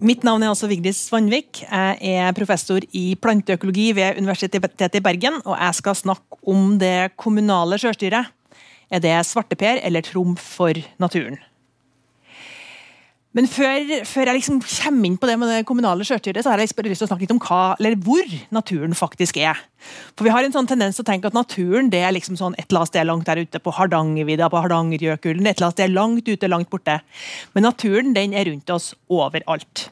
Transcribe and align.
Mitt 0.00 0.24
navn 0.26 0.42
er 0.42 0.50
altså 0.50 0.66
Vigdis 0.66 0.98
Svanvik. 1.06 1.60
Jeg 1.62 2.16
er 2.16 2.32
professor 2.34 2.82
i 2.96 3.12
planteøkologi 3.20 3.90
ved 3.94 4.18
Universitetet 4.18 4.96
i 4.96 5.02
Bergen. 5.04 5.36
Og 5.44 5.54
jeg 5.54 5.76
skal 5.78 5.98
snakke 5.98 6.40
om 6.50 6.78
det 6.80 7.12
kommunale 7.20 7.78
sjølstyret. 7.78 8.32
Er 8.90 9.04
det 9.04 9.14
svarteper 9.28 9.78
eller 9.86 10.02
trumf 10.02 10.42
for 10.56 10.74
naturen? 10.98 11.38
Men 13.36 13.46
før, 13.46 13.92
før, 14.10 14.26
jeg 14.26 14.40
liksom 14.40 14.56
kommer 14.58 15.06
inn 15.06 15.16
på 15.20 15.28
det 15.30 15.36
med 15.38 15.52
det 15.52 15.66
kommunale 15.68 16.02
sjølstyret, 16.02 16.48
har 16.50 16.58
jeg 16.58 16.72
lyst 16.72 16.80
til 16.82 17.06
å 17.06 17.10
snakke 17.12 17.22
litt 17.22 17.34
om 17.36 17.38
hva, 17.38 17.76
eller 17.78 17.94
hvor 18.02 18.32
naturen 18.50 18.96
faktisk 18.98 19.36
er. 19.38 19.58
For 20.18 20.26
Vi 20.26 20.32
har 20.34 20.42
en 20.42 20.54
sånn 20.56 20.66
tendens 20.66 20.98
til 20.98 21.04
å 21.04 21.10
tenke 21.12 21.30
at 21.30 21.36
naturen 21.36 21.92
det 21.92 22.00
er 22.02 22.16
liksom 22.16 22.34
sånn 22.40 22.56
et 22.58 22.66
eller 22.66 22.82
annet 22.82 22.90
sted 22.90 23.06
langt 23.06 23.28
der 23.28 23.42
ute 23.44 23.60
på 23.62 23.74
Hardangervidda, 23.76 24.48
på 24.50 24.62
Hardangerjøkulen, 24.64 25.46
et 25.46 25.60
eller 25.60 25.68
annet 25.68 25.78
sted 25.78 25.94
langt 25.94 26.26
ute, 26.26 26.50
langt 26.50 26.70
borte. 26.72 26.96
Men 27.54 27.68
naturen 27.68 28.16
den 28.16 28.34
er 28.34 28.50
rundt 28.50 28.72
oss 28.74 28.96
overalt. 29.06 29.86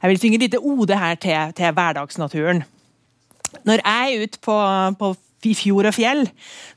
Jeg 0.00 0.12
vil 0.12 0.20
synge 0.22 0.38
et 0.38 0.44
lite 0.46 0.60
ode 0.62 0.98
her 1.00 1.18
til, 1.18 1.56
til 1.58 1.74
hverdagsnaturen. 1.74 2.62
Når 3.66 3.82
jeg 3.82 4.14
er 4.14 4.28
ute 4.28 4.38
på, 4.46 4.60
på 5.00 5.10
fjord 5.58 5.90
og 5.90 5.96
fjell, 5.98 6.22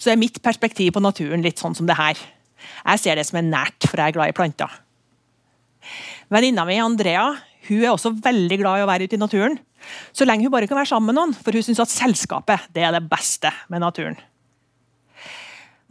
så 0.02 0.10
er 0.10 0.18
mitt 0.18 0.42
perspektiv 0.42 0.96
på 0.98 1.06
naturen 1.06 1.46
litt 1.46 1.62
sånn 1.62 1.78
som 1.78 1.86
det 1.86 2.00
her. 2.02 2.18
Jeg 2.82 3.04
ser 3.04 3.22
det 3.22 3.28
som 3.30 3.38
er 3.38 3.46
nært, 3.46 3.86
for 3.86 4.02
jeg 4.02 4.10
er 4.10 4.18
glad 4.18 4.34
i 4.34 4.36
planter. 4.42 4.80
Venninna 6.34 6.66
mi 6.68 6.80
Andrea 6.82 7.32
hun 7.70 7.80
er 7.80 7.94
også 7.94 8.12
veldig 8.24 8.60
glad 8.60 8.82
i 8.82 8.84
å 8.84 8.90
være 8.90 9.08
ute 9.08 9.16
i 9.16 9.22
naturen. 9.22 9.56
Så 10.16 10.28
lenge 10.28 10.48
hun 10.48 10.54
bare 10.54 10.68
kan 10.68 10.80
være 10.80 10.92
sammen 10.92 11.12
med 11.12 11.20
noen, 11.20 11.34
for 11.36 11.56
hun 11.56 11.64
syns 11.66 11.82
at 11.84 11.92
selskapet 11.92 12.70
det 12.76 12.84
er 12.84 12.96
det 12.96 13.06
beste 13.12 13.52
med 13.72 13.84
naturen. 13.84 14.18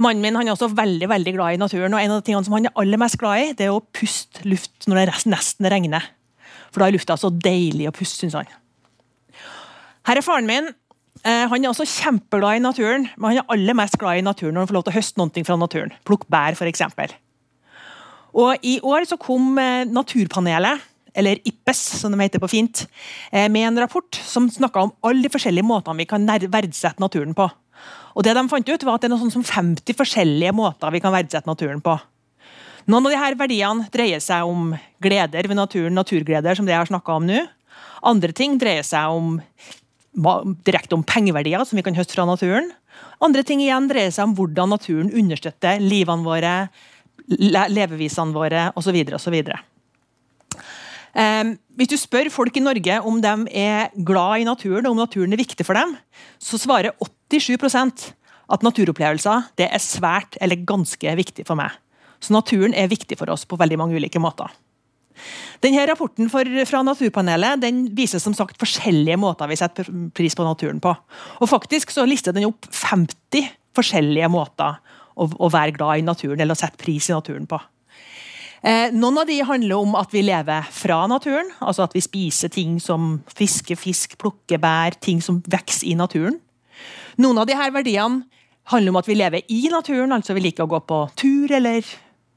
Mannen 0.02 0.24
min 0.24 0.36
han 0.36 0.48
er 0.48 0.54
også 0.54 0.72
veldig 0.74 1.08
veldig 1.10 1.34
glad 1.36 1.54
i 1.54 1.60
naturen, 1.60 1.94
og 1.94 2.00
en 2.00 2.14
av 2.14 2.20
de 2.20 2.26
tingene 2.26 2.44
som 2.46 2.56
han 2.56 2.68
er 2.68 2.76
aller 2.80 3.00
mest 3.00 3.20
glad 3.20 3.40
i, 3.40 3.52
det 3.56 3.68
er 3.68 3.74
å 3.74 3.84
puste 3.94 4.44
luft 4.48 4.88
når 4.90 5.02
det 5.02 5.24
nesten 5.30 5.68
regner. 5.70 6.08
For 6.72 6.82
da 6.82 6.88
er 6.88 6.96
lufta 6.96 7.18
så 7.20 7.30
deilig 7.32 7.88
å 7.88 7.94
puste, 7.94 8.18
syns 8.20 8.36
han. 8.40 8.48
Her 10.08 10.18
er 10.18 10.26
faren 10.26 10.48
min. 10.48 10.72
Eh, 11.22 11.44
han 11.46 11.60
er 11.60 11.70
også 11.70 11.86
kjempeglad 11.86 12.58
i 12.58 12.64
naturen, 12.64 13.06
men 13.14 13.30
han 13.30 13.42
er 13.42 13.52
aller 13.54 13.76
mest 13.78 13.98
glad 14.00 14.18
i 14.18 14.24
naturen 14.26 14.56
når 14.56 14.64
han 14.64 14.72
får 14.72 14.78
lov 14.78 14.86
til 14.88 14.94
å 14.94 14.96
høste 14.96 15.22
noe 15.22 15.44
fra 15.46 15.58
naturen. 15.60 15.94
Plukke 16.08 16.32
bær, 16.32 16.56
f.eks. 16.58 16.88
Og 18.32 18.64
I 18.64 18.78
år 18.80 19.06
så 19.08 19.18
kom 19.20 19.58
eh, 19.60 19.84
Naturpanelet, 19.88 20.88
eller 21.12 21.40
IPPES 21.44 21.80
som 22.00 22.14
de 22.14 22.20
heter 22.22 22.40
på 22.40 22.48
fint, 22.48 22.86
eh, 23.30 23.48
med 23.52 23.68
en 23.68 23.82
rapport 23.84 24.16
som 24.24 24.48
snakka 24.50 24.86
om 24.86 24.94
alle 25.04 25.26
de 25.26 25.32
forskjellige 25.32 25.66
måtene 25.68 26.00
vi 26.00 26.08
kan 26.08 26.24
verdsette 26.26 27.02
naturen 27.02 27.36
på. 27.36 27.50
Og 28.16 28.24
det 28.24 28.34
de 28.36 28.46
fant 28.48 28.68
ut 28.68 28.86
var 28.86 28.96
at 28.96 29.04
det 29.04 29.08
er 29.10 29.12
noe 29.14 29.22
sånn 29.24 29.34
som 29.34 29.44
50 29.44 29.96
forskjellige 29.96 30.54
måter 30.56 30.92
vi 30.92 31.00
kan 31.04 31.14
verdsette 31.14 31.48
naturen 31.48 31.82
på. 31.84 31.98
Noen 32.90 33.06
av 33.06 33.12
disse 33.12 33.38
verdiene 33.38 33.88
dreier 33.94 34.22
seg 34.22 34.48
om 34.48 34.72
gleder 35.02 35.46
ved 35.48 35.58
naturen, 35.58 35.94
naturgleder, 35.94 36.56
som 36.56 36.66
det 36.66 36.74
jeg 36.74 36.82
har 36.82 36.90
snakka 36.90 37.18
om 37.20 37.28
nå. 37.28 37.44
Andre 38.02 38.32
ting 38.34 38.56
dreier 38.58 38.86
seg 38.86 39.12
om 39.12 39.36
direkte 40.66 40.96
om 40.96 41.04
pengeverdier 41.06 41.62
som 41.64 41.78
vi 41.78 41.84
kan 41.86 41.96
høste 41.96 42.16
fra 42.16 42.26
naturen. 42.28 42.72
Andre 43.22 43.44
ting 43.46 43.62
igjen 43.62 43.86
dreier 43.88 44.10
seg 44.12 44.28
om 44.28 44.34
hvordan 44.36 44.74
naturen 44.74 45.12
understøtter 45.14 45.80
livene 45.80 46.26
våre, 46.26 46.56
levevisene 47.28 48.34
våre 48.34 48.70
osv. 48.78 48.98
osv. 49.18 49.36
Um, 51.12 51.52
hvis 51.76 51.90
du 51.92 51.98
spør 52.00 52.30
folk 52.32 52.56
i 52.56 52.64
Norge 52.64 52.98
om 53.04 53.20
de 53.20 53.34
er 53.60 53.92
glad 54.08 54.40
i 54.40 54.48
naturen 54.48 54.86
og 54.88 54.94
om 54.94 55.02
naturen 55.02 55.34
er 55.34 55.40
viktig 55.40 55.66
for 55.68 55.76
dem, 55.76 55.94
så 56.40 56.60
svarer 56.60 56.96
87% 57.28 58.12
at 58.52 58.64
naturopplevelser 58.64 59.52
det 59.60 59.68
er 59.68 59.82
svært 59.82 60.38
eller 60.40 60.64
ganske 60.68 61.16
viktig 61.20 61.46
for 61.48 61.60
meg. 61.60 61.72
Så 62.22 62.34
naturen 62.34 62.74
er 62.76 62.90
viktig 62.90 63.18
for 63.18 63.32
oss 63.32 63.44
på 63.48 63.58
veldig 63.60 63.78
mange 63.80 63.98
ulike 63.98 64.20
måter. 64.22 64.50
Denne 65.62 65.84
Rapporten 65.86 66.30
fra 66.32 66.80
Naturpanelet 66.82 67.60
den 67.62 67.84
viser 67.94 68.22
som 68.22 68.34
sagt 68.34 68.58
forskjellige 68.60 69.18
måter 69.20 69.50
vi 69.50 69.58
setter 69.60 69.88
pris 70.16 70.34
på 70.38 70.46
naturen 70.46 70.80
på. 70.82 70.94
Og 71.40 71.50
faktisk 71.50 71.92
så 71.94 72.06
lister 72.08 72.34
den 72.34 72.48
opp 72.48 72.66
50 72.72 73.52
forskjellige 73.76 74.30
måter 74.32 74.80
å, 75.14 75.28
å, 75.28 75.50
være 75.52 75.76
glad 75.76 76.00
i 76.00 76.06
naturen 76.06 76.40
eller 76.40 76.56
å 76.56 76.62
sette 76.62 76.80
pris 76.80 77.08
i 77.10 77.14
naturen 77.14 77.48
på. 77.50 77.60
Eh, 78.62 78.92
noen 78.94 79.22
av 79.22 79.26
de 79.26 79.40
handler 79.42 79.74
om 79.74 79.96
at 79.98 80.12
vi 80.14 80.22
lever 80.22 80.68
fra 80.70 81.00
naturen, 81.10 81.50
altså 81.60 81.86
at 81.86 81.96
vi 81.96 82.04
spiser 82.04 82.52
ting 82.54 82.78
som 82.80 83.16
fiske, 83.34 83.74
fisk, 83.76 84.14
plukke 84.22 84.60
bær, 84.62 84.94
ting 85.02 85.22
som 85.24 85.40
vokser 85.42 85.88
i 85.90 85.96
naturen. 85.98 86.38
Noen 87.18 87.42
av 87.42 87.48
de 87.48 87.58
her 87.58 87.74
verdiene 87.74 88.22
handler 88.70 88.94
om 88.94 89.00
at 89.00 89.10
vi 89.10 89.18
lever 89.18 89.42
i 89.50 89.66
naturen, 89.72 90.14
altså 90.14 90.36
vi 90.36 90.44
liker 90.46 90.64
å 90.64 90.70
gå 90.70 90.80
på 90.86 91.02
tur 91.18 91.52
eller 91.52 91.86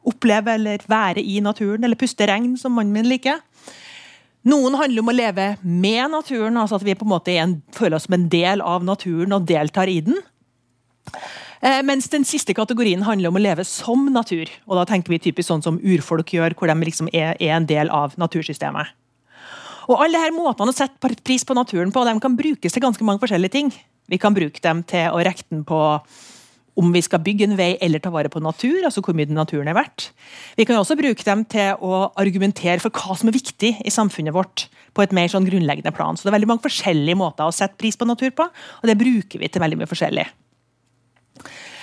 oppleve 0.06 0.56
eller 0.58 0.84
være 0.90 1.22
i 1.22 1.40
naturen, 1.46 1.86
eller 1.86 2.00
puste 2.00 2.26
regn, 2.30 2.56
som 2.58 2.74
mannen 2.78 2.94
min 2.94 3.10
liker. 3.10 3.42
Noen 4.46 4.78
handler 4.78 5.02
om 5.02 5.10
å 5.10 5.16
leve 5.16 5.48
med 5.64 6.12
naturen, 6.14 6.58
altså 6.62 6.78
at 6.78 6.86
vi 6.86 6.98
på 6.98 7.06
en 7.08 7.14
måte 7.16 7.34
en, 7.42 7.58
føler 7.74 7.98
oss 7.98 8.06
som 8.06 8.18
en 8.18 8.28
del 8.30 8.62
av 8.62 8.86
naturen 8.86 9.34
og 9.34 9.48
deltar 9.50 9.90
i 9.90 10.02
den. 10.06 10.20
Eh, 11.66 11.82
mens 11.82 12.06
den 12.14 12.26
siste 12.28 12.54
kategorien 12.54 13.02
handler 13.08 13.32
om 13.32 13.40
å 13.40 13.42
leve 13.42 13.66
som 13.66 14.06
natur. 14.14 14.50
og 14.68 14.78
Da 14.78 14.86
tenker 14.86 15.10
vi 15.10 15.20
typisk 15.20 15.50
sånn 15.50 15.64
som 15.64 15.80
urfolk 15.82 16.36
gjør, 16.36 16.54
hvor 16.54 16.70
de 16.70 16.86
liksom 16.86 17.10
er, 17.12 17.34
er 17.40 17.56
en 17.58 17.66
del 17.66 17.90
av 17.90 18.14
natursystemet. 18.22 18.94
Og 19.90 19.98
Alle 20.02 20.22
disse 20.22 20.34
måtene 20.34 20.74
å 20.74 20.78
sette 20.78 21.18
pris 21.24 21.46
på 21.46 21.58
naturen 21.58 21.92
på, 21.94 22.06
de 22.06 22.20
kan 22.22 22.38
brukes 22.38 22.74
til 22.74 22.82
ganske 22.82 23.06
mange 23.06 23.22
forskjellige 23.22 23.54
ting. 23.54 23.74
Vi 24.10 24.18
kan 24.22 24.34
bruke 24.34 24.62
dem 24.62 24.84
til 24.84 25.10
å 25.10 25.22
rekke 25.26 25.46
den 25.50 25.66
på 25.66 25.82
om 26.76 26.92
vi 26.92 27.02
skal 27.02 27.22
bygge 27.24 27.48
en 27.48 27.58
vei 27.58 27.78
eller 27.82 28.02
ta 28.04 28.12
vare 28.12 28.30
på 28.30 28.42
natur, 28.44 28.84
altså 28.84 29.02
hvor 29.02 29.16
mye 29.16 29.32
naturen 29.32 29.70
er 29.72 29.78
verdt. 29.78 30.10
Vi 30.58 30.66
kan 30.68 30.76
også 30.76 30.98
bruke 31.00 31.24
dem 31.24 31.46
til 31.48 31.80
å 31.80 32.12
argumentere 32.20 32.82
for 32.84 32.92
hva 32.92 33.16
som 33.16 33.32
er 33.32 33.38
viktig 33.38 33.78
i 33.80 33.94
samfunnet 33.94 34.36
vårt. 34.36 34.68
på 34.96 35.04
et 35.04 35.12
mer 35.12 35.28
sånn 35.28 35.44
grunnleggende 35.44 35.92
plan. 35.92 36.16
Så 36.16 36.24
Det 36.24 36.32
er 36.32 36.40
veldig 36.40 36.48
mange 36.48 36.64
forskjellige 36.64 37.18
måter 37.20 37.44
å 37.44 37.52
sette 37.52 37.76
pris 37.76 37.98
på 37.98 38.08
natur 38.08 38.32
på, 38.32 38.48
og 38.48 38.86
det 38.88 38.96
bruker 38.96 39.40
vi 39.40 39.50
til 39.50 39.60
veldig 39.60 39.76
mye 39.76 39.92
forskjellig. 39.92 40.24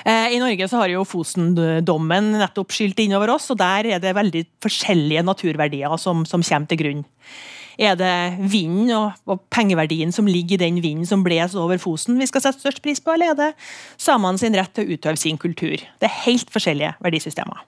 Eh, 0.04 0.34
I 0.34 0.40
Norge 0.42 0.68
så 0.68 0.80
har 0.80 0.92
jo 0.92 1.06
Fosen-dommen 1.06 2.32
nettopp 2.40 2.74
skylt 2.74 3.00
innover 3.04 3.34
oss, 3.36 3.50
og 3.54 3.60
der 3.60 3.94
er 3.94 4.02
det 4.02 4.14
veldig 4.18 4.44
forskjellige 4.64 5.24
naturverdier 5.26 5.96
som, 6.00 6.26
som 6.28 6.44
kommer 6.44 6.70
til 6.70 6.80
grunn. 6.82 7.02
Er 7.80 7.96
det 7.96 8.12
vinden 8.52 8.90
og, 8.92 9.16
og, 9.24 9.40
pengeverdien 9.52 10.12
som 10.12 10.28
ligger 10.28 10.58
i 10.58 10.64
den 10.66 10.80
vinden 10.84 11.08
som 11.08 11.22
bles 11.24 11.54
over 11.56 11.80
Fosen 11.80 12.18
vi 12.20 12.28
skal 12.28 12.44
sette 12.44 12.60
størst 12.60 12.82
pris 12.84 13.00
på, 13.00 13.14
eller 13.14 13.32
er 13.32 13.38
det 13.38 13.50
samene 13.96 14.40
sin 14.40 14.56
rett 14.58 14.74
til 14.76 14.84
å 14.84 14.96
utøve 14.96 15.20
sin 15.20 15.40
kultur? 15.40 15.80
Det 15.80 16.08
er 16.08 16.18
helt 16.26 16.52
forskjellige 16.52 16.96
verdisystemer. 17.02 17.64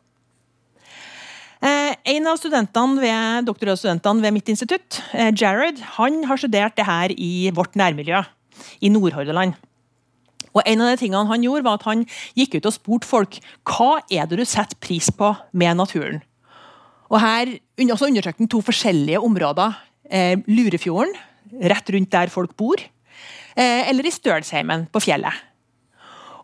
Eh, 1.65 1.95
en 2.17 2.27
av 2.29 2.37
studentene 2.37 3.01
ved, 3.01 3.47
doktorgradsstudentene 3.49 4.27
ved 4.27 4.35
mitt 4.37 4.51
institutt, 4.53 5.01
eh, 5.17 5.33
Jared, 5.33 5.81
han 5.97 6.25
har 6.29 6.37
studert 6.37 6.77
det 6.77 6.85
her 6.85 7.15
i 7.17 7.51
vårt 7.57 7.79
nærmiljø 7.79 8.21
i 8.85 8.91
Nordhordland. 8.93 9.57
Og 10.55 10.63
en 10.63 10.85
av 10.85 10.93
de 10.93 11.01
tingene 11.01 11.31
Han 11.31 11.45
gjorde 11.45 11.67
var 11.67 11.81
at 11.81 11.89
han 11.89 12.05
gikk 12.39 12.59
ut 12.59 12.69
og 12.71 12.77
spurte 12.77 13.09
folk 13.09 13.41
hva 13.67 13.99
er 14.13 14.29
det 14.31 14.39
du 14.39 14.45
setter 14.47 14.79
pris 14.79 15.11
på 15.11 15.35
med 15.53 15.81
naturen. 15.81 16.23
Og 17.11 17.21
Her 17.21 17.57
også 17.85 18.09
undersøkte 18.09 18.43
han 18.43 18.51
to 18.51 18.61
forskjellige 18.65 19.23
områder. 19.23 19.75
Eh, 20.11 20.37
Lurefjorden, 20.47 21.15
rett 21.71 21.91
rundt 21.91 22.13
der 22.13 22.33
folk 22.33 22.57
bor, 22.57 22.81
eh, 23.57 23.89
eller 23.89 24.07
i 24.07 24.13
Stølsheimen 24.13 24.89
på 24.93 25.03
fjellet. 25.03 25.35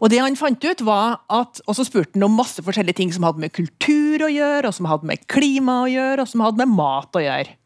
Og 0.00 0.08
det 0.08 0.20
han 0.22 0.36
fant 0.36 0.64
ut 0.64 0.80
var 0.80 1.20
at, 1.28 1.60
og 1.66 1.76
Så 1.76 1.84
spurte 1.84 2.16
han 2.16 2.24
om 2.24 2.38
masse 2.38 2.62
forskjellige 2.64 2.96
ting 2.96 3.12
som 3.12 3.26
hadde 3.26 3.42
med 3.42 3.52
kultur 3.52 4.24
å 4.24 4.32
gjøre, 4.32 4.66
og 4.68 4.74
som 4.74 4.88
hadde 4.88 5.06
med 5.06 5.26
klima 5.28 5.82
å 5.84 5.90
gjøre, 5.90 6.24
og 6.24 6.28
som 6.28 6.40
hadde 6.40 6.62
med 6.62 6.72
mat 6.72 7.12
å 7.12 7.20
gjøre. 7.20 7.56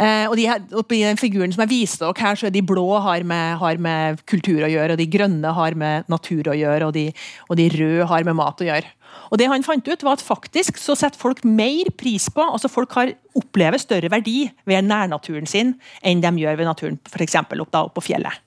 Eh, 0.00 0.26
og 0.30 0.36
de 0.38 0.46
her, 0.48 0.62
I 0.64 1.02
den 1.04 1.20
figuren 1.20 1.52
som 1.52 1.64
jeg 1.66 1.72
viste 1.74 2.06
dere 2.06 2.24
her, 2.24 2.38
så 2.38 2.48
er 2.48 2.54
de 2.54 2.64
blå 2.64 2.86
har 3.04 3.24
med, 3.26 3.58
har 3.60 3.80
med, 3.82 4.22
kultur 4.30 4.64
å 4.64 4.70
gjøre, 4.70 4.94
og 4.94 5.00
de 5.00 5.10
grønne 5.12 5.52
har 5.56 5.76
med 5.76 6.08
natur 6.08 6.48
å 6.48 6.56
gjøre, 6.56 6.88
og 6.88 6.96
de, 6.96 7.10
og 7.48 7.60
de 7.60 7.68
røde 7.74 8.08
har 8.08 8.24
med 8.24 8.38
mat 8.38 8.64
å 8.64 8.68
gjøre. 8.70 8.94
Og 9.30 9.38
det 9.38 9.48
han 9.50 9.64
fant 9.66 9.86
ut 9.86 10.04
var 10.06 10.16
at 10.16 10.24
faktisk 10.24 10.78
så 10.80 10.96
setter 10.98 11.20
folk 11.20 11.42
mer 11.46 11.90
pris 11.98 12.28
på 12.32 12.42
altså 12.42 12.70
Folk 12.70 12.94
har, 12.96 13.12
opplever 13.36 13.78
større 13.82 14.10
verdi 14.10 14.44
ved 14.68 14.86
nærnaturen 14.86 15.46
sin 15.50 15.74
enn 16.06 16.22
de 16.22 16.30
gjør 16.42 16.58
ved 16.58 16.70
naturen 16.70 16.98
f.eks. 17.10 17.36
Opp, 17.42 17.70
da, 17.74 17.84
opp 17.84 17.98
på 17.98 18.06
fjellet. 18.10 18.46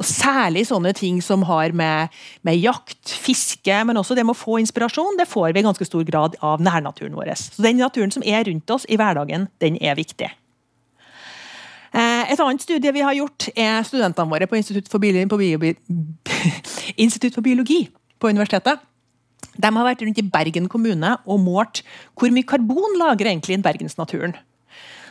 Og 0.00 0.06
Særlig 0.08 0.64
sånne 0.70 0.94
ting 0.96 1.20
som 1.24 1.44
har 1.44 1.74
med, 1.76 2.12
med, 2.46 2.56
jakt, 2.56 3.12
fiske, 3.20 3.82
men 3.84 4.00
også 4.00 4.16
det 4.16 4.24
med 4.24 4.32
å 4.32 4.40
få 4.40 4.56
inspirasjon, 4.62 5.18
det 5.20 5.28
får 5.28 5.52
vi 5.52 5.60
i 5.60 5.66
ganske 5.66 5.88
stor 5.88 6.06
grad 6.08 6.38
av 6.40 6.64
nærnaturen 6.64 7.16
vår. 7.16 7.34
Så 7.36 7.64
Den 7.64 7.80
naturen 7.80 8.12
som 8.14 8.24
er 8.24 8.48
rundt 8.48 8.72
oss 8.72 8.88
i 8.88 8.96
hverdagen, 9.00 9.50
den 9.60 9.76
er 9.76 10.00
viktig. 10.00 10.30
Et 12.30 12.38
annet 12.38 12.62
studie 12.62 12.92
vi 12.94 13.02
har 13.02 13.16
gjort, 13.16 13.48
er 13.58 13.80
studentene 13.86 14.30
våre 14.30 14.46
på 14.46 14.58
Institutt 14.58 14.90
for, 14.90 15.02
Biologi 15.02 15.26
på, 15.26 15.38
Bio 15.40 15.72
Institutt 17.04 17.34
for 17.34 17.42
biologi 17.42 17.80
på 18.20 18.30
universitetet. 18.30 18.84
De 19.60 19.70
har 19.74 19.86
vært 19.86 20.04
rundt 20.04 20.20
i 20.20 20.26
Bergen 20.30 20.68
kommune 20.70 21.16
og 21.26 21.40
målt 21.42 21.82
hvor 22.14 22.30
mye 22.32 22.46
karbon 22.46 22.98
lager 23.00 23.32
egentlig 23.32 23.58
i 23.58 23.64
bergensnaturen. 23.64 24.36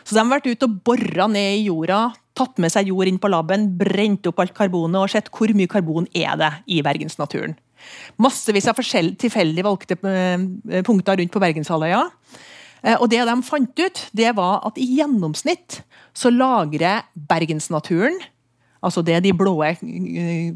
Så 0.06 0.16
De 0.16 0.21
har 0.21 0.31
vært 0.31 0.48
ute 0.48 0.66
og 0.66 0.77
bora 0.88 1.27
ned 1.30 1.60
i 1.60 1.66
jorda, 1.68 2.13
tatt 2.38 2.62
med 2.62 2.71
seg 2.71 2.88
jord 2.89 3.10
inn 3.12 3.19
på 3.22 3.30
laben, 3.30 3.68
brent 3.77 4.30
opp 4.30 4.39
alt 4.39 4.56
karbonet 4.56 5.01
og 5.01 5.12
sett 5.12 5.27
hvor 5.33 5.51
mye 5.54 5.69
karbon 5.69 6.07
er 6.15 6.39
det 6.39 6.54
i 6.72 6.80
bergensnaturen. 6.86 7.57
Massevis 8.19 8.68
av 8.72 8.80
tilfeldig 8.80 9.63
valgte 9.68 10.00
eh, 10.07 10.81
punkter 10.88 11.19
rundt 11.19 11.36
på 11.36 11.42
Bergenshalvøya. 11.44 12.01
Eh, 12.07 12.50
og 12.99 13.09
det 13.11 13.25
de 13.27 13.35
fant 13.43 13.81
ut, 13.83 14.03
det 14.15 14.35
var 14.37 14.61
at 14.67 14.77
i 14.79 14.87
gjennomsnitt 14.99 15.81
så 16.15 16.31
lagrer 16.31 17.07
bergensnaturen 17.29 18.19
Altså 18.79 19.03
det 19.03 19.17
er 19.17 19.23
de 19.23 19.33
blå 19.35 19.57
eh, 19.65 20.53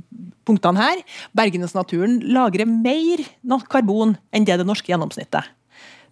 punktene 0.47 0.79
her. 0.79 1.01
Bergensnaturen 1.35 2.21
lagrer 2.31 2.69
mer 2.69 3.23
karbon 3.71 4.15
enn 4.31 4.47
det 4.47 4.55
det 4.61 4.67
norske 4.67 4.87
gjennomsnittet. 4.91 5.49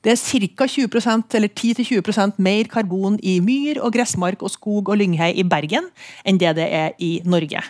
Det 0.02 0.16
er 0.16 0.20
ca. 0.58 0.66
20% 0.66 1.38
eller 1.38 1.52
10-20% 1.54 2.40
mer 2.42 2.68
karbon 2.68 3.20
i 3.22 3.38
myr, 3.40 3.80
og 3.86 3.94
gressmark, 3.94 4.42
og 4.42 4.50
skog 4.50 4.90
og 4.90 4.98
lynghei 4.98 5.32
i 5.38 5.46
Bergen 5.46 5.92
enn 6.26 6.42
det 6.42 6.56
det 6.58 6.68
er 6.68 6.96
i 6.98 7.22
Norge. 7.24 7.62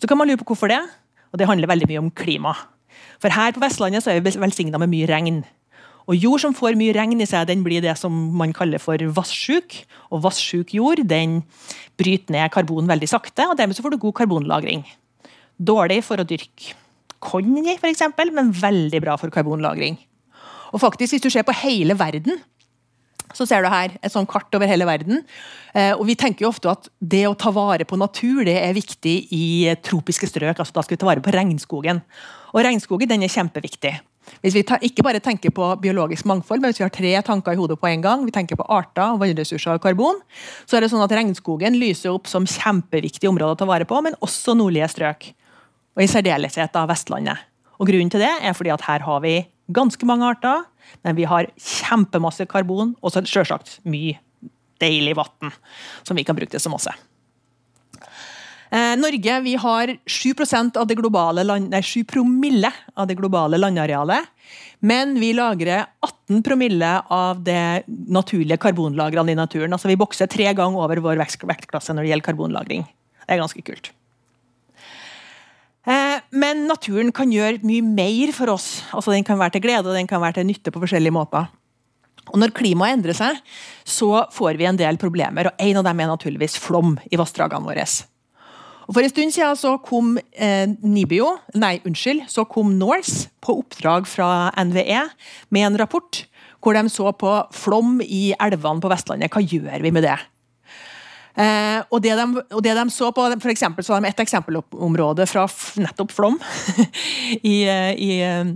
Så 0.00 0.08
kan 0.08 0.18
man 0.18 0.26
lure 0.26 0.40
på 0.40 0.48
hvorfor 0.48 0.72
det, 0.72 0.80
og 1.30 1.38
det 1.38 1.46
handler 1.46 1.68
veldig 1.68 1.90
mye 1.90 2.02
om 2.02 2.10
klima. 2.10 2.56
For 3.20 3.30
her 3.30 3.52
på 3.52 3.60
Vestlandet 3.62 4.02
så 4.02 4.10
er 4.10 4.20
vi 4.20 4.32
velsigna 4.32 4.80
med 4.80 4.90
mye 4.90 5.06
regn. 5.06 5.44
Og 6.10 6.18
Jord 6.18 6.42
som 6.42 6.54
får 6.56 6.76
mye 6.78 6.94
regn 6.96 7.20
i 7.22 7.28
seg, 7.28 7.46
den 7.50 7.62
blir 7.64 7.82
det 7.84 7.94
som 8.00 8.12
man 8.38 8.54
kaller 8.56 8.82
for 8.82 8.98
vassjuk. 9.16 9.76
Og 10.10 10.24
vassjuk 10.26 10.74
jord 10.74 11.04
den 11.08 11.40
bryter 12.00 12.34
ned 12.34 12.52
karbon 12.54 12.90
veldig 12.90 13.10
sakte, 13.10 13.46
og 13.48 13.58
dermed 13.58 13.78
så 13.78 13.84
får 13.84 13.94
du 13.94 14.02
god 14.02 14.16
karbonlagring. 14.22 14.86
Dårlig 15.62 16.00
for 16.06 16.18
å 16.18 16.26
dyrke 16.26 16.74
korn 17.22 17.54
i, 17.62 17.76
f.eks., 17.76 18.02
men 18.34 18.50
veldig 18.56 19.02
bra 19.04 19.18
for 19.20 19.30
karbonlagring. 19.30 20.00
Og 20.72 20.80
faktisk, 20.80 21.12
Hvis 21.14 21.22
du 21.22 21.30
ser 21.30 21.46
på 21.46 21.54
hele 21.62 21.94
verden, 21.98 22.40
så 23.32 23.46
ser 23.48 23.62
du 23.62 23.68
her 23.72 23.94
et 24.02 24.12
sånt 24.12 24.28
kart 24.28 24.52
over 24.56 24.68
hele 24.68 24.86
verden. 24.88 25.22
Eh, 25.74 25.92
og 25.92 26.06
Vi 26.06 26.16
tenker 26.16 26.44
jo 26.44 26.52
ofte 26.52 26.70
at 26.70 26.88
det 27.00 27.24
å 27.28 27.36
ta 27.38 27.50
vare 27.50 27.84
på 27.84 27.96
natur 27.96 28.44
det 28.44 28.58
er 28.60 28.76
viktig 28.76 29.28
i 29.32 29.72
tropiske 29.84 30.28
strøk. 30.28 30.58
altså 30.58 30.72
Da 30.72 30.82
skal 30.82 30.96
vi 30.96 31.00
ta 31.00 31.06
vare 31.06 31.24
på 31.24 31.32
regnskogen. 31.32 32.02
Og 32.52 32.64
Regnskogen 32.64 33.08
den 33.08 33.22
er 33.22 33.32
kjempeviktig. 33.32 34.00
Hvis 34.42 34.54
vi 34.54 34.62
ikke 34.62 35.04
bare 35.04 35.20
tenker 35.22 35.52
på 35.54 35.68
biologisk 35.82 36.26
mangfold, 36.30 36.62
men 36.62 36.70
hvis 36.70 36.80
vi 36.80 36.86
har 36.86 36.94
tre 36.94 37.12
tanker 37.26 37.54
i 37.54 37.60
hodet 37.60 37.78
på 37.80 37.88
en 37.90 38.04
gang, 38.04 38.24
vi 38.26 38.34
tenker 38.34 38.58
på 38.58 38.66
arter, 38.70 39.16
vannressurser 39.20 39.76
og 39.76 39.84
karbon, 39.84 40.20
så 40.66 40.78
er 40.78 40.84
det 40.84 40.92
sånn 40.92 41.04
at 41.04 41.14
regnskogen 41.14 41.78
lyser 41.80 42.14
opp 42.14 42.30
som 42.30 42.46
kjempeviktige 42.48 43.30
områder 43.30 43.56
å 43.56 43.60
ta 43.62 43.68
vare 43.68 43.88
på, 43.88 44.00
men 44.04 44.18
også 44.22 44.56
nordlige 44.58 44.90
strøk. 44.94 45.32
Og 45.98 46.04
i 46.04 46.10
særdeleshet 46.10 46.76
av 46.78 46.90
Vestlandet. 46.90 47.48
Og 47.78 47.88
Grunnen 47.90 48.12
til 48.12 48.22
det 48.22 48.30
er 48.30 48.54
fordi 48.56 48.72
at 48.72 48.84
her 48.86 49.04
har 49.04 49.22
vi 49.24 49.40
ganske 49.74 50.06
mange 50.08 50.28
arter, 50.28 50.66
men 51.02 51.16
vi 51.18 51.26
har 51.28 51.50
kjempemasse 51.58 52.46
karbon 52.50 52.94
og 53.02 53.14
selvsagt 53.14 53.80
mye 53.88 54.20
deilig 54.82 55.14
vann 55.18 55.54
som 56.02 56.18
vi 56.18 56.24
kan 56.26 56.38
bruke 56.38 56.54
til 56.54 56.62
så 56.62 56.72
masse. 56.72 56.94
Eh, 58.72 58.96
Norge 58.96 59.40
vi 59.44 59.54
har 59.60 59.96
7%, 60.06 60.76
av 60.80 60.86
det 60.86 61.44
land, 61.44 61.68
nei, 61.70 61.82
7 61.82 62.04
promille 62.08 62.70
av 62.96 63.06
det 63.06 63.18
globale 63.18 63.58
landarealet. 63.58 64.30
Men 64.80 65.12
vi 65.20 65.34
lagrer 65.36 65.84
18 66.00 66.42
promille 66.42 67.02
av 67.12 67.42
det 67.44 67.84
naturlige 67.86 68.56
karbonlagrene 68.56 69.32
i 69.32 69.36
naturen. 69.38 69.72
Altså 69.72 69.88
Vi 69.88 69.96
bokser 69.96 70.26
tre 70.26 70.48
ganger 70.54 70.78
over 70.80 70.96
vår 70.96 71.20
vektklasse 71.20 71.92
når 71.92 72.02
det 72.02 72.10
gjelder 72.10 72.28
karbonlagring. 72.30 72.86
Det 73.26 73.34
er 73.36 73.42
ganske 73.42 73.62
kult. 73.62 73.92
Eh, 75.84 76.18
men 76.30 76.64
naturen 76.66 77.12
kan 77.12 77.30
gjøre 77.30 77.60
mye 77.66 77.82
mer 77.82 78.32
for 78.32 78.54
oss. 78.54 78.82
Altså 78.92 79.12
Den 79.12 79.24
kan 79.24 79.38
være 79.38 79.58
til 79.58 79.66
glede 79.66 79.90
og 79.90 79.98
den 79.98 80.08
kan 80.08 80.22
være 80.22 80.40
til 80.40 80.48
nytte 80.48 80.72
på 80.72 80.80
forskjellige 80.80 81.12
måter. 81.12 81.50
Og 82.32 82.38
Når 82.38 82.54
klimaet 82.56 82.96
endrer 82.96 83.18
seg, 83.18 83.36
så 83.84 84.24
får 84.32 84.56
vi 84.56 84.64
en 84.64 84.80
del 84.80 84.96
problemer. 84.96 85.50
og 85.50 85.52
En 85.58 85.76
av 85.76 85.84
dem 85.84 86.00
er 86.00 86.06
naturligvis 86.06 86.56
flom 86.56 86.96
i 87.10 87.20
vassdragene 87.20 87.66
våre. 87.66 87.84
For 88.92 89.04
en 89.04 89.12
stund 89.12 89.32
siden 89.34 89.56
så 89.58 89.76
kom 89.84 90.16
eh, 90.32 90.68
Nibio, 90.84 91.30
nei, 91.56 91.78
unnskyld, 91.88 92.26
så 92.28 92.44
kom 92.48 92.74
Norse 92.78 93.30
på 93.42 93.56
oppdrag 93.62 94.08
fra 94.10 94.50
NVE 94.58 95.06
med 95.54 95.68
en 95.68 95.80
rapport 95.80 96.24
hvor 96.62 96.76
de 96.76 96.84
så 96.92 97.10
på 97.18 97.30
flom 97.56 97.96
i 98.04 98.30
elvene 98.38 98.82
på 98.82 98.90
Vestlandet. 98.92 99.32
Hva 99.32 99.42
gjør 99.42 99.82
vi 99.82 99.90
med 99.94 100.06
det? 100.06 100.18
Eh, 101.32 101.80
og, 101.88 101.98
det 102.04 102.12
de, 102.18 102.26
og, 102.44 102.60
det 102.62 102.74
de, 102.76 102.84
så 102.92 103.08
på, 103.14 103.24
for 103.40 103.50
eksempel, 103.50 103.84
så 103.84 103.96
har 103.96 104.04
de 104.04 104.12
et 104.12 104.22
eksempelområde 104.22 105.26
fra 105.26 105.46
nettopp 105.80 106.12
Flom 106.12 106.36
i, 107.40 107.56
i, 108.08 108.12
i, 108.12 108.12
eh, 108.20 108.52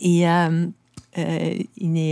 i, 0.00 0.14
eh, 0.32 1.60
i 1.76 2.06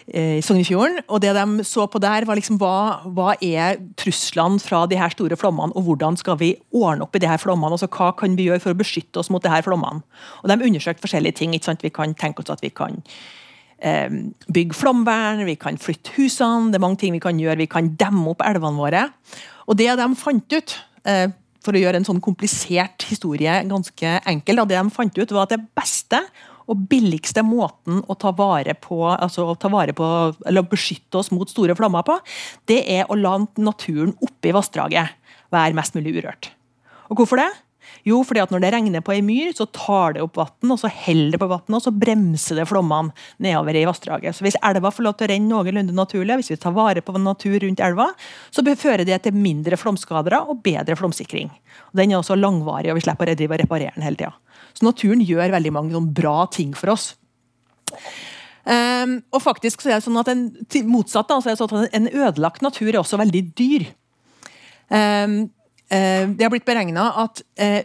i 0.11 0.41
Sognefjorden. 0.43 1.01
Og 1.07 1.21
det 1.23 1.31
de 1.37 1.65
så 1.67 1.85
på 1.87 1.99
der, 2.03 2.25
var 2.27 2.35
liksom 2.35 2.57
hva, 2.61 3.01
hva 3.15 3.33
er 3.39 3.79
truslene 3.99 4.59
fra 4.59 4.83
de 4.89 4.99
her 4.99 5.13
store 5.13 5.37
flommene, 5.39 5.75
og 5.77 5.87
hvordan 5.87 6.17
skal 6.19 6.39
vi 6.41 6.53
ordne 6.75 7.05
opp 7.05 7.15
i 7.15 7.21
de 7.23 7.29
her 7.31 7.39
flommene? 7.41 7.77
altså 7.77 7.89
Hva 7.91 8.11
kan 8.19 8.35
vi 8.35 8.49
gjøre 8.49 8.63
for 8.63 8.75
å 8.75 8.79
beskytte 8.79 9.21
oss 9.21 9.31
mot 9.31 9.43
de 9.43 9.51
her 9.51 9.63
flommene? 9.65 10.03
Og 10.43 10.51
De 10.51 10.59
undersøkte 10.67 11.05
forskjellige 11.05 11.39
ting. 11.39 11.55
ikke 11.55 11.69
sant? 11.69 11.83
Vi 11.83 11.93
kan 11.93 12.13
tenke 12.13 12.43
oss 12.43 12.51
at 12.51 12.63
vi 12.63 12.73
kan 12.75 13.01
eh, 13.79 14.09
bygge 14.51 14.77
flomvern, 14.77 15.45
vi 15.47 15.55
kan 15.55 15.79
flytte 15.79 16.15
husene, 16.17 16.71
det 16.71 16.79
er 16.79 16.85
mange 16.85 16.99
ting 17.01 17.15
vi 17.15 17.23
kan 17.23 17.39
gjøre. 17.39 17.61
Vi 17.63 17.71
kan 17.71 17.93
demme 17.95 18.33
opp 18.33 18.43
elvene 18.45 18.79
våre. 18.79 19.07
Og 19.67 19.77
det 19.79 19.91
de 19.95 20.09
fant 20.19 20.57
ut, 20.57 20.77
eh, 21.05 21.27
for 21.61 21.77
å 21.77 21.81
gjøre 21.81 22.01
en 22.01 22.07
sånn 22.07 22.21
komplisert 22.23 23.05
historie 23.05 23.59
ganske 23.69 24.15
enkel, 24.25 24.65
det 24.65 24.77
de 24.77 24.93
fant 24.93 25.17
ut 25.17 25.31
var 25.31 25.45
at 25.45 25.55
det 25.55 25.65
beste 25.77 26.19
og 26.71 26.85
billigste 26.91 27.43
måten 27.45 27.99
å 28.07 28.15
ta 28.19 28.31
vare 28.35 28.75
på, 28.79 29.03
altså 29.11 29.49
ta 29.59 29.71
vare 29.71 29.95
på, 29.97 30.07
eller 30.47 30.67
beskytte 30.71 31.19
oss 31.19 31.31
mot 31.35 31.49
store 31.51 31.75
flammer 31.77 32.05
på, 32.07 32.17
det 32.71 32.81
er 32.95 33.11
å 33.11 33.17
la 33.19 33.37
naturen 33.59 34.15
oppi 34.23 34.53
vassdraget 34.55 35.17
være 35.51 35.75
mest 35.77 35.97
mulig 35.97 36.15
urørt. 36.19 36.51
Og 37.11 37.19
hvorfor 37.19 37.41
det? 37.41 37.49
Jo, 38.07 38.21
fordi 38.25 38.41
at 38.41 38.53
når 38.53 38.63
det 38.63 38.71
regner 38.73 39.03
på 39.05 39.13
ei 39.13 39.21
myr, 39.25 39.51
så 39.55 39.67
tar 39.69 40.15
det 40.15 40.23
opp 40.25 40.39
vann, 40.39 40.73
og 40.73 40.79
så 40.81 40.89
heller 40.91 41.35
det 41.35 41.41
på 41.41 41.49
vannet, 41.51 41.75
og 41.77 41.83
så 41.85 41.93
bremser 41.93 42.61
det 42.61 42.67
flommene 42.69 43.13
nedover 43.43 43.77
i 43.77 43.85
vassdraget. 43.87 44.37
Så 44.37 44.45
hvis 44.45 44.57
elva 44.65 44.91
får 44.93 45.05
lov 45.05 45.17
til 45.19 45.27
å 45.27 45.31
renne 45.33 45.51
noenlunde 45.51 45.95
naturlig, 45.95 46.39
hvis 46.41 46.53
vi 46.53 46.59
tar 46.61 46.75
vare 46.75 47.03
på 47.05 47.15
natur 47.21 47.59
rundt 47.65 47.83
elva, 47.83 48.09
så 48.49 48.65
fører 48.71 49.05
det 49.05 49.21
til 49.25 49.37
mindre 49.37 49.77
flomskader 49.77 50.39
og 50.41 50.63
bedre 50.65 50.97
flomsikring. 50.97 51.51
Den 51.93 52.11
er 52.11 52.21
også 52.21 52.39
langvarig, 52.39 52.91
og 52.91 52.99
vi 52.99 53.05
slipper 53.05 53.33
å 53.33 53.37
reparere 53.37 53.93
den 53.95 54.07
hele 54.07 54.19
tida. 54.19 54.33
Så 54.73 54.87
naturen 54.87 55.21
gjør 55.21 55.53
veldig 55.53 55.73
mange 55.75 56.03
bra 56.15 56.45
ting 56.51 56.73
for 56.77 56.95
oss. 56.95 57.11
Um, 58.61 59.17
og 59.33 59.41
faktisk 59.41 59.81
så 59.81 59.89
er 59.89 59.97
det 59.97 60.05
sånn 60.05 60.19
at 60.21 60.29
en, 60.29 60.43
motsatt 60.85 61.29
da, 61.31 61.39
så 61.41 61.49
det 61.49 61.57
sånn 61.57 61.87
at 61.87 61.95
en 61.97 62.11
ødelagt 62.11 62.61
natur 62.61 62.91
er 62.91 63.01
også 63.01 63.19
veldig 63.21 63.41
dyr. 63.57 63.87
Um, 64.91 65.49
det 65.91 66.45
har 66.45 66.53
blitt 66.53 66.67
beregna 66.67 67.09
at 67.23 67.41
uh, 67.61 67.81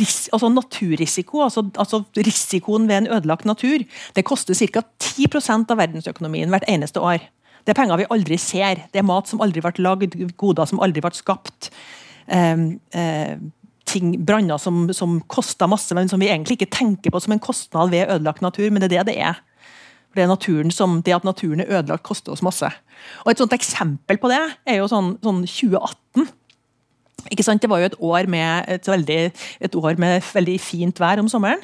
ris, 0.00 0.28
altså 0.32 0.50
naturrisiko, 0.52 1.42
altså, 1.44 1.64
altså, 1.78 2.02
risikoen 2.16 2.88
ved 2.88 3.02
en 3.02 3.10
ødelagt 3.18 3.44
natur, 3.44 3.84
det 4.16 4.24
koster 4.24 4.54
ca. 4.54 4.82
10% 5.02 5.70
av 5.70 5.78
verdensøkonomien 5.78 6.50
hvert 6.52 6.68
eneste 6.68 7.02
år. 7.02 7.24
Det 7.64 7.72
er 7.72 7.80
penger 7.80 8.00
vi 8.00 8.10
aldri 8.12 8.38
ser. 8.40 8.82
Det 8.92 9.00
er 9.00 9.08
mat 9.08 9.28
som 9.28 9.40
aldri 9.44 9.62
ble 9.64 9.72
lagd, 9.84 10.16
goder 10.40 10.68
som 10.68 10.82
aldri 10.84 11.00
ble 11.04 11.12
skapt. 11.16 11.70
Um, 12.28 12.74
uh, 12.96 13.36
ting, 13.88 14.14
branner 14.24 14.60
som, 14.60 14.88
som 14.96 15.18
koster 15.30 15.68
masse, 15.70 15.94
men 15.96 16.08
som 16.08 16.20
vi 16.20 16.30
egentlig 16.32 16.58
ikke 16.58 16.72
tenker 16.74 17.12
på 17.12 17.20
som 17.20 17.34
en 17.36 17.42
kostnad 17.42 17.92
ved 17.92 18.08
ødelagt 18.08 18.44
natur, 18.44 18.70
men 18.70 18.82
det 18.82 18.90
er 18.90 18.96
det 18.96 19.12
det 19.12 19.18
er. 19.30 19.42
Det, 20.14 20.22
er 20.22 20.70
som, 20.70 21.00
det 21.02 21.14
at 21.14 21.24
naturen 21.26 21.60
er 21.60 21.72
ødelagt, 21.80 22.04
koster 22.06 22.32
oss 22.32 22.42
masse. 22.42 22.68
Og 23.24 23.30
Et 23.30 23.38
sånt 23.38 23.52
eksempel 23.52 24.18
på 24.18 24.30
det 24.30 24.40
er 24.66 24.78
jo 24.78 24.88
sånn, 24.88 25.16
sånn 25.24 25.42
2018. 25.42 26.28
Ikke 27.32 27.46
sant? 27.46 27.62
Det 27.62 27.70
var 27.70 27.82
jo 27.82 27.90
et 27.90 28.00
år, 28.00 28.28
med, 28.30 28.68
et, 28.68 28.90
veldig, 28.90 29.20
et 29.68 29.78
år 29.80 30.00
med 30.00 30.24
veldig 30.34 30.58
fint 30.62 31.00
vær 31.00 31.22
om 31.22 31.30
sommeren. 31.30 31.62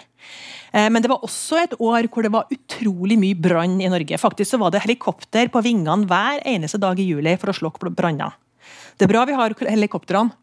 Eh, 0.72 0.88
men 0.92 1.02
det 1.02 1.10
var 1.10 1.24
også 1.26 1.60
et 1.64 1.74
år 1.78 2.08
hvor 2.10 2.26
det 2.26 2.32
var 2.34 2.50
utrolig 2.52 3.18
mye 3.20 3.38
brann 3.38 3.80
i 3.82 3.90
Norge. 3.90 4.20
Faktisk 4.20 4.54
så 4.54 4.60
var 4.62 4.74
det 4.74 4.84
helikopter 4.84 5.50
på 5.52 5.64
vingene 5.66 6.08
hver 6.10 6.44
eneste 6.48 6.80
dag 6.82 7.00
i 7.00 7.08
juli 7.10 7.36
for 7.40 7.52
å 7.52 7.56
slokke 7.56 7.92
branner. 7.94 8.36
Det 8.96 9.06
er 9.06 9.12
bra 9.12 9.24
vi 9.26 9.36
har 9.36 9.54
helikoptrene, 9.64 10.34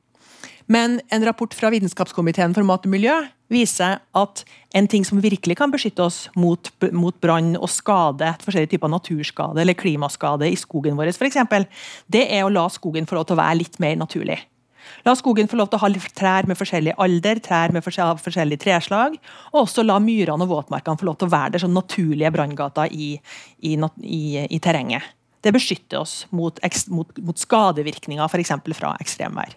men 0.67 0.97
en 1.13 1.23
rapport 1.23 1.53
fra 1.55 1.69
Vitenskapskomiteen 1.71 2.55
for 2.55 2.65
mat 2.67 2.83
og 2.83 2.91
miljø 2.91 3.15
viser 3.53 4.01
at 4.19 4.41
en 4.75 4.89
ting 4.91 5.05
som 5.07 5.21
virkelig 5.23 5.55
kan 5.61 5.71
beskytte 5.71 6.03
oss 6.03 6.17
mot, 6.35 6.67
mot 6.91 7.15
brann 7.23 7.53
og 7.55 7.69
skade, 7.71 8.33
forskjellige 8.43 8.73
typer 8.73 8.91
naturskade 8.91 9.63
eller 9.63 9.77
klimaskade 9.79 10.49
i 10.51 10.57
skogen 10.59 10.99
vår, 10.99 11.13
eksempel, 11.29 11.69
det 12.11 12.25
er 12.27 12.43
å 12.43 12.51
la 12.51 12.65
skogen 12.73 13.07
få 13.07 13.15
lov 13.15 13.29
til 13.29 13.37
å 13.37 13.41
være 13.43 13.61
litt 13.61 13.79
mer 13.79 13.95
naturlig. 14.01 14.41
La 15.07 15.13
skogen 15.15 15.49
få 15.49 15.59
lov 15.59 15.69
til 15.71 15.79
å 15.79 15.83
ha 15.85 16.07
trær 16.17 16.47
med 16.49 16.59
forskjellig 16.59 16.95
alder, 17.03 17.41
trær 17.43 17.73
med 17.75 17.85
forskjellig 17.85 18.59
treslag, 18.61 19.17
og 19.53 19.61
også 19.63 19.85
la 19.85 19.99
myrene 20.03 20.45
og 20.45 20.51
våtmarkene 20.51 20.99
få 20.99 21.07
lov 21.09 21.19
til 21.19 21.29
å 21.29 21.35
være 21.35 21.55
der 21.55 21.63
som 21.63 21.75
naturlige 21.75 22.33
branngater 22.35 22.91
i, 22.91 23.13
i, 23.59 23.75
i, 23.77 24.23
i, 24.47 24.59
terrenget. 24.63 25.13
Det 25.43 25.53
beskytter 25.55 26.01
oss 26.01 26.25
mot, 26.35 26.59
mot, 26.91 27.21
mot 27.23 27.39
skadevirkninger 27.39 28.25
f.eks. 28.27 28.55
fra 28.75 28.95
ekstremvær. 29.01 29.55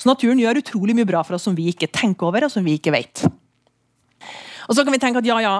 Så 0.00 0.10
naturen 0.10 0.40
gjør 0.42 0.60
utrolig 0.60 0.96
mye 0.98 1.08
bra 1.08 1.22
for 1.24 1.38
oss 1.38 1.46
som 1.46 1.56
vi 1.56 1.70
ikke 1.70 1.90
tenker 1.92 2.28
over, 2.28 2.48
og 2.48 2.52
som 2.52 2.64
vi 2.66 2.74
ikke 2.78 2.94
vet. 2.94 3.24
Og 4.68 4.76
så 4.76 4.84
kan 4.84 4.94
vi 4.94 5.00
tenke 5.02 5.22
at 5.22 5.26
ja, 5.26 5.38
ja, 5.42 5.54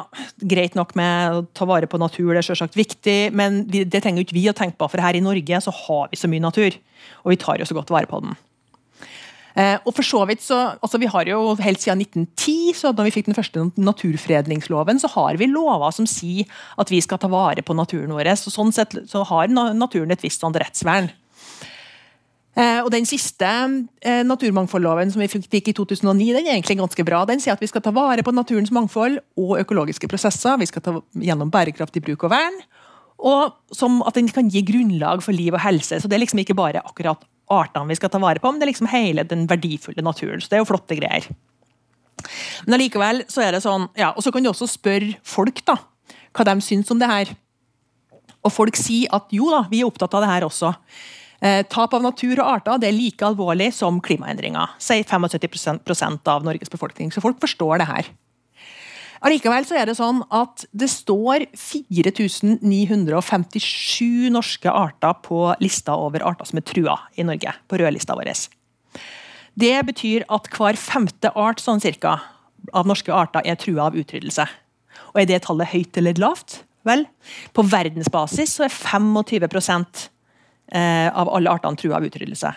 greit 0.48 0.76
nok 0.78 0.94
med 0.98 1.34
å 1.34 1.42
ta 1.56 1.66
vare 1.68 1.88
på 1.90 2.00
natur, 2.00 2.32
det 2.32 2.42
er 2.42 2.48
selvsagt 2.52 2.78
viktig, 2.78 3.32
men 3.34 3.64
det 3.70 3.98
trenger 3.98 4.22
ikke 4.22 4.36
vi 4.36 4.46
å 4.50 4.56
tenke 4.56 4.78
på, 4.78 4.88
for 4.92 5.02
her 5.02 5.18
i 5.18 5.24
Norge 5.24 5.62
så 5.64 5.74
har 5.74 6.10
vi 6.12 6.20
så 6.20 6.30
mye 6.30 6.44
natur, 6.44 6.78
og 7.24 7.34
vi 7.34 7.40
tar 7.42 7.60
jo 7.60 7.68
så 7.68 7.76
godt 7.78 7.92
vare 7.94 8.10
på 8.10 8.22
den. 8.22 8.36
Eh, 9.56 9.76
og 9.84 9.92
for 9.92 10.06
så 10.06 10.22
vidt 10.28 10.40
så, 10.40 10.58
altså 10.80 11.00
Vi 11.00 11.10
har 11.12 11.28
jo 11.28 11.54
helt 11.60 11.80
siden 11.82 12.00
1910, 12.00 12.72
så 12.78 12.92
da 12.96 13.04
vi 13.04 13.12
fikk 13.12 13.28
den 13.28 13.36
første 13.36 13.66
naturfredningsloven, 13.76 15.00
så 15.02 15.10
har 15.12 15.36
vi 15.40 15.50
lover 15.50 15.92
som 15.92 16.08
sier 16.08 16.48
at 16.80 16.92
vi 16.92 17.02
skal 17.04 17.20
ta 17.20 17.28
vare 17.32 17.64
på 17.64 17.76
naturen 17.76 18.14
vår. 18.16 18.32
Så 18.40 18.52
sånn 18.54 18.72
sett 18.72 18.96
så 19.08 19.24
har 19.28 19.52
naturen 19.52 20.14
et 20.14 20.24
visst 20.24 20.40
sånn 20.40 20.56
rettsvern. 20.56 21.10
Eh, 22.52 22.80
og 22.84 22.90
Den 22.92 23.06
siste 23.08 23.48
eh, 23.48 24.22
naturmangfoldloven 24.28 25.12
som 25.12 25.22
vi 25.24 25.28
fikk 25.32 25.70
i 25.72 25.76
2009, 25.76 26.32
den 26.36 26.46
er 26.46 26.56
egentlig 26.56 26.78
ganske 26.80 27.04
bra. 27.08 27.24
Den 27.28 27.40
sier 27.40 27.56
at 27.56 27.64
vi 27.64 27.70
skal 27.70 27.84
ta 27.84 27.92
vare 27.96 28.24
på 28.24 28.34
naturens 28.34 28.72
mangfold 28.74 29.20
og 29.40 29.58
økologiske 29.60 30.08
prosesser. 30.08 30.60
Vi 30.60 30.68
skal 30.68 30.84
ta 30.84 30.98
gjennom 31.16 31.52
bærekraftig 31.52 32.04
bruk 32.04 32.28
og 32.28 32.34
vern. 32.34 32.58
Og 33.22 33.54
som 33.72 34.00
at 34.04 34.18
den 34.18 34.28
kan 34.28 34.50
gi 34.50 34.64
grunnlag 34.66 35.22
for 35.24 35.32
liv 35.32 35.54
og 35.54 35.62
helse. 35.62 36.00
Så 36.02 36.10
det 36.10 36.18
er 36.18 36.24
liksom 36.24 36.42
ikke 36.42 36.58
bare 36.58 36.82
akkurat 36.84 37.22
artene 37.50 37.90
vi 37.90 37.98
skal 37.98 38.12
ta 38.12 38.20
vare 38.22 38.42
på, 38.42 38.50
men 38.50 38.60
det 38.60 38.66
er 38.66 38.72
liksom 38.72 38.90
hele 38.92 39.24
den 39.28 39.46
verdifulle 39.50 40.04
naturen. 40.04 40.40
Så 40.40 40.52
det 40.52 40.58
er 40.58 40.62
jo 40.62 40.68
flotte 40.70 40.98
greier. 40.98 41.26
Men 42.66 42.76
allikevel 42.78 43.24
så 43.32 43.42
er 43.44 43.56
det 43.56 43.64
sånn, 43.64 43.88
ja, 43.98 44.12
og 44.14 44.24
så 44.24 44.32
kan 44.32 44.44
du 44.44 44.50
også 44.52 44.68
spørre 44.70 45.16
folk 45.26 45.64
da, 45.68 45.78
hva 46.32 46.46
de 46.48 46.56
syns 46.64 46.92
om 46.94 47.00
det 47.00 47.10
her. 47.10 47.32
Og 48.42 48.52
folk 48.54 48.78
sier 48.78 49.10
at 49.14 49.32
jo 49.34 49.50
da, 49.52 49.64
vi 49.70 49.82
er 49.82 49.90
opptatt 49.90 50.14
av 50.16 50.24
det 50.24 50.30
her 50.30 50.46
også. 50.46 50.72
Eh, 51.42 51.64
tap 51.66 51.94
av 51.96 52.04
natur 52.04 52.38
og 52.38 52.46
arter 52.46 52.78
det 52.78 52.90
er 52.90 52.94
like 52.94 53.26
alvorlig 53.26 53.72
som 53.74 53.98
klimaendringer, 54.02 54.76
sier 54.82 55.02
75% 55.06 56.30
av 56.30 56.46
Norges 56.46 56.70
befolkning. 56.70 57.10
Så 57.10 57.22
folk 57.24 57.40
forstår 57.42 57.82
det 57.82 57.88
her. 57.90 58.10
Allikevel 59.22 59.62
så 59.66 59.76
er 59.78 59.86
det 59.86 59.94
sånn 59.94 60.24
at 60.34 60.64
det 60.74 60.88
står 60.90 61.44
4957 61.54 64.26
norske 64.34 64.66
arter 64.66 65.14
på 65.22 65.54
lista 65.62 65.94
over 65.94 66.26
arter 66.26 66.42
som 66.48 66.58
er 66.58 66.66
trua 66.66 66.98
i 67.14 67.22
Norge. 67.26 67.52
på 67.68 67.76
rødlista 67.78 68.14
vår. 68.18 68.32
Det 69.54 69.86
betyr 69.86 70.24
at 70.28 70.48
hver 70.50 70.76
femte 70.76 71.30
art 71.36 71.60
sånn 71.60 71.80
cirka, 71.80 72.20
av 72.72 72.86
norske 72.86 73.12
arter 73.14 73.40
er 73.44 73.54
trua 73.54 73.82
av 73.86 73.94
utryddelse. 73.94 74.46
Og 75.14 75.20
Er 75.20 75.26
det 75.26 75.42
tallet 75.42 75.68
høyt 75.68 75.96
eller 75.96 76.14
lavt? 76.18 76.64
Vel, 76.84 77.06
på 77.54 77.62
verdensbasis 77.62 78.50
så 78.56 78.64
er 78.64 78.68
25 78.74 79.86
eh, 80.72 81.10
av 81.14 81.28
alle 81.28 81.50
artene 81.50 81.76
trua 81.76 81.96
av 81.96 82.04
utryddelse. 82.04 82.54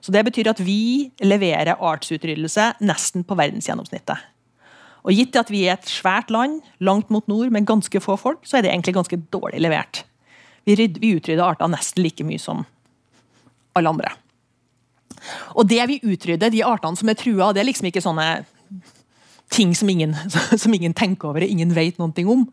Så 0.00 0.12
Det 0.12 0.24
betyr 0.24 0.48
at 0.48 0.60
vi 0.60 1.10
leverer 1.20 1.76
artsutryddelse 1.76 2.74
nesten 2.80 3.24
på 3.24 3.34
verdensgjennomsnittet. 3.36 4.16
Og 5.06 5.14
gitt 5.14 5.36
at 5.38 5.50
vi 5.52 5.64
er 5.66 5.76
et 5.76 5.90
svært 5.90 6.32
land, 6.34 6.60
langt 6.84 7.10
mot 7.14 7.26
nord, 7.30 7.52
med 7.54 7.68
ganske 7.68 8.02
få 8.02 8.16
folk, 8.20 8.42
så 8.46 8.58
er 8.58 8.66
det 8.66 8.72
egentlig 8.72 8.96
ganske 8.98 9.20
dårlig 9.32 9.62
levert. 9.62 10.02
Vi, 10.68 10.74
vi 10.76 11.14
utrydder 11.16 11.44
arter 11.46 11.70
nesten 11.70 12.04
like 12.04 12.26
mye 12.26 12.40
som 12.42 12.64
alle 13.78 13.94
andre. 13.94 14.12
Og 15.56 15.68
det 15.70 15.80
vi 15.90 16.00
utrydder, 16.02 16.52
de 16.52 16.64
artene 16.66 16.98
som 16.98 17.10
er 17.10 17.18
trua, 17.18 17.52
det 17.52 17.62
er 17.62 17.68
liksom 17.70 17.88
ikke 17.90 18.04
sånne 18.04 18.28
ting 19.54 19.74
som 19.76 19.88
ingen, 19.88 20.16
som 20.62 20.74
ingen 20.74 20.96
tenker 20.96 21.30
over 21.30 21.46
ingen 21.46 21.72
vet 21.76 22.00
noe 22.00 22.26
om. 22.28 22.48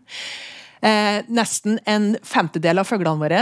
Eh, 0.86 1.24
nesten 1.28 1.80
en 1.90 2.14
femtedel 2.24 2.80
av 2.82 2.88
fuglene 2.88 3.22
våre 3.22 3.42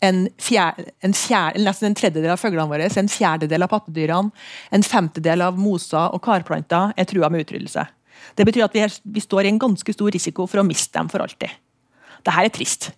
en, 0.00 0.28
fjerde, 0.40 0.86
en, 1.04 1.14
fjerde, 1.14 1.60
nesten 1.64 1.90
en 1.90 1.96
tredjedel 1.96 2.32
av 2.32 2.40
fuglene 2.40 2.68
våre, 2.70 2.88
en 2.88 3.10
fjerdedel 3.10 3.66
av 3.66 3.70
pattedyrene, 3.72 4.32
en 4.72 4.84
femtedel 4.86 5.44
av 5.44 5.58
moser 5.60 6.14
og 6.14 6.22
karplanter 6.24 6.94
er 6.96 7.08
trua 7.08 7.30
med 7.32 7.44
utryddelse. 7.44 7.84
Det 8.36 8.46
betyr 8.46 8.66
at 8.66 8.74
vi, 8.76 8.82
er, 8.84 8.92
vi, 9.04 9.22
står 9.22 9.46
i 9.46 9.52
en 9.52 9.60
ganske 9.60 9.94
stor 9.94 10.10
risiko 10.14 10.46
for 10.50 10.62
å 10.62 10.66
miste 10.66 10.98
dem 10.98 11.08
for 11.12 11.22
alltid. 11.24 11.52
Dette 12.20 12.36
er 12.36 12.52
trist. 12.54 12.90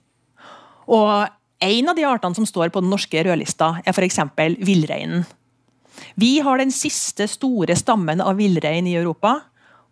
Og 0.91 1.29
En 1.63 1.89
av 1.93 1.95
de 1.95 2.03
artene 2.03 2.35
som 2.35 2.43
står 2.43 2.73
på 2.75 2.81
den 2.83 2.91
norske 2.91 3.21
rødlista, 3.23 3.69
er 3.87 3.95
f.eks. 3.95 4.17
villreinen. 4.67 5.23
Vi 6.19 6.41
har 6.43 6.59
den 6.59 6.73
siste 6.75 7.29
store 7.31 7.77
stammen 7.79 8.19
av 8.19 8.41
villrein 8.41 8.89
i 8.91 8.97
Europa, 8.99 9.37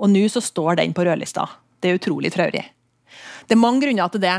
og 0.02 0.10
nå 0.10 0.24
så 0.26 0.42
står 0.42 0.80
den 0.80 0.96
på 0.96 1.04
rødlista. 1.06 1.44
Det 1.78 1.92
er 1.92 2.00
utrolig 2.00 2.32
traurig. 2.34 2.64
Det 3.46 3.54
er 3.54 3.60
mange 3.62 3.84
grunner 3.84 4.10
til 4.10 4.24
det. 4.24 4.34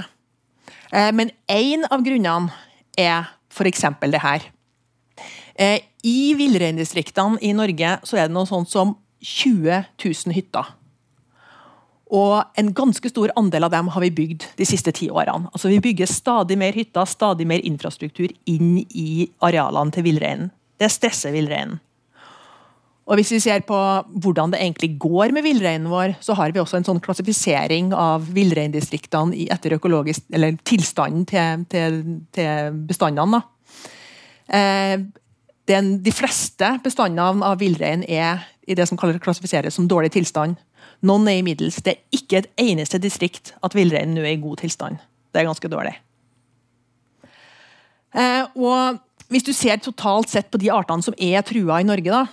Eh, 0.91 1.12
men 1.15 1.31
én 1.48 1.88
av 1.88 2.03
grunnene 2.03 2.51
er 3.00 3.31
f.eks. 3.48 3.88
det 4.12 4.21
her. 4.25 4.51
Eh, 5.55 5.79
I 6.03 6.33
villreindistriktene 6.36 7.39
i 7.41 7.53
Norge 7.55 7.98
så 8.03 8.17
er 8.17 8.27
det 8.27 8.36
noe 8.36 8.50
sånt 8.50 8.71
som 8.71 8.95
20 9.21 9.83
000 10.01 10.36
hytter. 10.36 10.75
Og 12.12 12.41
en 12.60 12.74
ganske 12.75 13.08
stor 13.08 13.32
andel 13.39 13.63
av 13.68 13.72
dem 13.72 13.91
har 13.94 14.03
vi 14.03 14.12
bygd 14.12 14.50
de 14.60 14.68
siste 14.68 14.91
ti 14.96 15.08
årene. 15.08 15.48
Altså 15.53 15.72
Vi 15.72 15.80
bygger 15.84 16.10
stadig 16.12 16.58
mer 16.60 16.75
hytter, 16.75 17.08
stadig 17.08 17.48
mer 17.48 17.63
infrastruktur 17.63 18.27
inn 18.51 18.82
i 18.89 19.30
arealene 19.39 19.96
til 19.96 20.03
villreinen. 20.10 20.51
Det 20.82 20.91
stresser 20.91 21.32
villreinen. 21.32 21.80
Og 23.12 23.18
Hvis 23.18 23.32
vi 23.34 23.39
ser 23.44 23.63
på 23.68 23.77
hvordan 24.24 24.53
det 24.53 24.60
egentlig 24.62 24.98
går 25.01 25.34
med 25.36 25.44
villreinen 25.44 25.89
vår, 25.91 26.13
så 26.24 26.36
har 26.38 26.51
vi 26.51 26.62
også 26.62 26.77
en 26.80 26.86
sånn 26.88 27.01
klassifisering 27.03 27.89
av 27.98 28.27
villreindistriktene 28.32 29.48
etter 29.51 29.75
økologisk, 29.75 30.24
eller 30.32 30.56
tilstanden 30.63 31.25
til, 31.27 31.65
til, 31.72 31.98
til 32.32 32.77
bestandene. 32.88 33.41
Eh, 34.48 35.01
den, 35.68 35.91
de 36.03 36.13
fleste 36.13 36.75
bestandene 36.86 37.44
av 37.48 37.60
villrein 37.60 38.06
er 38.08 38.46
i 38.68 38.77
det 38.77 38.88
som 38.88 39.00
klassifiseres 39.00 39.75
som 39.75 39.89
dårlig 39.91 40.13
tilstand. 40.15 40.56
Noen 41.08 41.27
er 41.29 41.39
i 41.39 41.46
middels. 41.46 41.79
Det 41.81 41.96
er 41.96 42.17
ikke 42.17 42.41
et 42.41 42.50
eneste 42.62 43.00
distrikt 43.01 43.55
at 43.65 43.75
villreinen 43.77 44.15
nå 44.17 44.25
er 44.25 44.36
i 44.36 44.41
god 44.41 44.62
tilstand. 44.62 45.01
Det 45.31 45.41
er 45.41 45.48
ganske 45.50 45.72
dårlig. 45.72 45.96
Eh, 48.13 48.43
og 48.60 49.00
Hvis 49.31 49.46
du 49.48 49.53
ser 49.55 49.77
totalt 49.79 50.27
sett 50.27 50.50
på 50.51 50.60
de 50.60 50.67
artene 50.75 51.00
som 51.05 51.15
er 51.15 51.39
trua 51.48 51.77
i 51.79 51.86
Norge, 51.88 52.12
da, 52.12 52.25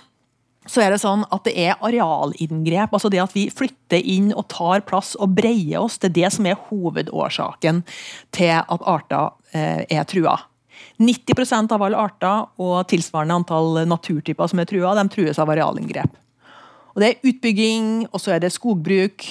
så 0.67 0.81
er 0.83 0.91
det 0.91 0.99
sånn 0.99 1.21
at 1.31 1.45
det 1.47 1.53
er 1.55 1.77
arealinngrep. 1.79 2.91
altså 2.91 3.07
Det 3.07 3.21
at 3.23 3.31
vi 3.31 3.45
flytter 3.47 4.03
inn 4.03 4.33
og 4.33 4.49
tar 4.51 4.83
plass 4.83 5.13
og 5.15 5.31
breier 5.37 5.79
oss, 5.79 5.95
det 5.97 6.09
er 6.11 6.17
det 6.17 6.31
som 6.35 6.49
er 6.49 6.59
hovedårsaken 6.67 7.85
til 8.35 8.51
at 8.59 8.83
arter 8.83 9.31
eh, 9.55 9.85
er 9.87 10.03
trua. 10.11 10.35
90% 10.99 11.71
av 11.71 11.83
alle 11.87 11.97
arter 11.97 12.49
og 12.59 12.83
tilsvarende 12.91 13.39
antall 13.39 13.85
naturtyper 13.87 14.51
som 14.51 14.59
er 14.59 14.67
trua, 14.67 14.91
de 14.99 15.07
trues 15.13 15.39
av 15.39 15.55
arealinngrep. 15.55 16.19
Og 16.95 17.01
Det 17.01 17.09
er 17.09 17.29
utbygging, 17.31 18.07
og 18.11 18.21
så 18.21 18.35
er 18.35 18.43
det 18.43 18.53
skogbruk. 18.53 19.25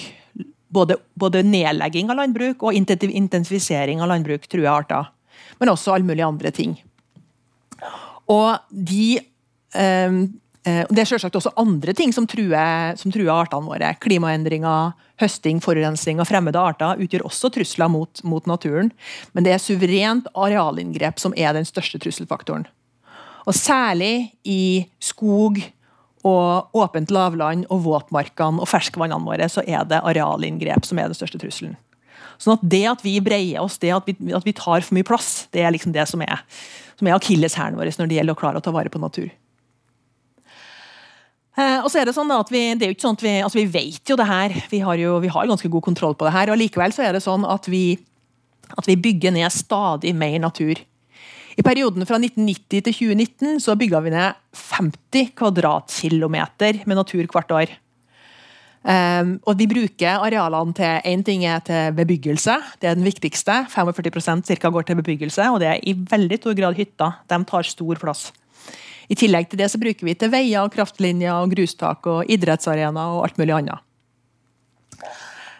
Både, 0.68 0.98
både 1.16 1.40
nedlegging 1.42 2.10
av 2.12 2.18
landbruk 2.18 2.60
og 2.62 2.76
intensifisering 2.76 4.02
av 4.04 4.10
landbruk 4.10 4.44
truer 4.52 4.68
arter. 4.68 5.08
Men 5.58 5.72
også 5.72 5.94
alle 5.94 6.04
mulige 6.04 6.28
andre 6.28 6.52
ting. 6.52 6.74
Og 8.28 8.58
de 8.68 9.16
eh, 9.16 10.18
det 10.68 11.02
er 11.02 11.08
selvsagt 11.08 11.36
også 11.38 11.54
andre 11.60 11.94
ting 11.96 12.10
som 12.12 12.26
truer, 12.28 12.96
som 12.98 13.12
truer, 13.14 13.30
artene 13.32 13.70
våre. 13.70 13.92
Klimaendringer, 14.02 14.92
høsting, 15.22 15.62
forurensning 15.64 16.20
av 16.20 16.28
fremmede 16.28 16.60
arter 16.60 17.00
utgjør 17.02 17.24
også 17.28 17.50
trusler 17.54 17.90
mot, 17.92 18.22
mot, 18.26 18.44
naturen. 18.50 18.90
Men 19.32 19.46
det 19.46 19.54
er 19.54 19.62
suverent 19.62 20.28
arealinngrep 20.36 21.22
som 21.22 21.32
er 21.36 21.54
den 21.56 21.68
største 21.68 22.00
trusselfaktoren. 22.02 22.66
Og 23.48 23.56
Særlig 23.56 24.34
i 24.44 24.84
skog, 25.00 25.62
og 26.26 26.74
åpent 26.76 27.12
lavland 27.14 27.66
og 27.70 27.84
våtmarkene 27.84 28.62
og 28.62 28.70
ferskvannene 28.70 29.26
våre, 29.26 29.46
så 29.50 29.62
er 29.66 29.86
det 29.88 30.00
arealinngrep 30.02 30.86
som 30.86 30.98
er 30.98 31.10
den 31.10 31.18
største 31.18 31.40
trusselen. 31.40 31.76
Sånn 32.38 32.54
at 32.54 32.62
Det 32.62 32.84
at 32.86 33.02
vi 33.02 33.18
breier 33.22 33.62
oss, 33.64 33.78
det 33.82 33.90
at 33.94 34.06
vi, 34.06 34.14
at 34.34 34.46
vi 34.46 34.54
tar 34.54 34.84
for 34.86 34.94
mye 34.94 35.06
plass, 35.06 35.48
det 35.54 35.64
er 35.64 35.74
liksom 35.74 35.94
det 35.94 36.06
som 36.10 36.22
er, 36.22 36.42
som 36.98 37.10
er 37.10 37.16
akilleshælen 37.16 37.78
vår 37.78 37.90
når 37.98 38.10
det 38.10 38.18
gjelder 38.18 38.36
å 38.36 38.40
klare 38.40 38.62
å 38.62 38.64
ta 38.64 38.74
vare 38.74 38.92
på 38.92 39.02
natur. 39.02 39.30
Eh, 41.58 41.80
og 41.82 41.90
så 41.90 42.00
er 42.00 42.06
Det 42.06 42.14
sånn 42.14 42.30
at 42.30 42.52
vi, 42.54 42.62
det 42.78 42.86
er 42.86 42.92
jo 42.92 42.96
ikke 42.96 43.06
sånn 43.08 43.18
at 43.18 43.24
vi, 43.26 43.32
altså 43.42 43.58
vi 43.58 43.70
vet 43.72 44.10
jo 44.10 44.16
det 44.18 44.28
her, 44.28 44.54
vi 44.70 44.78
har 44.84 45.00
jo 45.00 45.18
vi 45.18 45.32
har 45.34 45.48
ganske 45.50 45.70
god 45.70 45.82
kontroll 45.82 46.14
på 46.14 46.28
det 46.28 46.34
her. 46.36 46.52
og 46.52 46.60
Likevel 46.60 46.94
så 46.94 47.02
er 47.08 47.16
det 47.16 47.24
sånn 47.24 47.46
at 47.48 47.66
vi, 47.66 47.98
at 48.76 48.86
vi 48.86 48.94
bygger 48.94 49.34
ned 49.34 49.50
stadig 49.50 50.14
mer 50.14 50.38
natur. 50.38 50.78
I 51.58 51.64
perioden 51.66 52.06
fra 52.06 52.20
1990 52.22 52.84
til 52.86 52.94
2019 52.94 53.58
så 53.64 53.74
bygga 53.78 53.98
vi 54.04 54.14
ned 54.14 54.36
50 54.54 55.32
kvadratkilometer 55.38 56.84
med 56.86 57.00
natur 57.00 57.26
hvert 57.26 57.54
år. 57.56 57.72
Um, 58.88 59.32
og 59.42 59.58
Vi 59.58 59.66
bruker 59.66 60.22
arealene 60.22 60.72
til 60.72 61.02
én 61.10 61.24
ting 61.26 61.42
er 61.44 61.58
til 61.66 61.92
bebyggelse, 61.98 62.54
det 62.80 62.88
er 62.88 62.94
den 62.94 63.04
viktigste. 63.04 63.66
45% 63.74 64.46
cirka 64.46 64.70
går 64.70 64.86
til 64.86 64.96
bebyggelse, 65.02 65.50
og 65.50 65.58
det 65.60 65.68
er 65.68 65.82
i 65.82 65.96
veldig 65.98 66.38
stor 66.38 66.54
grad 66.54 66.78
hytter. 66.78 67.18
De 67.26 67.44
tar 67.44 67.66
stor 67.66 67.98
plass. 67.98 68.32
I 69.10 69.16
tillegg 69.18 69.50
til 69.50 69.58
det 69.58 69.70
så 69.72 69.80
bruker 69.82 70.06
vi 70.06 70.14
til 70.14 70.30
veier, 70.30 70.70
kraftlinjer, 70.70 71.50
grustak 71.50 72.06
og 72.06 72.30
idrettsarena 72.30 73.10
og 73.16 73.24
alt 73.26 73.38
mulig 73.40 73.56
annet. 73.56 73.87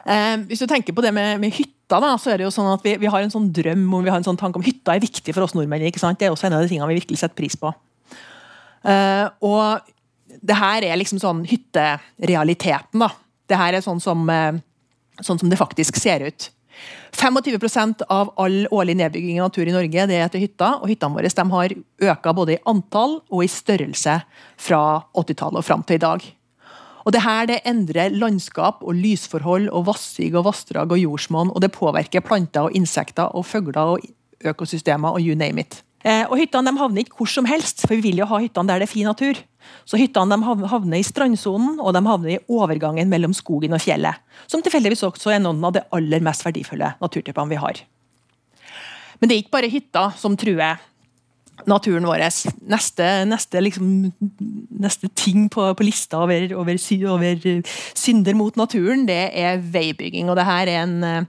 Um, 0.09 0.47
hvis 0.49 0.63
du 0.63 0.69
tenker 0.71 0.95
på 0.97 1.03
det 1.05 1.11
med, 1.13 1.37
med 1.43 1.53
hytta, 1.53 1.99
da, 2.01 2.15
så 2.17 2.33
er 2.33 2.41
det 2.41 2.47
jo 2.47 2.53
sånn 2.55 2.71
at 2.73 2.85
vi, 2.87 2.95
vi, 2.97 3.11
har 3.13 3.21
en 3.21 3.33
sånn 3.33 3.51
drøm 3.53 3.83
om 3.93 4.07
vi 4.07 4.09
har 4.09 4.17
en 4.17 4.25
sånn 4.25 4.39
tanke 4.41 4.57
om 4.57 4.65
hytta 4.65 4.95
er 4.95 5.05
viktig 5.05 5.35
for 5.37 5.45
oss 5.45 5.53
nordmenn. 5.57 5.85
ikke 5.91 6.01
sant? 6.01 6.17
Det 6.21 6.29
er 6.29 6.33
også 6.33 6.49
en 6.49 6.57
av 6.57 6.65
de 6.65 6.71
tingene 6.71 6.89
vi 6.89 6.97
virkelig 6.97 7.21
setter 7.21 7.37
pris 7.37 7.59
på. 7.61 7.73
Eh, 8.89 9.27
og 9.45 10.41
det 10.41 10.57
her 10.57 10.87
er 10.89 10.97
liksom 11.01 11.21
sånn 11.21 11.43
hytterealiteten. 11.49 13.03
da. 13.05 13.11
Det 13.49 13.59
her 13.61 13.77
er 13.77 13.85
sånn 13.85 14.01
som, 14.01 14.25
eh, 14.31 14.61
sånn 15.21 15.41
som 15.41 15.51
det 15.53 15.61
faktisk 15.61 16.01
ser 16.01 16.25
ut. 16.25 16.51
25% 17.13 18.03
av 18.09 18.33
all 18.39 18.67
årlig 18.71 18.97
nedbygging 18.97 19.41
av 19.41 19.51
natur 19.51 19.69
i 19.69 19.75
Norge 19.75 20.07
det 20.07 20.21
er 20.23 20.29
til 20.33 20.45
hytta. 20.47 20.81
Og 20.81 20.89
hyttene 20.89 21.17
våre 21.17 21.51
har 21.53 21.77
økt 22.15 22.35
både 22.35 22.55
i 22.57 22.63
antall 22.65 23.21
og 23.29 23.45
i 23.45 23.51
størrelse 23.51 24.23
fra 24.57 25.05
80-tallet 25.13 25.59
og 25.59 25.65
fram 25.65 25.83
til 25.83 25.99
i 25.99 26.05
dag. 26.07 26.25
Og 27.09 27.15
det 27.15 27.25
her 27.25 27.47
det 27.49 27.63
endrer 27.65 28.13
landskap 28.13 28.83
og 28.85 28.93
lysforhold 28.93 29.71
og 29.73 29.87
vassig 29.89 30.29
og 30.37 30.45
vassdrag 30.45 30.91
og 30.93 31.01
jordsmonn. 31.01 31.55
Og 31.57 31.63
det 31.65 31.73
påvirker 31.73 32.21
planter 32.21 32.69
og 32.69 32.75
insekter 32.77 33.33
og 33.33 33.47
fugler 33.49 33.95
og 33.95 34.05
økosystemer 34.45 35.17
og 35.17 35.25
you 35.25 35.33
name 35.33 35.65
it. 35.65 35.81
Eh, 36.05 36.27
og 36.29 36.37
Hyttene 36.37 36.69
de 36.69 36.79
havner 36.79 37.03
ikke 37.03 37.17
hvor 37.19 37.31
som 37.33 37.49
helst, 37.49 37.81
for 37.87 37.97
vi 37.97 38.11
vil 38.11 38.21
jo 38.21 38.29
ha 38.29 38.43
hyttene 38.43 38.69
der 38.69 38.83
det 38.83 38.91
er 38.91 38.93
fin 38.93 39.09
natur. 39.09 39.41
Så 39.89 39.97
Hyttene 39.99 40.37
de 40.37 40.69
havner 40.69 41.01
i 41.01 41.07
strandsonen 41.07 41.81
og 41.81 41.97
de 41.97 42.05
havner 42.05 42.35
i 42.35 42.43
overgangen 42.45 43.09
mellom 43.09 43.33
skogen 43.33 43.73
og 43.73 43.83
fjellet. 43.83 44.21
Som 44.47 44.61
tilfeldigvis 44.63 45.07
også 45.09 45.33
er 45.33 45.41
noen 45.41 45.65
av 45.65 45.79
de 45.79 45.87
aller 45.97 46.21
mest 46.23 46.45
verdifulle 46.45 46.93
naturtypene 47.01 47.55
vi 47.55 47.63
har. 47.65 47.83
Men 49.19 49.31
det 49.31 49.35
er 49.35 49.43
ikke 49.47 49.57
bare 49.57 49.73
hytter 49.73 50.13
som 50.21 50.37
truer 50.39 50.77
naturen 51.67 52.07
vår. 52.07 52.23
Neste, 52.71 53.09
neste, 53.29 53.63
liksom, 53.65 53.89
neste 54.79 55.11
ting 55.19 55.49
på, 55.53 55.67
på 55.75 55.87
lista 55.87 56.23
over, 56.23 56.55
over, 56.55 56.79
over, 57.15 57.51
synder 57.99 58.39
mot 58.39 58.57
naturen, 58.61 59.07
det 59.09 59.25
er 59.35 59.59
veibygging. 59.59 60.31
Og 60.31 60.39
det 60.39 60.47
her 60.49 60.71
er 60.71 60.87
en 60.87 61.27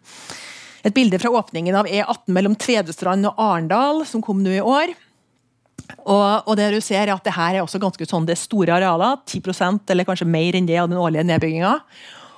et 0.80 0.96
bilde 0.96 1.20
fra 1.20 1.32
åpningen 1.36 1.76
av 1.76 1.90
E18 1.90 2.32
mellom 2.36 2.56
Tvedestrand 2.60 3.28
og 3.28 3.40
Arendal, 3.42 4.06
som 4.08 4.24
kom 4.24 4.40
nå 4.44 4.54
i 4.56 4.64
år. 4.64 4.94
Og, 6.06 6.46
og, 6.46 6.54
det 6.60 6.70
du 6.74 6.80
ser 6.84 7.08
er 7.08 7.16
at 7.16 7.26
det 7.26 7.36
her 7.36 7.58
er 7.58 7.66
også 7.66 7.82
ganske 7.82 8.06
sånn, 8.08 8.28
det 8.30 8.38
store 8.40 8.78
arealer, 8.78 9.20
10 9.28 9.90
eller 9.90 10.08
kanskje 10.08 10.30
mer 10.30 10.56
enn 10.56 10.70
det 10.70 10.80
av 10.80 10.90
den 10.92 11.00
årlige 11.02 11.26
nedbygginga. 11.28 11.74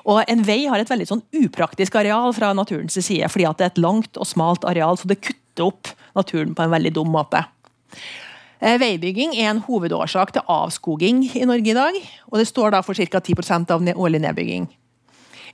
Og 0.09 0.23
En 0.31 0.41
vei 0.45 0.63
har 0.65 0.81
et 0.81 0.89
veldig 0.89 1.09
sånn 1.09 1.23
upraktisk 1.43 1.95
areal 1.99 2.33
fra 2.33 2.53
naturens 2.57 2.97
side, 2.97 3.29
fordi 3.29 3.45
at 3.45 3.59
det 3.59 3.67
er 3.67 3.73
et 3.75 3.83
langt 3.83 4.17
og 4.17 4.25
smalt 4.25 4.65
areal, 4.65 4.97
så 4.97 5.09
det 5.11 5.21
kutter 5.21 5.67
opp 5.67 5.91
naturen 6.17 6.55
på 6.57 6.65
en 6.65 6.73
veldig 6.73 6.95
dum 6.95 7.11
måte. 7.13 7.43
Eh, 8.61 8.77
veibygging 8.77 9.33
er 9.39 9.49
en 9.49 9.63
hovedårsak 9.65 10.35
til 10.35 10.45
avskoging 10.45 11.23
i 11.33 11.47
Norge 11.49 11.73
i 11.73 11.77
dag, 11.77 11.97
og 12.29 12.37
det 12.37 12.45
står 12.49 12.75
da 12.75 12.83
for 12.85 12.93
ca. 12.93 13.19
10% 13.19 13.73
av 13.73 13.87
årlig 13.95 14.21
nedbygging. 14.21 14.67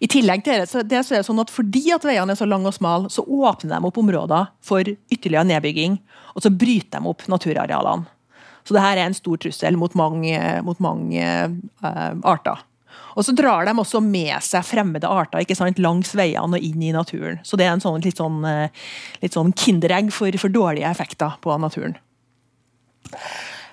I 0.04 0.10
tillegg 0.12 0.44
til 0.46 0.60
det, 0.60 0.68
så, 0.70 0.84
er 0.84 1.22
det 1.24 1.26
sånn 1.26 1.42
at 1.42 1.50
Fordi 1.54 1.88
at 1.96 2.06
veiene 2.06 2.36
er 2.36 2.38
så 2.38 2.46
lange 2.46 2.70
og 2.70 2.76
smale, 2.76 3.10
så 3.10 3.24
åpner 3.24 3.78
de 3.78 3.90
opp 3.90 3.98
områder 3.98 4.52
for 4.62 4.86
ytterligere 4.86 5.48
nedbygging. 5.48 5.98
Og 6.36 6.46
så 6.46 6.52
bryter 6.54 7.00
de 7.00 7.10
opp 7.10 7.26
naturarealene. 7.32 8.06
Så 8.68 8.76
det 8.76 8.84
her 8.84 9.00
er 9.00 9.08
en 9.08 9.16
stor 9.16 9.40
trussel 9.40 9.78
mot 9.80 9.94
mange, 9.96 10.38
mot 10.68 10.80
mange 10.84 11.24
uh, 11.24 12.14
arter. 12.28 12.60
Og 13.16 13.24
så 13.26 13.34
drar 13.34 13.66
de 13.66 13.74
også 13.74 14.02
med 14.04 14.36
seg 14.44 14.66
fremmede 14.68 15.08
arter 15.10 15.42
ikke 15.42 15.56
sant, 15.58 15.80
langs 15.82 16.12
veiene 16.20 16.60
og 16.60 16.66
inn 16.68 16.84
i 16.84 16.92
naturen. 16.94 17.40
Så 17.48 17.58
det 17.58 17.66
er 17.66 17.74
en 17.74 17.82
sånn, 17.82 18.04
litt 18.04 18.20
sånn, 18.20 18.44
litt 19.24 19.38
sånn 19.38 19.56
kinderegg 19.58 20.12
for, 20.14 20.36
for, 20.38 20.54
dårlige 20.54 20.92
effekter 20.92 21.40
på 21.42 21.56
naturen. 21.64 21.96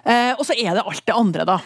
Uh, 0.05 0.33
og 0.37 0.45
så 0.47 0.57
er 0.57 0.77
det 0.77 0.85
alt 0.85 1.05
det 1.07 1.17
andre, 1.17 1.49
da. 1.49 1.59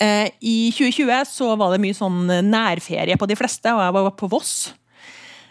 Eh, 0.00 0.30
I 0.40 0.72
2020 0.72 1.28
så 1.28 1.54
var 1.60 1.74
det 1.74 1.82
mye 1.82 1.96
sånn 1.96 2.24
nærferie 2.48 3.18
på 3.20 3.28
de 3.28 3.36
fleste, 3.36 3.68
og 3.74 3.82
jeg 3.84 3.96
var 3.96 4.14
på 4.16 4.30
Voss 4.32 4.52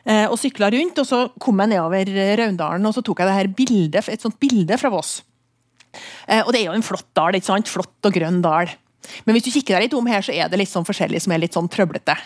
eh, 0.10 0.26
og 0.26 0.40
sykla 0.42 0.72
rundt. 0.74 0.98
og 0.98 1.06
Så 1.06 1.22
kom 1.42 1.62
jeg 1.62 1.76
nedover 1.76 2.10
Raundalen 2.42 2.90
og 2.90 2.96
så 2.98 3.04
tok 3.06 3.22
jeg 3.22 3.30
det 3.30 3.38
her 3.38 3.52
bildet, 3.60 4.10
et 4.10 4.26
sånt 4.26 4.40
bilde 4.42 4.80
fra 4.82 4.90
Voss. 4.94 5.20
Eh, 6.26 6.42
og 6.42 6.52
Det 6.54 6.64
er 6.64 6.72
jo 6.72 6.78
en 6.78 6.86
flott 6.86 7.10
dal. 7.14 7.38
ikke 7.38 7.52
sant? 7.52 7.70
Flott 7.70 8.10
og 8.10 8.16
grønn 8.16 8.42
dal. 8.42 8.74
Men 9.26 9.36
hvis 9.36 9.46
du 9.46 9.54
kikker 9.54 9.78
deg 9.78 9.88
litt 9.88 9.98
om 9.98 10.10
her, 10.10 10.26
så 10.26 10.34
er 10.34 10.50
det 10.50 10.60
litt 10.62 10.72
sånn 10.72 10.88
forskjellig 10.88 11.22
som 11.22 11.34
er 11.34 11.44
litt 11.46 11.54
sånn 11.54 11.70
trøblete. 11.70 12.18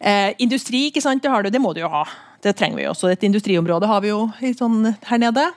Eh, 0.00 0.30
industri, 0.38 0.88
ikke 0.88 1.02
sant? 1.02 1.22
Det, 1.22 1.30
du, 1.30 1.50
det 1.50 1.62
må 1.62 1.74
du 1.74 1.82
jo 1.82 1.90
ha. 1.90 2.06
Det 2.40 2.54
trenger 2.56 2.78
vi 2.78 2.86
jo 2.86 2.94
også. 2.94 3.10
Et 3.10 3.26
industriområde 3.26 3.90
har 3.90 4.00
vi 4.00 4.14
jo 4.14 4.30
sånn 4.56 4.94
her 5.10 5.20
nede. 5.20 5.50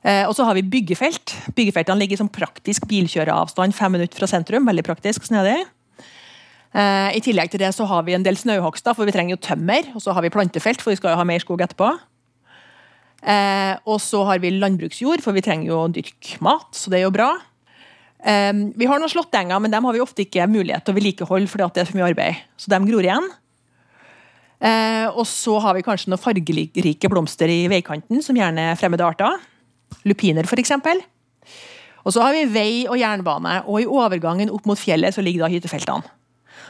Eh, 0.00 0.24
og 0.24 0.32
så 0.36 0.46
har 0.48 0.56
vi 0.56 0.64
byggefelt. 0.64 1.34
Byggefeltene 1.56 2.00
ligger 2.00 2.20
som 2.20 2.30
praktisk 2.32 2.86
bilkjøreavstand 2.88 3.76
fem 3.76 3.92
minutter 3.98 4.16
fra 4.16 4.28
sentrum. 4.30 4.66
veldig 4.66 4.84
praktisk, 4.84 5.26
snedig. 5.28 5.58
Eh, 6.72 7.16
I 7.16 7.20
tillegg 7.20 7.50
til 7.50 7.60
det 7.60 7.74
så 7.74 7.84
har 7.84 8.02
vi 8.04 8.14
en 8.14 8.22
del 8.22 8.36
snauhogster, 8.36 8.94
for 8.94 9.04
vi 9.04 9.12
trenger 9.12 9.36
jo 9.36 9.44
tømmer. 9.44 9.94
Og 9.94 10.00
så 10.00 10.12
har 10.12 10.22
vi 10.22 10.30
plantefelt, 10.30 10.80
for 10.80 10.90
vi 10.90 10.96
skal 10.96 11.12
jo 11.12 11.20
ha 11.20 11.24
mer 11.24 11.40
skog 11.40 11.60
etterpå. 11.60 11.98
Eh, 13.22 13.76
og 13.84 14.00
så 14.00 14.24
har 14.24 14.38
vi 14.38 14.50
landbruksjord, 14.56 15.20
for 15.20 15.32
vi 15.32 15.42
trenger 15.42 15.66
jo 15.66 15.84
å 15.84 15.92
dyrke 15.92 16.40
mat, 16.40 16.72
så 16.72 16.88
det 16.88 17.00
er 17.00 17.04
jo 17.04 17.12
bra. 17.12 17.36
Vi 18.20 18.84
har 18.84 18.98
noen 19.00 19.08
slåttenger, 19.08 19.58
men 19.58 19.70
dem 19.70 19.84
har 19.84 19.94
vi 19.94 20.00
ofte 20.00 20.26
ikke 20.26 20.44
mulighet 20.44 20.84
til 20.84 20.92
å 20.92 20.96
vedlikeholde 20.98 21.48
fordi 21.48 21.70
det 21.72 21.80
er 21.80 21.86
for 21.88 21.96
mye 21.96 22.08
arbeid. 22.10 22.42
Så 22.60 22.68
dem 22.68 22.84
gror 22.84 23.00
igjen. 23.00 23.30
Og 25.16 25.24
så 25.24 25.56
har 25.64 25.72
vi 25.72 25.80
kanskje 25.80 26.12
noen 26.12 26.20
fargerike 26.20 27.08
blomster 27.08 27.48
i 27.48 27.64
veikanten, 27.72 28.20
som 28.20 28.36
gjerne 28.36 28.74
er 28.74 28.76
fremmede 28.76 29.06
arter. 29.08 29.40
Lupiner, 30.08 30.46
f.eks. 30.46 30.72
Og 32.00 32.14
så 32.14 32.22
har 32.24 32.32
vi 32.36 32.46
vei 32.48 32.72
og 32.88 32.98
jernbane, 33.00 33.60
og 33.66 33.82
i 33.82 33.88
overgangen 33.88 34.52
opp 34.52 34.66
mot 34.68 34.80
fjellet 34.80 35.14
så 35.14 35.24
ligger 35.24 35.44
da 35.44 35.52
hyttefeltene. 35.52 36.16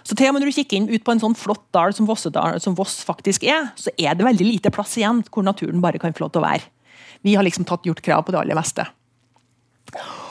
Så 0.06 0.16
til 0.16 0.30
og 0.30 0.34
med 0.34 0.42
når 0.42 0.50
du 0.50 0.56
kikker 0.56 0.78
inn 0.78 0.88
ut 0.88 1.04
på 1.04 1.12
en 1.12 1.20
sånn 1.20 1.36
flott 1.36 1.66
dal 1.76 1.92
som, 1.92 2.08
som 2.08 2.76
Voss 2.78 3.00
faktisk 3.04 3.44
er, 3.44 3.68
så 3.76 3.92
er 4.00 4.16
det 4.16 4.24
veldig 4.24 4.46
lite 4.46 4.72
plass 4.72 4.96
igjen 4.96 5.20
hvor 5.28 5.44
naturen 5.44 5.82
bare 5.84 6.00
kan 6.00 6.14
få 6.16 6.24
lov 6.24 6.32
til 6.32 6.40
å 6.40 6.46
være. 6.46 6.64
Vi 7.26 7.36
har 7.36 7.44
liksom 7.44 7.66
tatt 7.68 7.84
gjort 7.84 8.00
krav 8.04 8.24
på 8.24 8.32
det 8.32 8.40
aller 8.40 8.56
meste. 8.56 8.86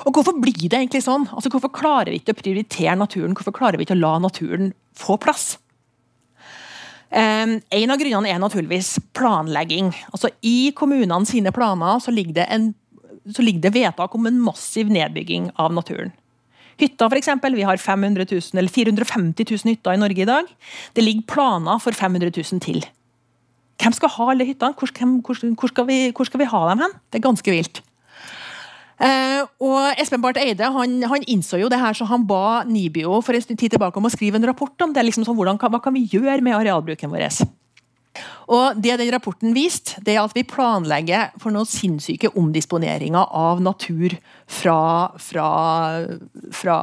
Og 0.07 0.15
Hvorfor 0.15 0.37
blir 0.39 0.69
det 0.71 0.77
egentlig 0.77 1.03
sånn? 1.05 1.27
Altså 1.35 1.51
Hvorfor 1.53 1.71
klarer 1.75 2.13
vi 2.13 2.21
ikke 2.21 2.33
å 2.33 2.39
prioritere 2.39 2.97
naturen? 2.97 3.35
Hvorfor 3.37 3.55
klarer 3.55 3.77
vi 3.77 3.85
ikke 3.85 3.97
å 3.97 4.01
la 4.01 4.15
naturen 4.23 4.71
få 4.97 5.19
plass? 5.21 5.57
Um, 7.09 7.55
en 7.73 7.91
av 7.91 7.97
grunnene 7.97 8.29
er 8.29 8.41
naturligvis 8.41 8.95
planlegging. 9.17 9.91
Altså 10.13 10.29
I 10.45 10.71
kommunene 10.77 11.25
sine 11.29 11.53
planer 11.53 12.01
så 12.03 12.13
ligger 12.13 12.37
det 12.37 12.49
en 12.53 12.71
så 13.35 13.45
ligger 13.45 13.67
det 13.67 13.75
vedtak 13.75 14.15
om 14.15 14.29
en 14.29 14.39
massiv 14.41 14.89
nedbygging 14.91 15.51
av 15.59 15.73
naturen. 15.75 16.13
Hytta, 16.79 17.09
f.eks. 17.11 17.27
Vi 17.43 17.67
har 17.67 17.77
500 17.77 18.25
000, 18.31 18.41
eller 18.61 18.71
450 18.71 19.45
000 19.49 19.73
hytter 19.73 19.97
i 19.97 19.99
Norge 19.99 20.23
i 20.23 20.29
dag. 20.29 20.47
Det 20.95 21.03
ligger 21.03 21.27
planer 21.27 21.81
for 21.83 21.91
500 21.91 22.31
000 22.31 22.63
til. 22.63 22.85
Hvem 23.79 23.95
skal 23.95 24.11
ha 24.15 24.31
alle 24.31 24.47
hyttene? 24.47 24.75
Hvor, 24.79 24.91
hvor, 24.95 25.43
hvor, 25.59 25.71
skal 25.71 25.87
vi, 25.87 25.99
hvor, 26.15 26.27
skal 26.27 26.41
vi, 26.41 26.47
ha 26.51 26.63
dem 26.71 26.83
hen? 26.83 26.95
Det 27.11 27.19
er 27.19 27.27
ganske 27.27 27.51
vilt. 27.51 27.81
Eh, 28.99 29.43
og 29.63 29.99
Espen 29.99 30.23
Barth 30.23 30.41
Eide 30.43 30.67
han, 30.75 30.97
han, 31.07 31.23
innså 31.31 31.59
jo 31.61 31.69
det 31.71 31.79
her, 31.79 31.95
så 31.95 32.07
han 32.07 32.25
ba 32.27 32.65
Nibio 32.67 33.21
for 33.23 33.35
en 33.35 33.55
tid 33.55 33.71
tilbake 33.71 33.95
om 33.99 34.07
å 34.07 34.11
skrive 34.11 34.39
en 34.39 34.47
rapport 34.47 34.83
om 34.83 34.95
det. 34.95 35.05
liksom 35.07 35.27
sånn, 35.27 35.37
hvordan, 35.39 35.59
Hva 35.59 35.79
kan 35.83 35.95
vi 35.95 36.07
gjøre 36.07 36.41
med 36.43 36.57
arealbruken 36.57 37.11
vår? 37.11 37.27
Og 38.49 38.77
det 38.81 38.97
den 39.01 39.11
rapporten 39.13 39.53
viste, 39.53 39.99
det 40.05 40.15
er 40.15 40.23
at 40.23 40.35
vi 40.37 40.45
planlegger 40.47 41.33
for 41.41 41.53
noen 41.53 41.69
sinnssyke 41.69 42.31
omdisponeringer 42.39 43.33
av 43.35 43.61
natur 43.63 44.15
fra, 44.49 44.79
fra, 45.21 45.49
fra 46.55 46.77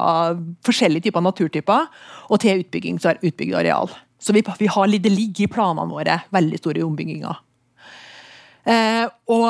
forskjellige 0.67 1.09
typer 1.09 1.25
naturtyper 1.25 1.89
og 2.31 2.43
til 2.43 2.63
utbygging, 2.63 3.01
utbygd 3.01 3.57
areal. 3.59 3.91
Så 4.19 4.33
vi, 4.33 4.43
vi 4.59 4.69
har, 4.71 4.87
det 4.87 5.13
ligger 5.13 5.45
i 5.45 5.51
planene 5.51 5.91
våre 5.91 6.21
veldig 6.33 6.61
store 6.61 6.85
ombygginger. 6.87 7.43
Eh, 8.67 9.05
og 9.31 9.45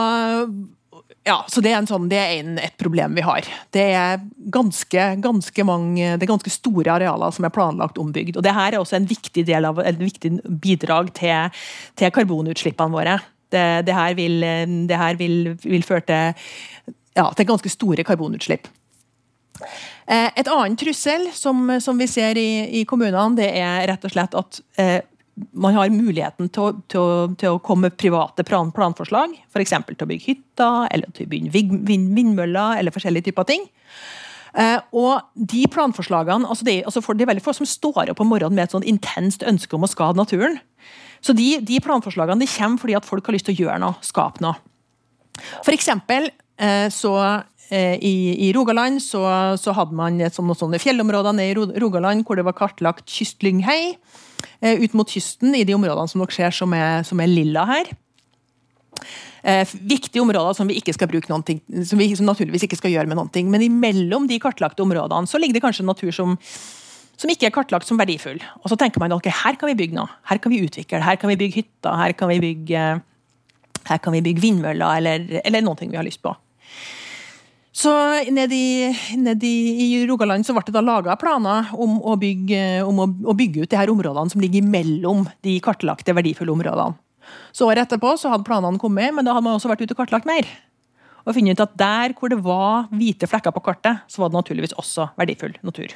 ja, 1.27 1.37
så 1.51 1.61
Det 1.61 1.73
er, 1.73 1.85
sånn, 1.89 2.07
det 2.11 2.19
er 2.19 2.33
en, 2.39 2.57
et 2.63 2.75
problem 2.79 3.17
vi 3.17 3.25
har. 3.25 3.47
Det 3.75 3.83
er 3.93 4.21
ganske, 4.53 5.07
ganske, 5.23 5.65
mange, 5.67 6.13
det 6.15 6.23
er 6.23 6.31
ganske 6.31 6.53
store 6.53 6.93
arealer 6.95 7.33
som 7.35 7.47
er 7.47 7.53
planlagt 7.53 7.99
ombygd. 8.01 8.37
og 8.37 8.45
det 8.45 8.55
her 8.55 8.73
er 8.73 8.79
også 8.79 8.97
en 8.99 9.09
viktig, 9.09 9.43
av, 9.57 9.81
en 9.83 9.99
viktig 9.99 10.31
bidrag 10.63 11.11
til, 11.17 11.51
til 11.99 12.13
karbonutslippene 12.15 12.95
våre. 12.95 13.19
Det, 13.51 13.65
det 13.87 13.95
her, 13.95 14.15
vil, 14.15 14.41
det 14.87 14.97
her 14.99 15.19
vil, 15.19 15.53
vil, 15.63 15.83
føre 15.87 16.03
til, 16.07 16.95
ja, 17.15 17.29
til 17.35 17.47
ganske 17.47 17.71
store 17.71 18.03
karbonutslipp. 18.07 18.67
Eh, 20.07 20.31
et 20.35 20.47
annet 20.47 20.79
trussel 20.79 21.29
som, 21.35 21.67
som 21.83 21.99
vi 21.99 22.07
ser 22.11 22.39
i, 22.39 22.81
i, 22.81 22.85
kommunene, 22.87 23.35
det 23.39 23.51
er 23.59 23.87
rett 23.91 24.07
og 24.07 24.13
slett 24.13 24.35
at 24.37 24.59
eh, 24.79 24.99
man 25.53 25.75
har 25.77 25.93
muligheten 25.93 26.49
til 26.53 26.63
å, 26.63 26.69
til 26.89 27.01
å, 27.01 27.17
til 27.37 27.55
å 27.55 27.61
komme 27.63 27.87
med 27.87 27.97
private 27.99 28.45
plan, 28.47 28.71
planforslag. 28.73 29.35
F.eks. 29.51 29.75
til 29.89 30.05
å 30.05 30.09
bygge 30.09 30.31
hytter, 30.31 30.87
eller 30.93 31.11
til 31.13 31.27
å 31.27 31.33
bygge 31.33 31.53
vind, 31.53 31.83
vindmøller 31.87 32.79
eller 32.79 32.95
forskjellige 32.95 33.29
typer 33.29 33.47
ting. 33.49 33.67
Uh, 34.57 34.79
og 34.95 35.27
de 35.35 35.67
planforslagene, 35.69 36.47
altså 36.49 36.65
det, 36.65 36.79
altså 36.89 37.03
for, 37.05 37.13
det, 37.13 37.27
er 37.27 37.29
veldig 37.29 37.43
få 37.45 37.53
som 37.53 37.67
står 37.69 38.09
opp 38.13 38.23
om 38.23 38.31
morgenen 38.31 38.57
med 38.57 38.65
et 38.65 38.73
sånn 38.73 38.87
intenst 38.89 39.45
ønske 39.45 39.77
om 39.77 39.85
å 39.85 39.91
skade 39.91 40.17
naturen. 40.17 40.57
Så 41.21 41.35
de, 41.37 41.59
de 41.65 41.77
planforslagene 41.83 42.41
de 42.41 42.49
kommer 42.49 42.81
fordi 42.81 42.95
at 42.97 43.05
folk 43.05 43.27
har 43.27 43.37
lyst 43.37 43.49
til 43.49 43.57
å 43.57 43.65
gjøre 43.65 43.81
noe, 43.83 43.99
skape 44.05 44.41
noe. 44.41 44.57
For 45.61 45.75
eksempel 45.75 46.31
uh, 46.31 46.87
så 46.93 47.13
uh, 47.19 47.43
i, 47.69 48.15
i, 48.47 48.49
Rogaland 48.55 49.03
så, 49.03 49.21
så, 49.61 49.75
hadde 49.77 49.97
man 49.97 50.17
et 50.25 50.33
sånt, 50.33 50.57
sånne 50.57 50.81
fjellområder 50.81 51.37
nede 51.37 51.53
i 51.53 51.81
Rogaland 51.83 52.25
hvor 52.25 52.39
det 52.39 52.47
var 52.47 52.57
kartlagt 52.57 53.05
kystlynghei. 53.13 53.97
Eh, 54.61 54.81
ut 54.83 54.93
mot 54.97 55.09
kysten, 55.09 55.53
i 55.55 55.65
de 55.67 55.75
områdene 55.77 56.09
som 56.09 56.21
dere 56.23 56.35
ser 56.35 56.55
som 56.55 56.73
er, 56.73 57.03
som 57.07 57.19
er 57.21 57.29
lilla 57.29 57.65
her. 57.69 57.91
Eh, 59.47 59.75
viktige 59.87 60.23
områder 60.23 60.57
som 60.57 60.67
vi 60.69 60.79
ikke 60.79 60.95
skal 60.95 61.09
bruke 61.11 61.29
noen 61.31 61.45
ting, 61.45 61.61
som 61.85 61.99
vi 62.01 62.09
som 62.17 62.27
naturligvis 62.27 62.65
ikke 62.65 62.79
skal 62.79 62.93
gjøre 62.95 63.09
med 63.09 63.19
noen 63.19 63.31
ting. 63.33 63.51
Men 63.53 63.65
imellom 63.65 64.27
de 64.29 64.39
kartlagte 64.41 64.83
områdene 64.83 65.29
så 65.29 65.39
ligger 65.39 65.59
det 65.59 65.65
kanskje 65.67 65.87
natur 65.87 66.11
som 66.15 66.37
som 67.17 67.31
ikke 67.33 67.47
er 67.49 67.53
kartlagt 67.53 67.87
som 67.89 67.97
verdifull. 67.97 68.37
Og 68.61 68.69
så 68.69 68.77
tenker 68.77 69.01
man 69.01 69.15
ok, 69.15 69.29
her 69.33 69.57
kan 69.57 69.71
vi 69.71 69.77
bygge 69.79 69.97
noe. 69.97 70.09
Her 70.29 70.37
kan 70.41 70.53
vi 70.53 70.61
utvikle, 70.61 71.01
her 71.01 71.17
kan 71.17 71.31
vi 71.31 71.37
bygge 71.39 71.63
hytter, 71.63 71.95
her 71.97 72.13
kan 72.13 72.29
vi 72.29 72.37
bygge, 72.43 72.83
her 73.89 74.01
kan 74.03 74.13
vi 74.13 74.21
bygge 74.21 74.43
vindmøller, 74.43 74.99
eller, 75.01 75.25
eller 75.41 75.65
noe 75.65 75.81
vi 75.81 75.97
har 75.97 76.05
lyst 76.05 76.21
på. 76.21 76.35
Så 77.77 77.91
nede 78.33 78.55
i, 78.55 78.89
ned 79.21 79.43
i, 79.45 80.05
Rogaland 80.09 80.45
så 80.45 80.55
ble 80.55 80.63
det 80.65 80.73
da 80.73 80.81
laga 80.81 81.13
planer 81.21 81.69
om, 81.77 81.99
å 82.01 82.15
bygge, 82.17 82.61
om 82.81 83.03
å, 83.03 83.05
å 83.29 83.35
bygge, 83.37 83.67
ut 83.67 83.69
de 83.69 83.77
her 83.77 83.91
områdene 83.93 84.33
som 84.33 84.41
ligger 84.41 84.65
mellom 84.65 85.27
de 85.45 85.59
kartlagte 85.61 86.15
verdifulle 86.17 86.55
områdene. 86.55 86.97
Så 87.53 87.67
Året 87.67 87.83
etterpå 87.83 88.15
så 88.17 88.31
hadde 88.31 88.47
planene 88.47 88.81
kommet, 88.81 89.13
men 89.13 89.27
da 89.27 89.35
hadde 89.35 89.45
man 89.45 89.59
også 89.59 89.69
vært 89.69 89.83
ute 89.83 89.93
og 89.93 90.01
kartlagt 90.01 90.25
mer. 90.25 90.47
Og 91.27 91.35
funnet 91.35 91.59
ut 91.59 91.65
at 91.67 91.77
Der 91.77 92.17
hvor 92.17 92.33
det 92.33 92.39
var 92.41 92.87
hvite 92.89 93.29
flekker 93.29 93.53
på 93.53 93.65
kartet, 93.67 94.01
så 94.09 94.23
var 94.23 94.31
det 94.31 94.39
naturligvis 94.39 94.77
også 94.79 95.11
verdifull 95.19 95.53
natur. 95.61 95.93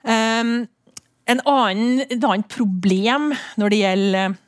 Um, 0.00 0.70
en 1.28 1.42
annen, 1.44 2.06
et 2.06 2.22
annet 2.22 2.48
problem 2.48 3.34
når 3.60 3.74
det 3.74 3.82
gjelder 3.82 4.38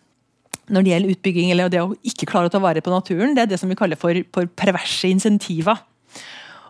når 0.72 0.84
det 0.84 0.92
gjelder 0.92 1.14
utbygging 1.14 1.52
eller 1.52 1.72
det 1.72 1.82
å 1.82 1.94
ikke 2.06 2.28
klare 2.30 2.48
å 2.48 2.52
ta 2.52 2.60
vare 2.62 2.82
på 2.84 2.92
naturen, 2.92 3.36
det 3.36 3.44
er 3.44 3.50
det 3.52 3.60
som 3.60 3.70
vi 3.70 3.78
kaller 3.78 4.00
for, 4.00 4.16
for 4.34 4.48
perverse 4.58 5.08
insentiver. 5.08 5.80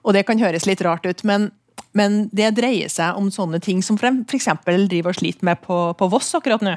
Og 0.02 0.16
Det 0.16 0.24
kan 0.26 0.40
høres 0.42 0.66
litt 0.66 0.82
rart 0.82 1.06
ut, 1.06 1.22
men, 1.28 1.50
men 1.94 2.26
det 2.34 2.54
dreier 2.58 2.90
seg 2.90 3.18
om 3.18 3.30
sånne 3.30 3.62
ting 3.62 3.82
som 3.86 3.98
f.eks. 4.00 4.48
driver 4.66 5.12
og 5.12 5.20
sliter 5.20 5.46
med 5.46 5.62
på, 5.62 5.78
på 5.94 6.10
Voss 6.10 6.34
akkurat 6.34 6.64
nå. 6.64 6.74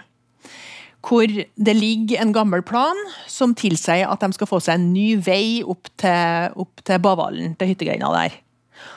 Hvor 1.06 1.30
det 1.30 1.76
ligger 1.78 2.22
en 2.22 2.34
gammel 2.34 2.64
plan 2.66 2.98
som 3.30 3.54
tilsier 3.58 4.10
at 4.10 4.22
de 4.22 4.38
skal 4.38 4.50
få 4.50 4.62
seg 4.64 4.80
en 4.80 4.88
ny 4.94 5.12
vei 5.22 5.62
opp 5.62 5.90
til, 6.02 6.66
til 6.82 7.02
Bavalen, 7.02 7.54
til 7.58 7.74
hyttegreina 7.74 8.10
der. 8.14 8.40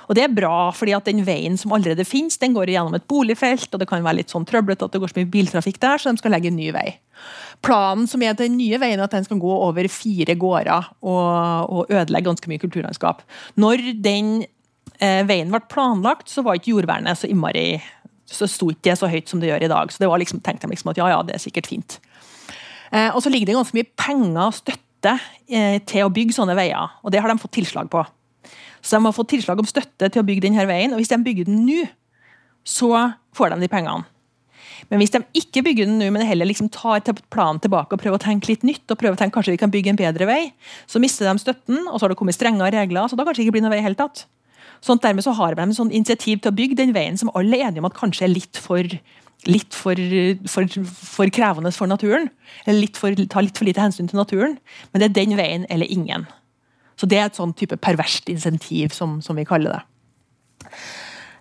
Og 0.09 0.17
Det 0.17 0.25
er 0.25 0.35
bra, 0.35 0.71
fordi 0.75 0.95
at 0.97 1.09
den 1.09 1.25
veien 1.27 1.59
som 1.61 1.73
allerede 1.77 2.07
finnes, 2.09 2.39
den 2.41 2.55
går 2.57 2.73
gjennom 2.73 2.97
et 2.97 3.07
boligfelt, 3.11 3.69
og 3.73 3.81
det 3.81 3.89
kan 3.91 4.05
være 4.05 4.21
litt 4.21 4.33
sånn 4.33 4.47
trøblete 4.49 4.87
at 4.87 4.95
det 4.95 5.01
går 5.03 5.13
så 5.13 5.21
mye 5.21 5.33
biltrafikk 5.33 5.81
der, 5.83 6.01
så 6.01 6.13
de 6.13 6.23
skal 6.23 6.35
legge 6.35 6.53
en 6.53 6.59
ny 6.59 6.71
vei. 6.75 6.87
Planen 7.65 8.07
som 8.09 8.23
er 8.23 8.37
den 8.39 8.57
nye 8.57 8.79
veien, 8.81 9.03
at 9.03 9.15
den 9.15 9.27
skal 9.27 9.41
gå 9.43 9.55
over 9.69 9.89
fire 9.91 10.37
gårder 10.39 10.93
og, 11.03 11.75
og 11.75 11.93
ødelegge 11.93 12.31
ganske 12.31 12.51
mye 12.51 12.63
kulturlandskap. 12.63 13.25
Når 13.59 13.85
den 14.05 14.33
eh, 15.01 15.23
veien 15.29 15.53
ble 15.53 15.63
planlagt, 15.71 16.31
så 16.31 16.45
var 16.47 16.59
ikke 16.59 16.77
jordvernet 16.77 17.21
så 17.21 17.31
innmari 17.31 17.81
så 18.29 18.49
sto 18.51 18.69
ikke 18.73 18.91
det 18.91 18.99
så 19.01 19.09
høyt 19.09 19.31
som 19.31 19.41
det 19.41 19.49
gjør 19.51 19.65
i 19.65 19.71
dag. 19.73 19.93
Så 19.93 20.03
det 20.03 20.11
var 20.11 20.21
liksom, 20.21 20.43
tenkte 20.45 20.69
de 20.69 20.75
liksom 20.75 20.93
at 20.93 21.01
ja, 21.01 21.09
ja, 21.15 21.23
det 21.25 21.37
er 21.37 21.43
sikkert 21.43 21.71
fint. 21.71 21.99
Eh, 22.93 23.09
og 23.09 23.23
så 23.25 23.33
ligger 23.33 23.49
det 23.49 23.57
ganske 23.57 23.77
mye 23.77 23.89
penger 23.99 24.43
og 24.45 24.57
støtte 24.57 25.15
eh, 25.49 25.79
til 25.89 26.05
å 26.07 26.13
bygge 26.13 26.37
sånne 26.37 26.57
veier, 26.59 26.95
og 27.03 27.13
det 27.13 27.23
har 27.23 27.33
de 27.33 27.41
fått 27.41 27.57
tilslag 27.59 27.91
på. 27.93 28.05
Så 28.89 28.97
de 28.97 29.05
har 29.05 29.13
fått 29.13 29.35
tilslag 29.35 29.61
om 29.61 29.69
støtte 29.69 30.09
til 30.09 30.23
å 30.23 30.25
bygge 30.25 30.47
denne 30.47 30.65
veien, 30.69 30.95
og 30.95 31.03
hvis 31.03 31.11
de 31.13 31.19
bygger 31.21 31.49
den 31.49 31.67
nå, 31.69 31.83
så 32.65 32.89
får 33.37 33.53
de 33.53 33.67
de 33.67 33.69
pengene. 33.73 34.09
Men 34.89 35.03
hvis 35.03 35.13
de 35.13 35.21
ikke 35.37 35.65
bygger 35.67 35.89
den 35.89 35.99
nå, 36.01 36.09
men 36.15 36.25
heller 36.25 36.49
liksom 36.49 36.71
tar 36.73 37.03
planen 37.29 37.61
tilbake 37.61 37.93
og 37.93 38.01
prøver 38.01 38.17
å 38.17 38.23
tenke 38.23 38.49
litt 38.49 38.65
nytt, 38.65 38.87
og 38.89 38.97
prøver 39.01 39.19
å 39.19 39.21
tenke 39.21 39.37
kanskje 39.37 39.53
vi 39.57 39.61
kan 39.61 39.73
bygge 39.75 39.93
en 39.93 40.01
bedre 40.01 40.29
vei, 40.31 40.41
så 40.89 41.03
mister 41.03 41.29
de 41.29 41.43
støtten, 41.43 41.83
og 41.85 41.99
så 41.99 42.07
har 42.07 42.15
det 42.15 42.19
kommet 42.21 42.39
strengere 42.39 42.73
regler, 42.73 43.11
så 43.11 43.19
da 43.19 43.27
kanskje 43.29 43.45
ikke 43.45 43.59
blir 43.59 43.67
noen 43.67 43.77
vei 43.77 43.83
i 43.83 43.85
hele 43.85 43.99
tatt. 43.99 44.25
Sånn, 44.85 45.01
dermed 45.03 45.27
så 45.27 45.35
har 45.37 45.57
de 45.59 45.65
en 45.67 45.75
sånn 45.75 45.93
initiativ 45.93 46.41
til 46.41 46.53
å 46.53 46.57
bygge 46.57 46.79
den 46.79 46.95
veien 46.97 47.19
som 47.19 47.33
alle 47.37 47.59
er 47.59 47.69
enige 47.69 47.83
om 47.83 47.91
at 47.91 47.99
kanskje 47.99 48.29
er 48.29 48.33
litt 48.33 48.61
for, 48.63 48.97
litt 49.51 49.77
for, 49.77 50.01
for, 50.49 50.77
for 50.87 51.35
krevende 51.35 51.73
for 51.75 51.91
naturen. 51.91 52.31
Eller 52.65 52.87
litt 52.87 53.01
tar 53.33 53.45
litt 53.45 53.59
for 53.59 53.67
lite 53.67 53.83
hensyn 53.83 54.11
til 54.11 54.21
naturen. 54.21 54.55
Men 54.93 55.03
det 55.03 55.11
er 55.11 55.17
den 55.19 55.35
veien 55.41 55.67
eller 55.69 55.91
ingen. 55.91 56.29
Så 56.99 57.07
Det 57.07 57.19
er 57.19 57.29
et 57.29 57.39
sånn 57.39 57.55
type 57.55 57.79
perverst 57.79 58.29
insentiv, 58.33 58.91
som, 58.97 59.21
som 59.23 59.39
vi 59.39 59.47
kaller 59.47 59.79
det. 59.79 60.73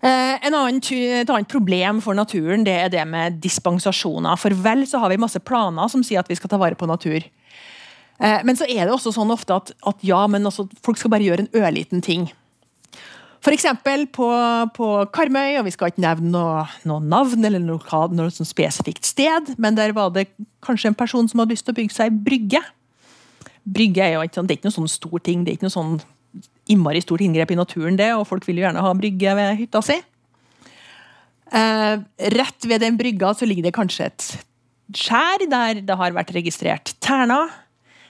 Eh, 0.05 0.45
annen, 0.45 0.77
et 0.77 1.29
annet 1.33 1.49
problem 1.49 2.01
for 2.05 2.13
naturen 2.17 2.65
det 2.67 2.75
er 2.77 2.91
det 2.93 3.05
med 3.09 3.39
dispensasjoner. 3.41 4.37
For 4.37 4.53
vel 4.53 4.85
så 4.89 5.01
har 5.01 5.09
vi 5.09 5.17
masse 5.21 5.41
planer 5.41 5.89
som 5.89 6.05
sier 6.05 6.21
at 6.21 6.29
vi 6.29 6.37
skal 6.37 6.53
ta 6.53 6.61
vare 6.61 6.77
på 6.77 6.89
natur. 6.89 7.25
Eh, 8.19 8.43
men 8.45 8.57
så 8.57 8.67
er 8.69 8.85
det 8.85 8.93
også 8.93 9.15
sånn 9.15 9.33
ofte 9.33 9.57
at, 9.57 9.73
at 9.89 10.05
ja, 10.05 10.21
men 10.29 10.45
altså, 10.45 10.67
folk 10.85 11.01
skal 11.01 11.13
bare 11.13 11.25
gjøre 11.25 11.47
en 11.47 11.55
ørliten 11.57 12.05
ting. 12.05 12.29
F.eks. 13.41 13.67
På, 14.13 14.27
på 14.75 14.87
Karmøy, 15.13 15.57
og 15.59 15.67
vi 15.67 15.73
skal 15.73 15.91
ikke 15.91 16.03
nevne 16.03 16.33
noe, 16.33 16.63
noe 16.89 17.03
navn 17.05 17.45
eller 17.47 17.61
noe, 17.63 18.01
noe 18.17 18.33
sånn 18.33 18.49
spesifikt 18.49 19.07
sted, 19.07 19.53
men 19.61 19.77
der 19.77 19.93
var 19.95 20.11
det 20.13 20.27
kanskje 20.65 20.91
en 20.91 20.97
person 20.97 21.29
som 21.29 21.41
hadde 21.41 21.55
lyst 21.55 21.67
til 21.67 21.75
å 21.75 21.77
bygge 21.77 21.95
seg 21.95 22.17
brygge. 22.25 22.61
Brygge 23.67 24.03
er 24.03 24.15
jo 24.15 24.23
ikke, 24.23 24.43
det 24.47 24.53
er 24.53 24.59
ikke 24.61 24.69
noe 24.69 24.77
sånn 24.77 24.91
stor 24.91 25.23
ting. 25.23 25.43
Det 25.43 25.51
er 25.51 25.59
ikke 25.59 25.67
noe 25.67 25.75
sånn 25.75 25.97
innmari 26.71 27.01
stort 27.03 27.23
inngrep 27.23 27.51
i 27.51 27.59
naturen, 27.59 27.97
det, 27.99 28.11
og 28.15 28.27
folk 28.29 28.45
vil 28.47 28.59
jo 28.59 28.65
gjerne 28.67 28.83
ha 28.83 28.93
brygge 28.97 29.35
ved 29.39 29.61
hytta 29.61 29.81
si. 29.85 29.97
Eh, 31.55 31.93
rett 32.35 32.67
ved 32.67 32.83
den 32.83 32.97
brygga 32.99 33.31
så 33.35 33.47
ligger 33.47 33.67
det 33.67 33.75
kanskje 33.75 34.09
et 34.09 34.27
skjær 34.95 35.45
der 35.51 35.81
det 35.83 35.95
har 35.99 36.15
vært 36.15 36.33
registrert 36.35 36.93
terner. 37.03 37.51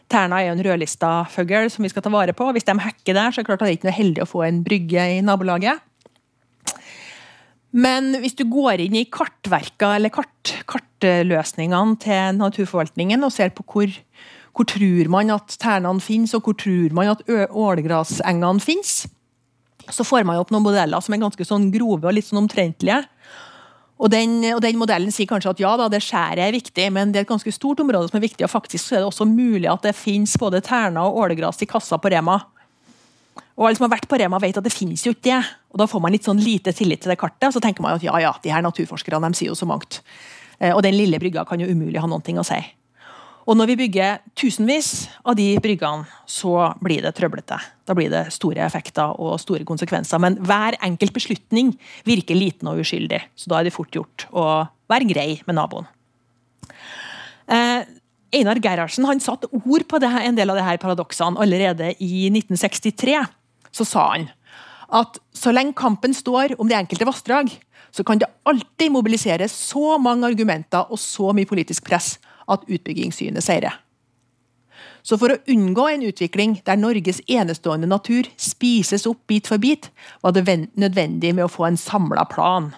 Terna 0.08 0.40
er 0.40 0.48
jo 0.48 0.56
en 0.56 0.64
rødlista 0.64 1.12
fugl 1.34 1.68
som 1.72 1.84
vi 1.84 1.92
skal 1.92 2.06
ta 2.06 2.12
vare 2.14 2.36
på. 2.38 2.48
Hvis 2.56 2.66
de 2.68 2.78
hacker 2.80 3.18
der, 3.18 3.34
så 3.34 3.42
er 3.42 3.44
det 3.44 3.50
klart 3.50 3.64
at 3.66 3.68
det 3.68 3.78
ikke 3.78 3.90
noe 3.90 3.98
heldig 3.98 4.24
å 4.24 4.30
få 4.30 4.46
en 4.48 4.62
brygge 4.64 5.04
i 5.18 5.20
nabolaget. 5.26 5.84
Men 7.78 8.16
hvis 8.24 8.38
du 8.40 8.46
går 8.48 8.86
inn 8.86 8.96
i 8.96 9.08
kartverka 9.12 9.98
eller 9.98 10.14
kart, 10.14 10.54
kartløsningene 10.72 12.00
til 12.02 12.40
naturforvaltningen 12.40 13.26
og 13.28 13.34
ser 13.36 13.52
på 13.54 13.66
hvor 13.68 13.92
hvor 14.58 14.66
tror 14.66 15.12
man 15.14 15.30
at 15.36 15.54
ternene 15.62 16.02
finnes, 16.02 16.34
og 16.34 16.48
hvor 16.48 16.58
tror 16.58 16.96
man 16.98 17.14
at 17.14 17.22
ålegrasengene 17.30 18.64
finnes? 18.64 19.04
Så 19.94 20.04
får 20.04 20.26
man 20.28 20.40
opp 20.42 20.50
noen 20.52 20.66
modeller 20.66 21.04
som 21.04 21.14
er 21.14 21.22
ganske 21.22 21.46
sånn 21.48 21.70
grove 21.72 22.10
og 22.10 22.16
litt 22.18 22.28
sånn 22.28 22.42
omtrentlige. 22.42 23.04
Og 23.98 24.12
den, 24.14 24.42
og 24.54 24.60
den, 24.62 24.78
modellen 24.78 25.14
sier 25.14 25.30
kanskje 25.30 25.56
at 25.56 25.62
ja, 25.62 25.72
da, 25.80 25.88
det 25.90 26.04
skjæret 26.06 26.44
er 26.44 26.54
viktig, 26.54 26.90
men 26.94 27.14
det 27.14 27.22
er 27.22 27.26
et 27.26 27.32
ganske 27.32 27.54
stort 27.54 27.80
område 27.82 28.10
som 28.10 28.20
er 28.20 28.28
viktig. 28.28 28.46
og 28.46 28.52
Faktisk 28.52 28.92
er 28.92 29.02
det 29.02 29.10
også 29.10 29.26
mulig 29.30 29.70
at 29.72 29.88
det 29.88 29.96
finnes 29.98 30.36
både 30.38 30.62
terner 30.66 31.08
og 31.08 31.24
ålegras 31.24 31.64
i 31.66 31.70
kassa 31.70 31.98
på 32.02 32.12
Rema. 32.14 32.38
Og 33.58 33.66
alle 33.66 33.80
som 33.80 33.88
har 33.88 33.96
vært 33.96 34.10
på 34.10 34.20
Rema, 34.22 34.38
vet 34.42 34.60
at 34.60 34.66
det 34.68 34.74
finnes 34.74 35.02
jo 35.06 35.16
ikke 35.16 35.32
det. 35.32 35.40
Og 35.74 35.82
Da 35.82 35.90
får 35.90 36.04
man 36.04 36.14
litt 36.14 36.28
sånn 36.30 36.42
lite 36.42 36.74
tillit 36.78 37.02
til 37.02 37.14
det 37.14 37.18
kartet, 37.22 37.50
og 37.50 37.56
så 37.56 37.64
tenker 37.64 37.86
man 37.86 37.98
at 37.98 38.06
ja, 38.06 38.14
ja, 38.22 38.36
de 38.44 38.54
her 38.54 38.66
naturforskerne 38.66 39.32
de 39.32 39.40
sier 39.40 39.50
jo 39.50 39.58
så 39.58 39.70
mangt. 39.70 40.04
Eh, 40.60 40.76
og 40.76 40.84
den 40.86 40.98
lille 40.98 41.18
brygga 41.22 41.46
kan 41.46 41.62
jo 41.62 41.70
umulig 41.70 42.02
ha 42.02 42.10
noe 42.10 42.22
å 42.22 42.46
si. 42.46 42.60
Og 43.48 43.56
når 43.56 43.70
vi 43.72 43.78
bygger 43.80 44.18
tusenvis 44.36 45.08
av 45.24 45.38
de 45.40 45.54
bryggene, 45.64 46.04
så 46.28 46.74
blir 46.84 47.06
det 47.06 47.14
trøblete. 47.16 47.56
Da 47.88 47.96
blir 47.96 48.12
det 48.12 48.26
store 48.36 48.66
effekter 48.66 49.14
og 49.24 49.38
store 49.40 49.64
konsekvenser. 49.68 50.20
Men 50.20 50.36
hver 50.44 50.76
enkelt 50.84 51.16
beslutning 51.16 51.72
virker 52.08 52.36
liten 52.36 52.68
og 52.68 52.82
uskyldig, 52.84 53.22
så 53.40 53.54
da 53.54 53.62
er 53.62 53.70
det 53.70 53.76
fort 53.76 53.96
gjort 53.96 54.28
å 54.36 54.66
være 54.92 55.08
grei 55.08 55.30
med 55.48 55.56
naboen. 55.56 55.88
Eh, 57.48 57.88
Einar 58.36 58.60
Gerhardsen 58.60 59.08
han 59.08 59.24
satte 59.24 59.48
ord 59.56 59.88
på 59.88 60.02
det, 60.04 60.12
en 60.12 60.36
del 60.36 60.52
av 60.52 60.60
disse 60.60 60.84
paradoksene 60.84 61.40
allerede 61.40 61.94
i 62.04 62.28
1963. 62.28 63.22
Så 63.72 63.88
sa 63.88 64.10
han 64.12 64.28
at 64.88 65.20
så 65.36 65.52
lenge 65.56 65.76
kampen 65.76 66.14
står 66.16 66.58
om 66.60 66.68
det 66.68 66.78
enkelte 66.78 67.08
vassdrag, 67.08 67.52
så 67.92 68.04
kan 68.08 68.20
det 68.20 68.28
alltid 68.48 68.92
mobiliseres 68.92 69.56
så 69.56 69.96
mange 70.00 70.28
argumenter 70.28 70.92
og 70.92 71.00
så 71.00 71.32
mye 71.36 71.48
politisk 71.48 71.88
press 71.88 72.18
at 72.48 72.66
utbyggingssynet 72.68 73.44
seirer. 73.44 73.80
Så 75.08 75.16
for 75.20 75.32
å 75.32 75.40
unngå 75.48 75.86
en 75.88 76.04
utvikling 76.10 76.58
der 76.68 76.80
Norges 76.80 77.22
enestående 77.32 77.88
natur 77.88 78.28
spises 78.36 79.08
opp 79.08 79.22
bit 79.30 79.48
for 79.48 79.62
bit, 79.62 79.88
var 80.22 80.36
det 80.36 80.44
nødvendig 80.76 81.32
med 81.36 81.46
å 81.46 81.52
få 81.52 81.70
en 81.70 81.80
samla 81.80 82.26
plan. 82.28 82.74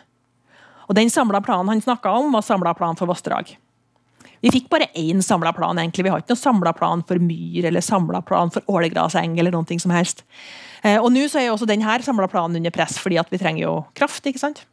Og 0.90 0.96
Den 0.96 1.10
samla 1.10 1.42
planen 1.42 1.70
han 1.70 1.82
snakka 1.82 2.12
om, 2.18 2.32
var 2.34 2.46
samla 2.46 2.74
plan 2.74 2.98
for 2.98 3.10
vassdrag. 3.10 3.56
Vi 4.42 4.52
fikk 4.54 4.70
bare 4.72 4.88
én 4.96 5.22
samla 5.22 5.54
plan. 5.54 5.78
egentlig. 5.78 6.04
Vi 6.04 6.10
har 6.10 6.22
ikke 6.22 6.34
noen 6.34 6.44
samla 6.44 6.74
plan 6.74 7.04
for 7.04 7.20
myr 7.20 7.66
eller 7.66 7.82
samla 7.82 8.22
plan 8.22 8.50
for 8.50 8.62
ålegraseng 8.68 9.38
eller 9.40 9.52
noe 9.52 9.80
som 9.80 9.92
helst. 9.92 10.24
Eh, 10.84 10.98
og 10.98 11.12
nå 11.12 11.26
er 11.28 11.52
også 11.52 11.68
denne 11.68 12.02
samla 12.02 12.28
planen 12.28 12.56
under 12.56 12.72
press, 12.72 12.98
fordi 12.98 13.20
vi 13.30 13.38
trenger 13.38 13.64
jo 13.64 13.86
kraft. 13.94 14.26
ikke 14.26 14.40
sant? 14.40 14.66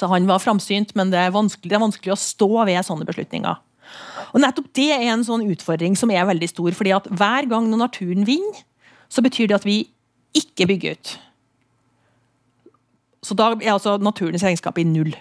Så 0.00 0.08
han 0.08 0.24
var 0.28 0.40
framsynt, 0.40 0.94
men 0.96 1.10
det 1.12 1.20
er, 1.20 1.28
det 1.30 1.74
er, 1.74 1.82
vanskelig, 1.82 2.14
å 2.14 2.18
stå 2.18 2.48
ved 2.64 2.80
sånne 2.86 3.04
beslutninger. 3.04 3.58
Og 4.32 4.40
nettopp 4.40 4.70
Det 4.76 4.88
er 4.94 5.08
en 5.12 5.24
sånn 5.26 5.44
utfordring 5.50 5.96
som 5.98 6.12
er 6.14 6.24
veldig 6.24 6.48
stor. 6.48 6.72
fordi 6.72 6.94
at 6.96 7.08
Hver 7.10 7.48
gang 7.50 7.68
når 7.68 7.84
naturen 7.84 8.24
vinner, 8.24 8.62
så 9.10 9.20
betyr 9.20 9.50
det 9.50 9.58
at 9.58 9.66
vi 9.66 9.90
ikke 10.32 10.66
bygger 10.70 10.96
ut. 10.96 11.18
Så 13.22 13.34
Da 13.36 13.52
er 13.52 13.74
altså 13.74 13.98
naturens 13.98 14.42
regnskap 14.42 14.78
i 14.78 14.84
null. 14.84 15.12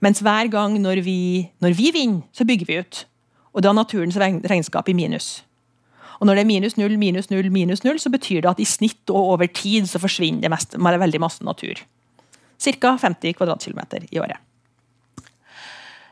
Mens 0.00 0.20
hver 0.20 0.48
gang 0.48 0.80
når 0.80 1.02
vi, 1.04 1.50
når 1.60 1.74
vi 1.76 1.90
vinner, 1.92 2.22
så 2.32 2.44
bygger 2.44 2.66
vi 2.66 2.78
ut. 2.80 3.06
Og 3.52 3.62
da 3.62 3.68
er 3.68 3.74
naturens 3.74 4.16
regnskap 4.16 4.88
i 4.88 4.92
minus. 4.94 5.44
Og 6.20 6.26
Når 6.26 6.34
det 6.34 6.40
er 6.40 6.46
minus 6.46 6.76
null, 6.76 6.96
minus 6.98 7.30
null, 7.30 7.50
minus 7.50 7.84
null, 7.84 7.98
så 7.98 8.10
betyr 8.10 8.40
det 8.40 8.50
at 8.50 8.60
i 8.60 8.64
snitt 8.64 9.10
og 9.10 9.34
over 9.34 9.46
tid 9.46 9.86
så 9.86 9.98
forsvinner 9.98 10.40
det 10.40 10.50
mest, 10.50 10.78
veldig 10.78 11.20
masse 11.20 11.44
natur. 11.44 11.84
Ca. 12.58 12.96
50 13.00 13.36
kvadratkilometer 13.38 14.06
i 14.10 14.20
året. 14.22 14.40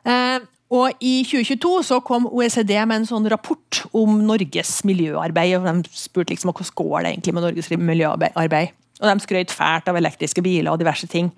Eh, 0.05 0.38
og 0.72 1.05
I 1.05 1.20
2022 1.28 1.72
så 1.85 1.98
kom 2.05 2.26
OECD 2.31 2.72
med 2.87 3.02
en 3.02 3.09
sånn 3.09 3.28
rapport 3.28 3.83
om 3.92 4.22
Norges 4.24 4.78
miljøarbeid. 4.88 5.59
og 5.59 5.66
De 5.85 5.92
spurte 5.92 6.33
liksom 6.33 6.52
hvordan 6.52 6.76
går 6.81 7.02
det 7.02 7.12
egentlig 7.12 7.35
med 7.35 7.44
Norges 7.44 7.70
miljøarbeid. 7.70 8.72
Og 9.02 9.09
De 9.09 9.24
skrøt 9.24 9.52
fælt 9.52 9.90
av 9.90 9.98
elektriske 10.00 10.42
biler 10.44 10.72
og 10.72 10.81
diverse 10.81 11.07
ting. 11.07 11.28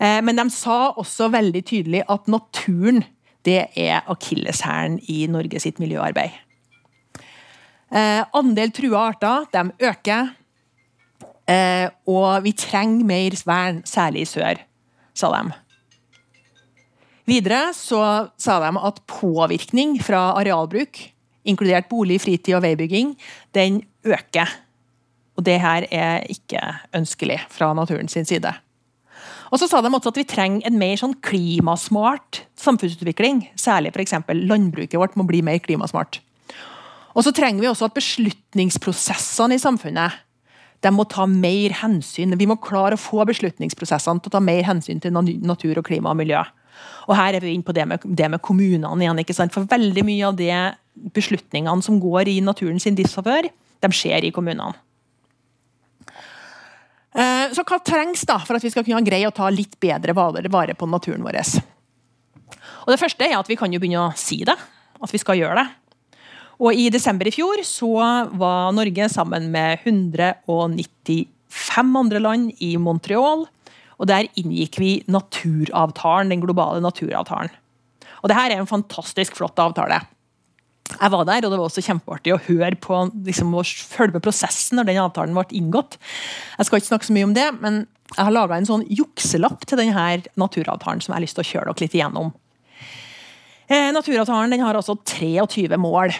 Eh, 0.00 0.20
men 0.20 0.36
de 0.36 0.46
sa 0.52 0.92
også 0.92 1.30
veldig 1.32 1.64
tydelig 1.64 2.04
at 2.08 2.28
naturen 2.28 3.04
det 3.48 3.70
er 3.76 4.04
akilleshælen 4.10 4.98
i 5.08 5.24
Norge 5.32 5.60
sitt 5.60 5.80
miljøarbeid. 5.80 6.36
Eh, 7.90 8.22
andel 8.36 8.70
trua 8.70 9.08
arter 9.10 9.72
øker, 9.80 10.34
eh, 11.50 11.90
og 12.06 12.44
vi 12.46 12.54
trenger 12.56 13.06
mer 13.06 13.36
vern, 13.46 13.82
særlig 13.88 14.24
i 14.24 14.30
sør, 14.30 14.62
sa 15.14 15.32
de. 15.34 15.58
Videre 17.30 17.70
så 17.76 18.02
sa 18.40 18.58
de 18.62 18.70
at 18.74 19.02
påvirkning 19.10 19.98
fra 20.02 20.32
arealbruk, 20.40 20.98
inkludert 21.46 21.90
bolig, 21.90 22.20
fritid 22.22 22.56
og 22.58 22.64
veibygging, 22.64 23.14
den 23.54 23.82
øker. 24.04 24.50
Og 25.38 25.46
det 25.46 25.60
her 25.62 25.86
er 25.90 26.26
ikke 26.28 26.60
ønskelig 26.96 27.38
fra 27.52 27.72
naturens 27.74 28.12
side. 28.12 28.52
Og 29.50 29.58
så 29.58 29.66
sa 29.66 29.80
de 29.82 29.90
også 29.90 30.12
at 30.12 30.18
vi 30.20 30.26
trenger 30.30 30.66
en 30.66 30.78
mer 30.78 30.98
sånn 30.98 31.16
klimasmart 31.26 32.44
samfunnsutvikling. 32.60 33.48
Særlig 33.58 33.92
f.eks. 33.94 34.14
landbruket 34.30 34.98
vårt 35.00 35.16
må 35.18 35.26
bli 35.26 35.42
mer 35.42 35.58
klimasmart. 35.62 36.20
Og 37.14 37.26
så 37.26 37.32
trenger 37.34 37.64
vi 37.64 37.70
også 37.70 37.88
at 37.88 37.96
beslutningsprosessene 37.96 39.56
i 39.58 39.62
samfunnet 39.62 40.20
de 40.80 40.92
må 40.94 41.04
ta 41.08 41.26
mer 41.28 41.74
hensyn. 41.82 42.36
Vi 42.40 42.48
må 42.48 42.56
klare 42.62 42.96
å 42.96 43.00
få 43.00 43.24
beslutningsprosessene 43.28 44.22
til 44.22 44.32
å 44.32 44.36
ta 44.38 44.42
mer 44.42 44.64
hensyn 44.68 45.02
til 45.02 45.12
natur 45.12 45.80
og 45.80 45.86
klima 45.86 46.14
og 46.14 46.20
miljø. 46.22 46.40
Og 47.08 47.16
her 47.18 47.36
er 47.36 47.44
vi 47.44 47.52
inne 47.54 47.66
på 47.66 47.74
det 47.76 47.86
med, 47.88 48.04
det 48.04 48.28
med 48.32 48.40
kommunene 48.44 49.04
igjen. 49.04 49.20
ikke 49.20 49.36
sant? 49.36 49.52
For 49.52 49.68
veldig 49.68 50.04
mye 50.06 50.28
av 50.30 50.38
de 50.38 50.50
beslutningene 51.16 51.84
som 51.84 51.98
går 52.00 52.30
i 52.32 52.38
naturens 52.44 52.88
disfavør, 52.96 53.50
de 53.80 53.92
skjer 53.96 54.28
i 54.28 54.32
kommunene. 54.34 54.78
Eh, 57.10 57.50
så 57.50 57.64
hva 57.66 57.80
trengs 57.82 58.22
da 58.28 58.36
for 58.38 58.56
at 58.56 58.64
vi 58.64 58.70
skal 58.70 58.86
kunne 58.86 59.02
greie 59.02 59.26
å 59.26 59.34
ta 59.34 59.48
litt 59.50 59.74
bedre 59.82 60.14
vare 60.14 60.76
på 60.78 60.88
naturen 60.88 61.24
vår? 61.26 61.40
Og 62.86 62.92
Det 62.94 63.00
første 63.00 63.26
er 63.26 63.36
at 63.38 63.50
vi 63.50 63.58
kan 63.58 63.72
jo 63.72 63.80
begynne 63.82 64.06
å 64.06 64.16
si 64.16 64.44
det. 64.46 64.56
At 65.00 65.12
vi 65.12 65.20
skal 65.20 65.40
gjøre 65.40 65.58
det. 65.58 65.79
Og 66.60 66.76
I 66.76 66.90
desember 66.92 67.28
i 67.28 67.32
fjor 67.32 67.62
så 67.64 67.88
var 68.36 68.74
Norge 68.76 69.08
sammen 69.12 69.48
med 69.52 69.86
195 69.88 71.96
andre 72.02 72.20
land 72.20 72.52
i 72.60 72.74
Montreal. 72.76 73.46
Og 74.00 74.08
Der 74.08 74.28
inngikk 74.36 74.78
vi 74.80 75.04
naturavtalen, 75.08 76.32
den 76.32 76.44
globale 76.44 76.80
naturavtalen. 76.84 77.52
Og 78.20 78.28
det 78.28 78.36
her 78.36 78.52
er 78.52 78.60
en 78.60 78.68
fantastisk 78.68 79.38
flott 79.38 79.60
avtale. 79.60 80.02
Jeg 80.90 81.12
var 81.12 81.24
der, 81.24 81.46
og 81.46 81.52
det 81.52 81.58
var 81.60 81.68
også 81.68 81.84
kjempeartig 81.86 82.34
å 82.34 82.42
høre 82.48 82.76
på 82.76 82.98
liksom, 83.24 83.54
å 83.54 83.62
følge 83.64 84.16
med 84.16 84.24
prosessen 84.24 84.80
når 84.80 84.88
den 84.88 85.00
avtalen 85.00 85.36
ble 85.36 85.46
inngått. 85.56 85.96
Jeg 86.58 86.66
skal 86.66 86.80
ikke 86.80 86.90
snakke 86.90 87.08
så 87.08 87.16
mye 87.16 87.28
om 87.28 87.36
det, 87.36 87.46
men 87.62 87.84
jeg 88.10 88.26
har 88.26 88.34
laga 88.34 88.58
en 88.58 88.66
sånn 88.66 88.82
jukselapp 88.90 89.62
til 89.70 89.78
denne 89.78 90.06
naturavtalen 90.40 91.00
som 91.00 91.12
jeg 91.12 91.20
har 91.20 91.24
lyst 91.24 91.38
til 91.38 91.46
å 91.46 91.50
kjøre 91.52 91.70
dere 91.70 91.84
litt 91.84 91.96
igjennom. 91.96 92.32
Eh, 93.70 93.92
naturavtalen 93.94 94.66
har 94.66 94.80
altså 94.80 94.98
23 94.98 95.78
mål. 95.78 96.16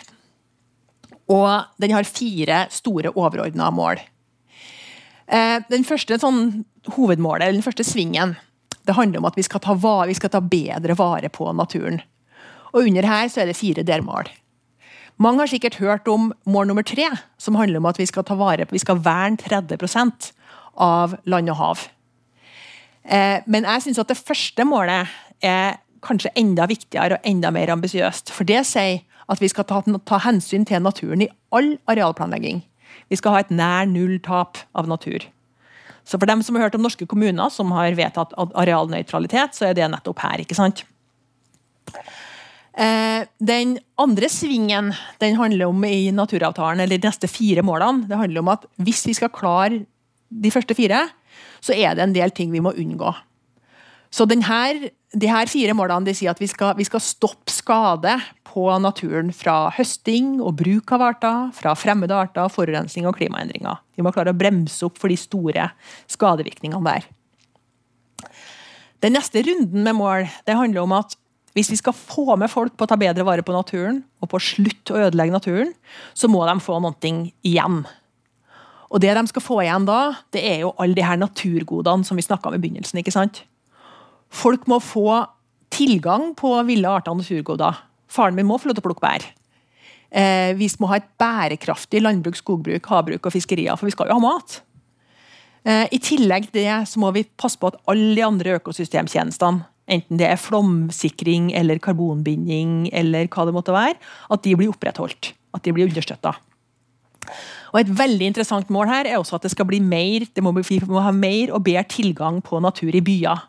Og 1.30 1.82
den 1.82 1.94
har 1.94 2.08
fire 2.08 2.64
store 2.74 3.12
overordna 3.14 3.70
mål. 3.74 4.02
Eh, 5.30 5.58
den 5.70 5.86
første 5.86 6.18
sånn, 6.18 6.64
hovedmålet, 6.96 7.54
den 7.54 7.64
første 7.64 7.86
svingen, 7.86 8.34
det 8.88 8.96
handler 8.96 9.20
om 9.20 9.28
at 9.28 9.36
vi 9.38 9.44
skal, 9.46 9.62
ta, 9.62 9.76
vi 9.76 10.16
skal 10.18 10.32
ta 10.32 10.40
bedre 10.42 10.96
vare 10.98 11.30
på 11.30 11.52
naturen. 11.54 12.00
Og 12.74 12.86
under 12.86 13.06
her 13.06 13.28
så 13.30 13.42
er 13.42 13.50
det 13.50 13.58
fire 13.58 13.84
delmål. 13.86 14.30
Mange 15.20 15.42
har 15.42 15.50
sikkert 15.52 15.78
hørt 15.82 16.08
om 16.08 16.30
mål 16.48 16.70
nummer 16.70 16.86
tre, 16.86 17.06
som 17.38 17.58
handler 17.58 17.82
om 17.82 17.88
at 17.90 18.00
vi 18.00 18.08
skal 18.08 18.24
ta 18.26 18.34
vare 18.40 18.64
på, 18.64 18.74
vi 18.74 18.82
skal 18.82 19.02
verne 19.04 19.38
30% 19.38 20.30
av 20.80 21.18
land 21.28 21.52
og 21.52 21.58
hav. 21.60 21.84
Eh, 23.04 23.44
men 23.46 23.68
jeg 23.68 23.84
syns 23.84 24.00
at 24.00 24.10
det 24.10 24.18
første 24.18 24.64
målet 24.64 25.12
er 25.44 25.78
kanskje 26.04 26.32
enda 26.40 26.64
viktigere 26.70 27.18
og 27.18 27.28
enda 27.28 27.52
mer 27.52 27.72
ambisiøst. 27.74 28.32
For 28.32 28.48
det 28.48 28.64
sier 28.68 29.02
at 29.30 29.42
vi 29.42 29.50
skal 29.50 29.66
ta, 29.68 29.80
ta, 29.82 30.20
hensyn 30.24 30.66
til 30.66 30.82
naturen 30.82 31.24
i 31.24 31.30
all 31.54 31.76
arealplanlegging. 31.90 32.64
Vi 33.10 33.18
skal 33.18 33.36
ha 33.36 33.42
et 33.44 33.52
nær 33.54 33.86
null 33.90 34.18
tap 34.24 34.58
av 34.74 34.90
natur. 34.90 35.26
Så 36.04 36.18
for 36.18 36.26
dem 36.26 36.42
som 36.42 36.56
har 36.56 36.66
hørt 36.66 36.78
om 36.78 36.82
norske 36.82 37.06
kommuner 37.06 37.52
som 37.54 37.70
har 37.76 37.94
vedtatt 37.98 38.34
arealnøytralitet, 38.38 39.54
så 39.54 39.70
er 39.70 39.78
det 39.78 39.90
nettopp 39.92 40.24
her. 40.24 40.42
ikke 40.42 40.58
sant? 40.58 40.82
Eh, 42.74 43.26
den 43.38 43.78
andre 44.00 44.28
svingen 44.30 44.92
den 45.20 45.38
handler 45.38 45.70
om 45.70 45.84
i 45.84 46.10
naturavtalen, 46.14 46.82
eller 46.82 46.98
de 46.98 47.10
neste 47.10 47.30
fire 47.30 47.62
målene, 47.66 48.08
det 48.08 48.18
handler 48.18 48.42
om 48.42 48.52
at 48.54 48.66
hvis 48.78 49.04
vi 49.06 49.14
skal 49.18 49.34
klare 49.34 49.82
de 50.30 50.50
første 50.54 50.74
fire, 50.78 51.08
så 51.60 51.74
er 51.76 51.94
det 51.94 52.06
en 52.06 52.14
del 52.16 52.32
ting 52.34 52.50
vi 52.54 52.62
må 52.62 52.72
unngå. 52.72 53.12
Så 54.10 54.26
denne, 54.26 54.90
de 55.14 55.30
her 55.30 55.50
fire 55.50 55.74
målene 55.78 56.08
de 56.08 56.14
sier 56.18 56.32
at 56.32 56.40
vi 56.42 56.48
skal, 56.50 56.74
vi 56.78 56.86
skal 56.88 57.02
stoppe 57.02 57.52
skade 57.52 58.16
på 58.50 58.66
naturen 58.82 59.30
fra 59.34 59.70
høsting 59.76 60.40
og 60.42 60.56
bruk 60.58 60.90
av 60.96 61.04
arter, 61.06 61.48
fra 61.54 61.76
fremmede 61.78 62.16
arter, 62.16 62.50
forurensning 62.50 63.06
og 63.06 63.16
klimaendringer. 63.20 63.78
Vi 63.94 64.04
må 64.04 64.12
klare 64.14 64.34
å 64.34 64.38
bremse 64.38 64.82
opp 64.88 64.98
for 64.98 65.12
de 65.12 65.18
store 65.20 65.70
skadevirkningene 66.10 66.82
der. 66.90 67.08
Den 69.00 69.16
neste 69.16 69.44
runden 69.46 69.86
med 69.86 69.96
mål 69.96 70.26
det 70.46 70.58
handler 70.58 70.84
om 70.84 70.98
at 70.98 71.16
hvis 71.56 71.70
vi 71.72 71.78
skal 71.80 71.96
få 71.96 72.36
med 72.38 72.50
folk 72.50 72.76
på 72.78 72.86
å 72.86 72.90
ta 72.90 72.98
bedre 73.00 73.24
vare 73.26 73.42
på 73.42 73.54
naturen, 73.54 74.04
og 74.22 74.30
på 74.30 74.38
å 74.38 74.44
slutte 74.44 74.94
å 74.94 75.00
ødelegge 75.08 75.34
naturen, 75.34 75.72
så 76.14 76.30
må 76.30 76.44
de 76.46 76.54
få 76.62 76.78
noe 76.82 77.14
igjen. 77.42 77.80
Og 78.90 79.02
det 79.02 79.12
de 79.14 79.24
skal 79.30 79.42
få 79.42 79.60
igjen 79.64 79.86
da, 79.86 80.00
det 80.34 80.42
er 80.46 80.62
jo 80.64 80.74
alle 80.78 80.98
de 80.98 81.06
her 81.06 81.18
naturgodene 81.18 82.06
som 82.06 82.18
vi 82.18 82.26
snakka 82.26 82.50
om 82.50 82.58
i 82.58 82.62
begynnelsen. 82.62 83.02
ikke 83.02 83.14
sant? 83.14 83.42
Folk 84.30 84.66
må 84.70 84.78
få 84.82 85.24
tilgang 85.74 86.32
på 86.38 86.52
ville 86.66 86.90
arter 86.90 87.14
og 87.14 87.22
naturgoder. 87.22 87.78
Faren 88.10 88.36
min 88.36 88.48
må 88.48 88.58
få 88.58 88.70
lov 88.70 88.78
til 88.78 88.84
å 88.84 88.88
plukke 88.88 89.04
bær. 89.04 89.26
Eh, 90.10 90.50
vi 90.58 90.66
må 90.82 90.90
ha 90.90 90.98
et 90.98 91.10
bærekraftig 91.20 92.02
landbruk, 92.02 92.38
skogbruk, 92.38 92.90
havbruk 92.90 93.28
og 93.28 93.34
fiskerier, 93.34 93.78
for 93.78 93.86
vi 93.86 93.94
skal 93.94 94.10
jo 94.10 94.18
ha 94.18 94.24
mat. 94.24 94.60
Eh, 95.64 95.86
I 95.92 96.00
tillegg 96.02 96.48
til 96.50 96.64
det 96.64 96.78
så 96.90 97.02
må 97.02 97.12
vi 97.14 97.28
passe 97.38 97.60
på 97.60 97.70
at 97.70 97.78
alle 97.90 98.14
de 98.16 98.26
andre 98.26 98.56
økosystemtjenestene 98.58 99.66
enten 99.90 100.20
det 100.20 100.28
er 100.28 100.38
flomsikring 100.38 101.50
eller 101.58 101.80
karbonbinding 101.82 102.92
eller 102.94 103.26
hva 103.30 103.46
det 103.46 103.54
måtte 103.56 103.74
være, 103.74 103.98
at 104.30 104.44
de 104.44 104.54
blir 104.58 104.70
opprettholdt. 104.70 105.32
At 105.56 105.64
de 105.66 105.74
blir 105.74 105.88
understøtta. 105.88 106.36
Et 107.78 107.90
veldig 107.98 108.28
interessant 108.30 108.70
mål 108.72 108.90
her 108.90 109.08
er 109.10 109.18
også 109.18 109.38
at 109.38 109.46
det 109.46 109.52
skal 109.52 109.66
bli 109.68 109.80
mer, 109.82 110.26
det 110.26 110.42
må, 110.42 110.52
vi 110.56 110.80
må 110.86 111.02
ha 111.02 111.12
mer 111.14 111.52
og 111.54 111.64
bedre 111.66 111.84
tilgang 111.90 112.40
på 112.42 112.62
natur 112.62 112.94
i 112.94 113.02
byer. 113.02 113.46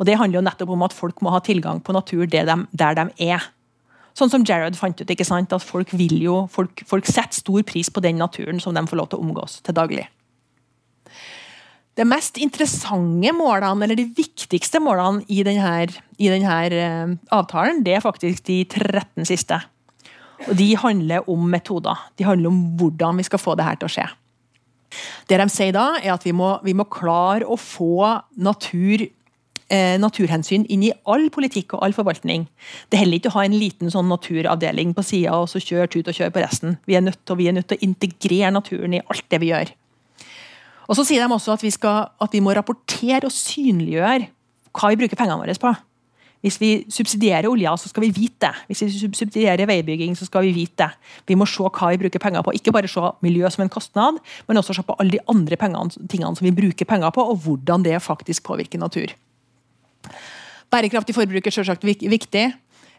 Og 0.00 0.06
Det 0.08 0.16
handler 0.16 0.40
jo 0.40 0.44
nettopp 0.46 0.70
om 0.72 0.84
at 0.86 0.96
folk 0.96 1.20
må 1.20 1.32
ha 1.32 1.40
tilgang 1.44 1.80
på 1.84 1.92
natur 1.92 2.24
der 2.24 2.46
de, 2.48 2.56
der 2.72 2.96
de 2.96 3.08
er. 3.28 3.50
Sånn 4.20 4.28
som 4.28 4.44
Jared 4.44 4.76
fant 4.76 4.98
ut, 5.00 5.08
ikke 5.08 5.24
sant? 5.24 5.52
at 5.56 5.64
folk, 5.64 5.94
vil 5.96 6.18
jo, 6.20 6.42
folk, 6.52 6.82
folk 6.88 7.06
setter 7.08 7.40
stor 7.40 7.62
pris 7.64 7.88
på 7.88 8.02
den 8.04 8.20
naturen 8.20 8.60
som 8.60 8.76
de 8.76 8.82
får 8.84 9.00
lov 9.00 9.08
til 9.08 9.20
å 9.20 9.24
omgås 9.24 9.60
til 9.64 9.76
daglig. 9.76 10.04
Det 11.96 12.04
mest 12.08 12.36
interessante 12.40 13.32
målene, 13.34 13.84
eller 13.84 13.96
de 13.98 14.06
viktigste 14.16 14.80
målene 14.80 15.24
i 15.32 15.40
denne, 15.44 15.72
i 16.20 16.28
denne 16.32 16.58
uh, 16.68 17.14
avtalen, 17.40 17.80
det 17.84 17.96
er 17.96 18.04
faktisk 18.04 18.44
de 18.46 18.60
13 18.68 19.26
siste. 19.28 19.58
Og 20.48 20.54
De 20.56 20.68
handler 20.80 21.28
om 21.28 21.48
metoder. 21.52 21.96
De 22.16 22.24
handler 22.24 22.52
om 22.52 22.60
hvordan 22.80 23.20
vi 23.20 23.26
skal 23.28 23.42
få 23.42 23.56
det 23.56 23.66
her 23.66 23.80
til 23.80 23.88
å 23.88 23.94
skje. 23.96 24.06
Det 25.28 25.38
de 25.38 25.48
sier 25.52 25.74
da, 25.76 25.94
er 26.00 26.14
at 26.14 26.24
vi 26.26 26.32
må, 26.36 26.54
vi 26.66 26.74
må 26.76 26.86
klare 26.90 27.46
å 27.46 27.58
få 27.60 28.20
natur, 28.36 29.04
eh, 29.70 29.96
naturhensyn 30.02 30.66
inn 30.68 30.84
i 30.86 30.92
all 31.10 31.28
politikk 31.32 31.76
og 31.76 31.84
all 31.86 31.94
forvaltning. 31.96 32.46
Det 32.90 32.98
er 32.98 33.04
heller 33.04 33.20
ikke 33.20 33.32
å 33.32 33.38
ha 33.38 33.44
en 33.46 33.56
liten 33.56 33.92
sånn 33.92 34.10
naturavdeling 34.10 34.94
på 34.96 35.04
sida 35.06 35.38
og 35.38 35.50
så 35.52 35.62
kjøre 35.62 35.90
tut 35.92 36.10
og 36.10 36.16
kjøre 36.16 36.34
på 36.34 36.44
resten. 36.44 36.78
Vi 36.90 36.98
er, 36.98 37.04
nødt 37.06 37.22
til, 37.24 37.38
vi 37.40 37.50
er 37.50 37.56
nødt 37.56 37.70
til 37.70 37.80
å 37.80 37.86
integrere 37.86 38.54
naturen 38.54 38.98
i 38.98 39.04
alt 39.04 39.28
det 39.30 39.42
vi 39.42 39.52
gjør. 39.52 39.74
Og 40.90 40.98
så 40.98 41.06
sier 41.06 41.22
de 41.22 41.36
også 41.36 41.54
at 41.54 41.62
vi, 41.62 41.70
skal, 41.70 42.10
at 42.18 42.34
vi 42.34 42.42
må 42.42 42.54
rapportere 42.56 43.28
og 43.28 43.34
synliggjøre 43.34 44.26
hva 44.74 44.90
vi 44.90 44.98
bruker 44.98 45.18
pengene 45.18 45.38
våre 45.38 45.54
på. 45.62 45.72
Hvis 46.40 46.56
vi 46.56 46.70
subsidierer 46.88 47.50
olja, 47.50 47.74
så 47.76 47.90
skal 47.90 48.06
vi 48.06 48.14
vite 48.16 48.48
det. 48.48 48.64
Hvis 48.70 48.82
vi 48.86 49.10
subsidierer 49.12 49.68
veibygging, 49.68 50.14
så 50.16 50.24
skal 50.24 50.46
vi 50.46 50.54
vite 50.56 50.86
det. 50.86 51.16
Vi 51.28 51.36
må 51.36 51.44
se 51.48 51.66
hva 51.68 51.90
vi 51.92 52.00
bruker 52.00 52.22
penger 52.22 52.44
på. 52.46 52.54
Ikke 52.56 52.72
bare 52.72 52.88
se 52.88 53.12
miljø 53.20 53.48
som 53.52 53.66
en 53.66 53.72
kostnad, 53.72 54.20
men 54.48 54.60
også 54.60 54.78
se 54.78 54.84
på 54.86 54.96
alle 54.98 55.18
de 55.18 55.24
andre 55.28 55.58
pengene, 55.60 55.92
tingene 56.08 56.32
som 56.38 56.48
vi 56.48 56.54
bruker 56.56 56.88
penger 56.88 57.12
på, 57.12 57.26
og 57.28 57.44
hvordan 57.44 57.84
det 57.84 58.00
faktisk 58.00 58.48
påvirker 58.48 58.80
natur. 58.80 59.12
Bærekraftig 60.70 61.16
forbruk 61.16 61.46
er 61.46 61.54
selvsagt 61.54 61.84
viktig. 61.84 62.46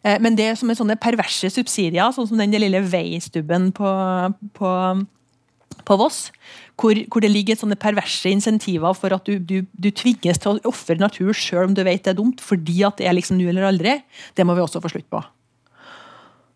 Eh, 0.03 0.19
men 0.23 0.35
det 0.37 0.51
som 0.59 0.69
er 0.69 0.79
sånne 0.79 0.99
perverse 0.99 1.49
subsidier, 1.53 2.11
sånn 2.15 2.29
som 2.29 2.41
den 2.41 2.53
lille 2.59 2.83
veistubben 2.83 3.71
på, 3.75 3.95
på 4.57 4.75
på 5.85 5.97
Voss, 5.99 6.29
hvor, 6.79 6.97
hvor, 7.11 7.23
det 7.23 7.31
ligger 7.31 7.57
sånne 7.57 7.77
perverse 7.79 8.29
insentiver 8.31 8.95
for 8.97 9.15
at 9.15 9.27
du, 9.27 9.37
du, 9.39 9.61
du 9.71 9.89
tvinges 9.95 10.41
til 10.41 10.57
å 10.57 10.71
ofre 10.71 10.97
natur 10.99 11.33
sjøl 11.37 11.69
om 11.69 11.75
du 11.77 11.83
vet 11.87 12.03
det 12.05 12.13
er 12.13 12.19
dumt, 12.19 12.41
fordi 12.43 12.81
at 12.87 12.99
det 12.99 13.07
er 13.09 13.17
liksom 13.17 13.39
nå 13.39 13.49
eller 13.51 13.69
aldri. 13.69 13.99
Det 14.37 14.45
må 14.47 14.57
vi 14.57 14.63
også 14.63 14.81
få 14.83 14.91
slutt 14.93 15.09
på. 15.11 15.21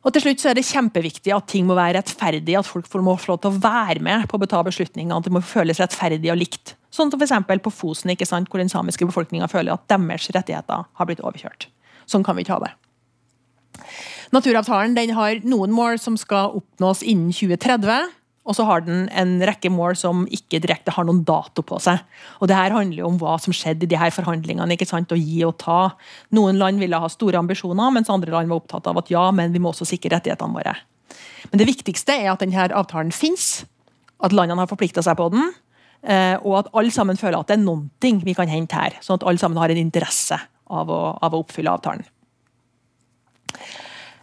Og 0.05 0.13
til 0.13 0.21
slutt 0.21 0.41
så 0.43 0.51
er 0.51 0.57
det 0.57 0.67
kjempeviktig 0.67 1.33
at 1.33 1.47
ting 1.49 1.65
må 1.65 1.73
være 1.77 1.97
rettferdig, 1.97 2.53
at 2.59 2.67
folk 2.69 2.85
må 3.01 3.15
få 3.17 3.33
lov 3.33 3.39
til 3.41 3.49
å 3.49 3.61
være 3.63 4.03
med 4.05 4.27
på 4.29 4.37
å 4.37 4.41
betale 4.43 4.67
beslutninger, 4.67 5.09
at 5.15 5.25
det 5.25 5.33
må 5.33 5.41
føles 5.41 5.81
rettferdig 5.81 6.29
og 6.29 6.37
likt. 6.37 6.75
Sånn 6.93 7.09
som 7.09 7.21
f.eks. 7.21 7.63
på 7.65 7.73
Fosen, 7.73 8.13
ikke 8.13 8.27
sant, 8.29 8.51
hvor 8.51 8.61
den 8.61 8.69
samiske 8.69 9.07
befolkninga 9.09 9.49
føler 9.49 9.73
at 9.73 9.87
deres 9.89 10.29
rettigheter 10.29 10.85
har 10.85 11.09
blitt 11.09 11.23
overkjørt. 11.25 11.67
Sånn 12.05 12.23
kan 12.23 12.37
vi 12.37 12.45
ikke 12.45 12.59
ha 12.59 12.67
det. 12.67 12.75
Naturavtalen 14.35 14.93
den 14.95 15.15
har 15.17 15.41
noen 15.43 15.73
mål 15.73 15.97
som 16.01 16.19
skal 16.21 16.53
oppnås 16.61 17.01
innen 17.01 17.33
2030. 17.33 18.13
Og 18.45 18.53
så 18.53 18.65
har 18.67 18.84
den 18.86 19.08
en 19.10 19.39
rekke 19.41 19.71
mål 19.73 19.97
som 19.97 20.25
ikke 20.34 20.60
direkte 20.62 20.93
har 20.93 21.08
noen 21.08 21.23
dato 21.25 21.63
på 21.65 21.79
seg. 21.81 22.03
Og 22.39 22.49
det 22.49 22.58
her 22.58 22.75
handler 22.75 23.01
jo 23.01 23.08
om 23.10 23.17
hva 23.21 23.39
som 23.41 23.55
skjedde 23.55 23.88
i 23.88 23.89
de 23.89 23.97
her 23.97 24.13
forhandlingene. 24.13 24.77
ikke 24.77 24.88
sant, 24.89 25.12
Å 25.12 25.17
gi 25.17 25.41
og 25.47 25.58
ta. 25.62 25.95
Noen 26.29 26.60
land 26.62 26.79
ville 26.79 26.99
ha 27.01 27.10
store 27.10 27.41
ambisjoner, 27.41 27.93
mens 27.95 28.12
andre 28.13 28.31
land 28.31 28.51
var 28.51 28.62
opptatt 28.62 28.88
av 28.88 29.01
at 29.01 29.10
ja, 29.10 29.31
men 29.31 29.53
vi 29.53 29.62
må 29.62 29.73
også 29.73 29.88
sikre 29.89 30.13
rettighetene 30.13 30.53
våre. 30.53 30.75
Men 31.49 31.62
det 31.62 31.69
viktigste 31.69 32.13
er 32.13 32.31
at 32.34 32.41
denne 32.43 32.69
avtalen 32.69 33.13
finnes, 33.15 33.65
at 34.21 34.34
landene 34.34 34.62
har 34.62 34.69
forplikta 34.69 35.01
seg 35.05 35.17
på 35.17 35.29
den, 35.34 35.49
eh, 36.05 36.38
og 36.41 36.60
at 36.62 36.69
alle 36.73 36.93
sammen 36.93 37.17
føler 37.17 37.39
at 37.39 37.49
det 37.49 37.58
er 37.58 37.65
noen 37.65 37.89
ting 38.03 38.21
vi 38.25 38.38
kan 38.38 38.49
hente 38.51 38.77
her. 38.77 38.97
Sånn 39.01 39.17
at 39.17 39.25
alle 39.25 39.41
sammen 39.41 39.58
har 39.58 39.73
en 39.73 39.81
interesse 39.81 40.38
av 40.69 40.89
å, 40.89 41.01
av 41.21 41.34
å 41.34 41.41
oppfylle 41.41 41.73
avtalen. 41.73 42.05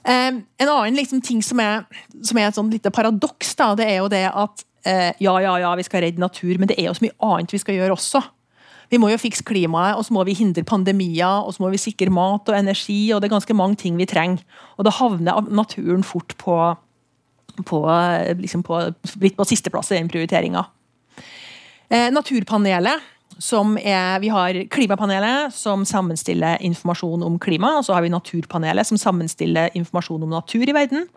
Um, 0.03 0.43
en 0.59 0.69
annen 0.69 0.99
liksom, 0.99 1.21
ting 1.23 1.43
som 1.47 1.61
er, 1.63 1.85
som 2.27 2.39
er 2.41 2.49
et 2.49 2.57
sånn 2.59 2.71
lite 2.73 2.91
paradoks, 2.91 3.55
da, 3.59 3.73
det 3.79 3.87
er 3.87 4.01
jo 4.01 4.09
det 4.11 4.25
at 4.27 4.65
uh, 4.89 5.11
ja, 5.23 5.35
ja, 5.45 5.57
ja, 5.63 5.75
vi 5.79 5.87
skal 5.87 6.03
redde 6.03 6.23
natur, 6.23 6.57
men 6.59 6.71
det 6.71 6.79
er 6.81 6.89
jo 6.89 6.97
så 6.99 7.07
mye 7.07 7.19
annet 7.23 7.55
vi 7.55 7.61
skal 7.63 7.79
gjøre 7.79 7.95
også. 7.95 8.23
Vi 8.93 8.99
må 9.01 9.09
jo 9.09 9.21
fikse 9.21 9.47
klimaet, 9.49 9.97
og 9.97 10.05
så 10.05 10.13
må 10.13 10.25
vi 10.29 10.35
hindre 10.37 10.67
pandemier, 10.69 11.47
og 11.47 11.55
så 11.55 11.63
må 11.65 11.71
vi 11.73 11.81
sikre 11.81 12.13
mat 12.13 12.51
og 12.51 12.59
energi, 12.59 13.07
og 13.15 13.23
det 13.23 13.31
er 13.31 13.37
ganske 13.39 13.57
mange 13.57 13.79
ting 13.81 13.97
vi 13.97 14.09
trenger. 14.11 14.43
Og 14.77 14.85
da 14.85 14.93
havner 14.93 15.47
naturen 15.49 16.05
fort 16.05 16.35
på, 16.43 16.57
på, 17.65 17.81
liksom 18.43 18.67
på, 18.67 18.83
litt 19.23 19.39
på 19.39 19.49
sisteplass 19.49 19.95
i 19.95 19.97
den 19.97 20.13
prioriteringa. 20.13 20.67
Eh, 21.89 22.11
naturpanelet 22.13 23.01
som 23.43 23.75
er, 23.81 24.21
vi 24.23 24.31
har 24.31 24.57
Klimapanelet, 24.71 25.55
som 25.55 25.83
sammenstiller 25.89 26.61
informasjon 26.63 27.25
om 27.27 27.41
klima. 27.43 27.73
Og 27.81 27.87
så 27.87 27.97
har 27.97 28.05
vi 28.05 28.13
Naturpanelet, 28.13 28.87
som 28.87 29.01
sammenstiller 29.01 29.73
informasjon 29.79 30.23
om 30.23 30.31
natur 30.31 30.63
i 30.63 30.77
verden. 30.77 31.09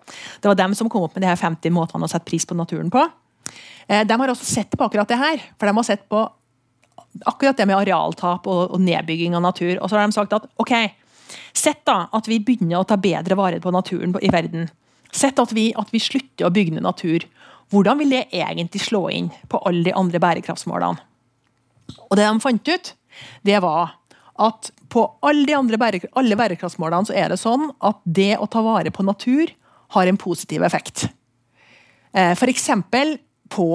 Det 0.41 0.49
var 0.49 0.57
dem 0.57 0.73
som 0.77 0.89
kom 0.89 1.05
opp 1.05 1.13
med 1.13 1.25
de 1.25 1.29
her 1.29 1.37
50 1.37 1.75
måtene 1.75 2.07
å 2.07 2.09
sette 2.09 2.25
pris 2.25 2.47
på 2.49 2.57
naturen 2.57 2.89
på. 2.93 3.03
Eh, 3.85 4.01
de 4.09 4.17
har 4.17 4.33
også 4.33 4.49
sett 4.49 4.73
på 4.73 4.87
akkurat 4.87 5.13
det 5.13 5.21
her. 5.21 5.45
For 5.59 5.69
de 5.69 5.77
har 5.77 5.87
sett 5.87 6.09
på 6.09 6.25
akkurat 7.29 7.61
det 7.61 7.69
med 7.69 7.77
arealtap 7.77 8.49
og, 8.49 8.77
nedbygging 8.81 9.37
av 9.37 9.45
natur. 9.45 9.77
Og 9.77 9.89
så 9.89 9.99
har 9.99 10.09
de 10.09 10.17
sagt 10.17 10.33
at 10.33 10.49
ok, 10.57 10.75
sett 11.53 11.85
da 11.85 12.07
at 12.09 12.29
vi 12.31 12.41
begynner 12.41 12.81
å 12.81 12.87
ta 12.89 12.97
bedre 12.97 13.37
vare 13.37 13.61
på 13.61 13.73
naturen 13.75 14.17
i 14.17 14.33
verden. 14.33 14.71
Sett 15.13 15.37
at 15.39 15.53
vi, 15.53 15.69
at 15.77 15.93
vi 15.93 16.01
slutter 16.01 16.49
å 16.49 16.55
bygge 16.55 16.75
ned 16.75 16.89
natur. 16.89 17.29
Hvordan 17.69 18.01
vil 18.01 18.17
det 18.17 18.27
egentlig 18.33 18.81
slå 18.81 19.11
inn 19.13 19.29
på 19.49 19.61
alle 19.61 19.85
de 19.85 19.93
andre 19.93 20.21
bærekraftsmålene? 20.21 21.11
Og 22.09 22.17
det 22.17 22.25
de 22.25 22.43
fant 22.43 22.71
ut, 22.71 22.93
det 23.47 23.59
var 23.63 23.95
at 24.45 24.71
på 24.91 25.03
alle 25.25 25.45
de 25.47 25.55
andre 25.55 25.79
bære, 25.79 26.07
alle 26.19 26.37
bærekraftsmålene 26.39 27.09
så 27.09 27.15
er 27.15 27.31
det 27.31 27.39
sånn 27.41 27.69
at 27.83 28.01
det 28.03 28.33
å 28.39 28.47
ta 28.51 28.63
vare 28.65 28.91
på 28.93 29.05
natur 29.07 29.51
har 29.95 30.09
en 30.09 30.19
positiv 30.19 30.65
effekt. 30.67 31.07
Eh, 32.15 32.33
F.eks. 32.35 32.69
På, 33.55 33.67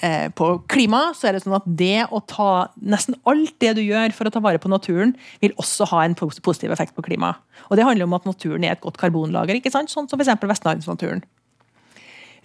eh, 0.00 0.30
på 0.32 0.46
klima 0.72 1.10
så 1.14 1.28
er 1.28 1.36
det 1.36 1.42
sånn 1.44 1.58
at 1.58 1.66
det 1.66 2.06
å 2.08 2.22
ta 2.24 2.70
nesten 2.80 3.18
alt 3.28 3.52
det 3.62 3.74
du 3.76 3.82
gjør 3.84 4.14
for 4.16 4.26
å 4.26 4.32
ta 4.32 4.40
vare 4.42 4.62
på 4.62 4.70
naturen, 4.72 5.12
vil 5.42 5.54
også 5.60 5.90
ha 5.92 6.04
en 6.06 6.16
positiv 6.16 6.72
effekt 6.72 6.96
på 6.96 7.04
klimaet. 7.06 7.42
Og 7.68 7.76
Det 7.76 7.84
handler 7.86 8.08
om 8.08 8.16
at 8.16 8.26
naturen 8.26 8.64
er 8.64 8.78
et 8.78 8.82
godt 8.82 8.98
karbonlager, 8.98 9.58
ikke 9.58 9.72
sant? 9.74 9.92
sånn 9.92 10.08
som 10.08 10.18
f.eks. 10.18 10.40
Vestlandsnaturen. 10.40 11.22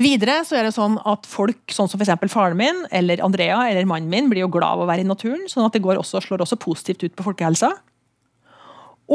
Videre 0.01 0.41
så 0.43 0.58
er 0.60 0.67
det 0.67 0.73
sånn 0.75 0.97
at 1.08 1.27
folk 1.29 1.71
sånn 1.71 1.88
som 1.88 2.01
f.eks. 2.01 2.27
faren 2.31 2.58
min 2.60 2.81
eller 2.91 3.21
Andrea 3.23 3.62
eller 3.69 3.88
mannen 3.88 4.12
min 4.12 4.27
blir 4.31 4.43
jo 4.43 4.51
glad 4.51 4.75
av 4.75 4.84
å 4.84 4.88
være 4.89 5.05
i 5.05 5.08
naturen, 5.08 5.45
sånn 5.47 5.67
at 5.67 5.75
det 5.75 5.84
også, 5.86 6.19
slår 6.23 6.43
også 6.43 6.60
positivt 6.60 7.05
ut 7.05 7.15
på 7.15 7.27
folkehelsa. 7.29 7.71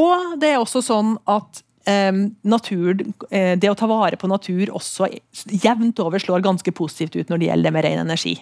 Og 0.00 0.38
det 0.40 0.54
er 0.54 0.60
også 0.60 0.80
sånn 0.86 1.16
at 1.28 1.60
eh, 1.90 2.14
natur, 2.48 3.04
eh, 3.28 3.58
det 3.60 3.68
å 3.68 3.76
ta 3.76 3.90
vare 3.90 4.16
på 4.16 4.30
natur 4.30 4.72
også 4.72 5.10
jevnt 5.50 6.00
over 6.00 6.22
slår 6.22 6.46
ganske 6.46 6.72
positivt 6.72 7.18
ut 7.18 7.28
når 7.28 7.42
det 7.42 7.50
gjelder 7.50 7.68
det 7.68 7.76
med 7.76 7.88
ren 7.88 8.04
energi. 8.06 8.38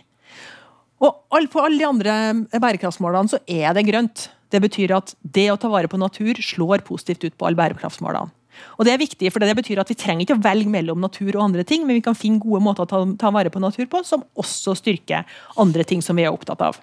Og 0.98 1.14
På 1.53 1.62
alle 1.62 1.79
de 1.79 1.87
andre 1.87 2.14
bærekraftsmålene 2.59 3.31
så 3.31 3.38
er 3.46 3.74
det 3.74 3.87
grønt. 3.87 4.29
Det 4.51 4.61
betyr 4.62 4.96
at 4.96 5.14
det 5.22 5.46
å 5.53 5.59
ta 5.61 5.70
vare 5.70 5.90
på 5.90 6.01
natur 6.01 6.38
slår 6.42 6.83
positivt 6.87 7.24
ut 7.24 7.37
på 7.38 7.46
alle 7.46 7.59
bærekraftsmålene. 7.59 8.33
Og 8.79 8.87
Det 8.87 8.92
er 8.92 9.01
viktig, 9.01 9.33
for 9.33 9.42
det 9.42 9.57
betyr 9.59 9.81
at 9.83 9.90
vi 9.90 9.99
trenger 9.99 10.25
ikke 10.25 10.38
å 10.38 10.44
velge 10.44 10.71
mellom 10.71 11.01
natur 11.03 11.31
og 11.35 11.44
andre 11.49 11.64
ting, 11.64 11.87
men 11.87 11.99
vi 11.99 12.05
kan 12.05 12.18
finne 12.18 12.42
gode 12.42 12.62
måter 12.64 12.87
å 12.87 12.90
ta, 12.90 13.03
ta 13.18 13.33
vare 13.35 13.51
på 13.51 13.62
natur 13.62 13.87
på, 13.90 14.05
som 14.07 14.25
også 14.38 14.77
styrker 14.79 15.27
andre 15.59 15.85
ting 15.85 16.05
som 16.05 16.18
vi 16.18 16.27
er 16.27 16.35
opptatt 16.35 16.62
av. 16.64 16.79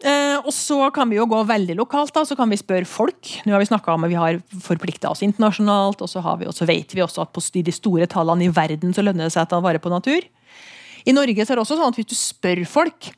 Eh, 0.00 0.38
og 0.40 0.52
så 0.56 0.86
kan 0.96 1.10
vi 1.10 1.18
jo 1.18 1.26
gå 1.28 1.42
veldig 1.44 1.76
lokalt. 1.76 2.14
da, 2.14 2.24
så 2.24 2.36
kan 2.36 2.48
vi 2.48 2.56
spørre 2.56 2.88
folk. 2.88 3.20
Nå 3.44 3.52
har 3.52 3.60
vi 3.60 3.68
snakka 3.68 3.92
om 3.92 4.04
at 4.04 4.12
vi 4.12 4.16
har 4.16 4.40
forplikta 4.64 5.10
oss 5.12 5.22
internasjonalt, 5.22 6.00
og 6.00 6.08
så, 6.08 6.24
vi, 6.40 6.48
og 6.48 6.56
så 6.56 6.68
vet 6.68 6.94
vi 6.94 7.04
også 7.04 7.26
at 7.26 7.32
på 7.32 7.44
de 7.60 7.72
store 7.72 8.08
tallene 8.08 8.48
i 8.48 8.52
verden 8.52 8.94
så 8.96 9.04
lønner 9.04 9.28
det 9.28 9.34
seg 9.36 9.44
å 9.44 9.50
ta 9.52 9.60
vare 9.60 9.82
på 9.82 9.92
natur. 9.92 10.24
I 11.04 11.12
Norge 11.16 11.44
så 11.44 11.52
er 11.52 11.60
det 11.60 11.64
også 11.64 11.76
sånn 11.76 11.92
at 11.92 12.00
hvis 12.00 12.12
du 12.12 12.16
spør 12.16 12.64
folk 12.68 13.12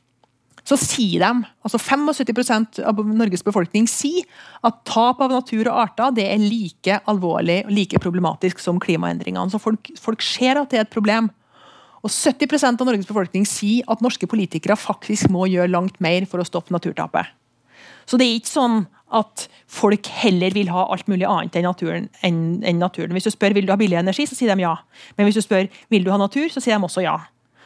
så 0.63 0.77
sier 0.79 1.19
de, 1.19 1.47
altså 1.65 1.79
75% 1.81 2.79
av 2.87 2.99
Norges 3.03 3.43
befolkning 3.43 3.87
sier 3.91 4.23
at 4.63 4.79
tap 4.87 5.19
av 5.23 5.33
natur 5.33 5.67
og 5.67 5.79
arter 5.81 6.13
det 6.15 6.27
er 6.31 6.39
like 6.39 6.99
alvorlig 7.11 7.61
og 7.65 7.73
like 7.75 7.99
problematisk 8.03 8.63
som 8.63 8.79
klimaendringene. 8.83 9.51
Så 9.51 9.59
folk, 9.59 9.91
folk 9.99 10.23
ser 10.23 10.61
at 10.61 10.71
det 10.71 10.79
er 10.79 10.85
et 10.87 10.93
problem. 10.93 11.27
Og 12.03 12.11
70% 12.11 12.79
av 12.79 12.87
Norges 12.87 13.09
befolkning 13.09 13.47
sier 13.47 13.87
at 13.91 14.03
norske 14.03 14.27
politikere 14.27 14.79
faktisk 14.79 15.27
må 15.31 15.49
gjøre 15.51 15.71
langt 15.71 15.99
mer 16.03 16.27
for 16.31 16.39
å 16.39 16.47
stoppe 16.47 16.75
naturtapet. 16.75 17.27
Så 18.07 18.19
det 18.19 18.27
er 18.27 18.39
ikke 18.39 18.51
sånn 18.51 18.81
at 19.13 19.45
folk 19.69 20.07
heller 20.23 20.55
vil 20.55 20.71
ha 20.73 20.87
alt 20.91 21.07
mulig 21.11 21.27
annet 21.29 21.59
enn 21.59 21.67
naturen. 21.67 22.07
Enn, 22.25 22.39
enn 22.65 22.79
naturen. 22.81 23.13
Hvis 23.15 23.27
du 23.27 23.33
spør 23.35 23.55
vil 23.55 23.67
du 23.67 23.75
ha 23.75 23.79
billig 23.79 23.99
energi, 23.99 24.25
så 24.27 24.35
sier 24.37 24.51
de 24.51 24.65
ja. 24.65 24.73
Men 25.17 25.27
hvis 25.27 25.37
du 25.37 25.43
spør 25.45 25.69
vil 25.93 26.07
du 26.07 26.11
ha 26.11 26.17
natur, 26.19 26.47
så 26.51 26.63
sier 26.63 26.79
de 26.79 26.87
også 26.87 27.05
ja. 27.05 27.19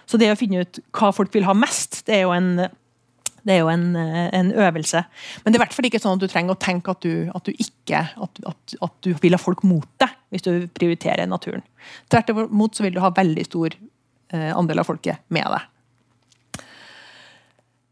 Så 0.07 0.19
det 0.19 0.29
å 0.31 0.39
finne 0.39 0.63
ut 0.63 0.81
hva 0.95 1.13
folk 1.15 1.33
vil 1.36 1.47
ha 1.47 1.55
mest, 1.57 2.03
det 2.07 2.19
er 2.19 2.27
jo 2.27 2.36
en 2.36 2.67
det 3.47 3.55
er 3.55 3.62
jo 3.63 3.69
en, 3.71 3.95
eh, 3.95 4.27
en, 4.36 4.51
øvelse. 4.51 5.03
Men 5.43 5.53
det 5.53 5.57
er 5.57 5.62
i 5.62 5.63
hvert 5.63 5.75
fall 5.77 5.88
ikke 5.88 6.01
sånn 6.03 6.19
at 6.19 6.23
du 6.23 6.31
trenger 6.31 6.55
å 6.55 6.60
tenke 6.60 6.91
at 6.91 7.05
du, 7.05 7.29
at 7.36 7.47
du 7.47 7.53
ikke 7.55 8.03
at, 8.12 8.41
at, 8.51 8.75
at, 8.81 8.97
du 9.05 9.13
vil 9.21 9.38
ha 9.38 9.39
folk 9.39 9.63
mot 9.63 9.88
deg 10.01 10.12
hvis 10.33 10.43
du 10.43 10.51
prioriterer 10.75 11.29
naturen. 11.29 11.63
Tvert 12.12 12.33
imot 12.33 12.75
så 12.75 12.83
vil 12.83 12.97
du 12.97 13.01
ha 13.03 13.13
veldig 13.15 13.45
stor 13.47 13.71
eh, 13.71 14.51
andel 14.51 14.83
av 14.83 14.89
folket 14.89 15.23
med 15.31 15.47
deg. 15.55 15.73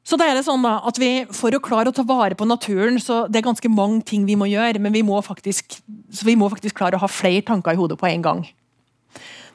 Så 0.05 0.19
det 0.21 0.27
er 0.29 0.35
det 0.37 0.43
sånn 0.45 0.61
da, 0.61 0.75
at 0.85 0.99
vi, 1.01 1.25
For 1.33 1.55
å 1.55 1.61
klare 1.63 1.89
å 1.89 1.95
ta 1.95 2.03
vare 2.05 2.37
på 2.37 2.45
naturen, 2.45 2.99
så 3.01 3.23
det 3.25 3.39
er 3.39 3.47
ganske 3.47 3.71
mange 3.73 4.03
ting 4.05 4.27
vi 4.27 4.35
må 4.37 4.45
gjøre. 4.51 4.81
Men 4.83 4.93
vi 4.93 5.01
må 5.07 5.17
faktisk, 5.25 5.79
vi 6.21 6.35
må 6.37 6.51
faktisk 6.51 6.77
klare 6.77 6.99
å 6.99 7.01
ha 7.01 7.09
flere 7.09 7.41
tanker 7.47 7.73
i 7.73 7.79
hodet 7.79 7.97
på 7.97 8.11
en 8.11 8.25
gang. 8.25 8.43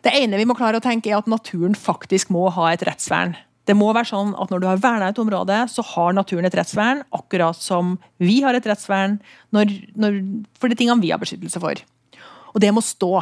Det 0.02 0.16
ene 0.16 0.40
vi 0.40 0.48
må 0.48 0.56
klare 0.58 0.80
å 0.80 0.82
tenke 0.82 1.12
er 1.12 1.20
at 1.20 1.28
naturen 1.30 1.76
faktisk 1.78 2.32
må 2.34 2.48
ha 2.56 2.70
et 2.72 2.82
rettsvern. 2.88 3.36
Det 3.70 3.76
må 3.78 3.92
være 3.94 4.10
sånn 4.10 4.34
at 4.34 4.50
Når 4.50 4.62
du 4.62 4.66
har 4.66 4.82
verna 4.82 5.10
et 5.12 5.22
område, 5.22 5.62
så 5.70 5.84
har 5.92 6.14
naturen 6.16 6.48
et 6.48 6.56
rettsvern, 6.58 7.04
akkurat 7.14 7.58
som 7.58 7.96
vi 8.18 8.40
har 8.42 8.56
et 8.58 8.66
rettsvern 8.66 9.20
når, 9.54 9.76
når, 9.94 10.22
for 10.58 10.72
de 10.72 10.78
tingene 10.78 11.02
vi 11.02 11.12
har 11.14 11.22
beskyttelse 11.22 11.62
for. 11.62 11.78
Og 12.50 12.62
det 12.62 12.72
må 12.74 12.82
stå. 12.82 13.20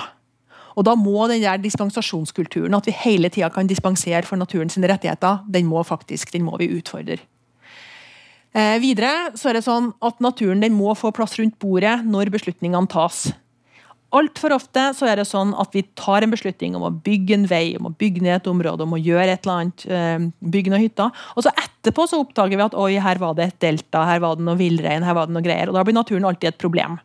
Og 0.79 0.87
Da 0.87 0.95
må 0.95 1.27
den 1.29 1.43
der 1.43 1.59
dispensasjonskulturen, 1.61 2.77
at 2.79 2.87
vi 2.87 2.95
hele 2.95 3.29
tida 3.35 3.51
kan 3.53 3.69
dispensere 3.69 4.23
for 4.25 4.41
naturens 4.41 4.79
rettigheter, 4.79 5.43
den 5.51 5.67
må 5.67 5.83
faktisk, 5.83 6.33
den 6.33 6.47
må 6.47 6.57
vi 6.57 6.71
utfordre. 6.79 7.19
Eh, 8.57 8.79
videre 8.81 9.35
så 9.37 9.51
er 9.51 9.59
det 9.59 9.67
sånn 9.67 9.91
at 10.01 10.23
naturen 10.25 10.63
den 10.63 10.73
må 10.73 10.95
få 10.97 11.11
plass 11.13 11.37
rundt 11.37 11.59
bordet 11.61 11.99
når 12.07 12.33
beslutningene 12.33 12.89
tas. 12.89 13.27
Altfor 14.09 14.55
ofte 14.57 14.87
så 14.97 15.05
er 15.05 15.21
det 15.21 15.27
sånn 15.29 15.51
at 15.61 15.75
vi 15.77 15.83
tar 15.99 16.25
en 16.25 16.33
beslutning 16.33 16.77
om 16.79 16.87
å 16.89 16.93
bygge 17.05 17.35
en 17.37 17.45
vei, 17.51 17.75
om 17.77 17.91
å 17.91 17.97
bygge 18.01 18.23
ned 18.25 18.39
et 18.39 18.47
område, 18.49 18.87
om 18.87 18.95
å 18.97 19.01
gjøre 19.01 19.35
et 19.35 19.45
eller 19.45 19.59
annet, 19.59 19.85
eh, 19.85 20.23
bygge 20.55 20.73
noen 20.73 20.85
hytter. 20.87 21.11
Og 21.37 21.45
så 21.45 21.53
etterpå 21.53 22.07
så 22.09 22.23
oppdager 22.23 22.57
vi 22.57 22.65
at 22.65 22.77
oi, 22.79 22.95
her 23.05 23.21
var 23.21 23.35
det 23.37 23.51
et 23.51 23.59
delta, 23.67 24.07
her 24.09 24.23
var 24.25 24.39
det 24.39 24.47
noe 24.47 24.57
villrein, 24.57 25.05
her 25.05 25.17
var 25.19 25.29
det 25.29 25.37
noe 25.37 25.45
greier. 25.45 25.69
Og 25.69 25.77
da 25.77 25.85
blir 25.85 25.99
naturen 25.99 26.25
alltid 26.25 26.55
et 26.55 26.63
problem. 26.63 26.97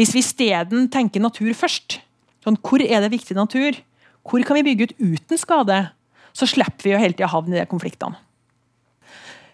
Hvis 0.00 0.14
vi 0.16 0.24
isteden 0.24 0.88
tenker 0.88 1.20
natur 1.20 1.52
først, 1.52 1.98
sånn 2.40 2.56
hvor 2.64 2.80
er 2.80 3.04
det 3.04 3.12
viktig 3.12 3.36
natur, 3.36 3.76
hvor 4.24 4.42
kan 4.48 4.56
vi 4.56 4.64
bygge 4.70 4.88
ut 4.88 4.94
uten 4.96 5.40
skade, 5.40 5.90
så 6.32 6.48
slipper 6.48 6.86
vi 6.86 6.94
jo 6.94 7.02
hele 7.02 7.12
tida 7.12 7.28
havne 7.28 7.58
i 7.58 7.60
de 7.60 7.68
konfliktene. 7.68 8.16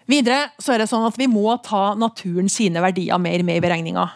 Videre 0.06 0.52
så 0.62 0.76
er 0.76 0.84
det 0.84 0.90
sånn 0.92 1.08
at 1.08 1.18
vi 1.18 1.26
må 1.26 1.50
ta 1.66 1.96
naturen 1.98 2.46
sine 2.52 2.78
verdier 2.84 3.18
mer 3.18 3.42
med 3.42 3.58
i 3.58 3.64
beregninga. 3.64 4.06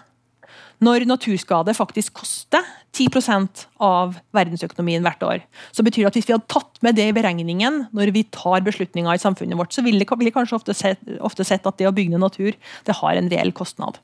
Når 0.80 1.04
naturskade 1.04 1.74
faktisk 1.76 2.14
koster 2.22 2.64
10% 2.96 3.66
av 3.84 4.14
verdensøkonomien 4.36 5.04
hvert 5.04 5.24
år, 5.26 5.42
så 5.76 5.84
betyr 5.84 6.06
det 6.06 6.10
at 6.10 6.16
hvis 6.16 6.28
vi 6.30 6.34
hadde 6.34 6.48
tatt 6.48 6.80
med 6.84 6.96
det 6.96 7.10
i 7.10 7.16
beregningen 7.16 7.82
når 7.96 8.14
vi 8.16 8.22
tar 8.32 8.64
beslutninger 8.64 9.12
i 9.12 9.20
samfunnet 9.20 9.60
vårt, 9.60 9.74
så 9.76 9.84
ville 9.84 10.06
vi 10.08 10.32
kanskje 10.32 10.56
ofte 10.56 10.76
sett, 10.76 11.02
ofte 11.20 11.44
sett 11.44 11.68
at 11.68 11.76
det 11.76 11.88
å 11.90 11.92
bygge 11.92 12.14
ned 12.14 12.24
natur 12.24 12.56
det 12.86 12.96
har 12.96 13.20
en 13.20 13.28
reell 13.28 13.52
kostnad. 13.52 14.00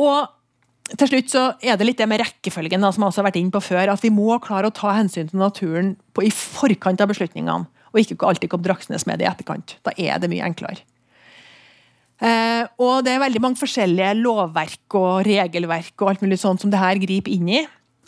Og 0.00 0.32
til 0.98 1.12
slutt 1.12 1.30
så 1.32 1.44
er 1.64 1.76
det 1.76 1.86
litt 1.88 2.00
det 2.00 2.08
med 2.08 2.20
rekkefølgen 2.24 2.82
da, 2.84 2.90
som 2.92 3.04
jeg 3.04 3.12
også 3.12 3.22
har 3.22 3.28
vært 3.28 3.38
inn 3.40 3.52
på 3.52 3.62
før, 3.64 3.92
at 3.92 4.02
vi 4.04 4.12
må 4.12 4.40
klare 4.44 4.68
å 4.68 4.74
ta 4.74 4.96
hensyn 4.96 5.28
til 5.28 5.40
naturen 5.40 5.94
på, 6.16 6.24
i 6.24 6.32
forkant 6.32 7.04
av 7.04 7.12
beslutningene. 7.12 7.68
og 7.94 8.00
ikke 8.00 8.26
alltid 8.26 8.50
komme 8.50 8.66
draksende 8.66 8.98
med 9.06 9.20
det 9.20 9.28
i 9.28 9.30
etterkant. 9.30 9.76
Da 9.86 9.92
er 9.94 10.18
det 10.18 10.26
mye 10.32 10.42
enklere. 10.42 10.82
Eh, 12.22 12.66
og 12.78 13.02
det 13.04 13.14
er 13.14 13.22
veldig 13.24 13.40
mange 13.42 13.58
forskjellige 13.58 14.12
lovverk 14.20 14.96
og 14.98 15.24
regelverk 15.26 15.94
og 15.98 16.12
alt 16.12 16.22
mulig 16.22 16.38
sånt 16.38 16.62
som 16.62 16.70
det 16.70 16.82
her 16.82 17.00
griper 17.02 17.32
inn 17.34 17.48
i. 17.50 17.62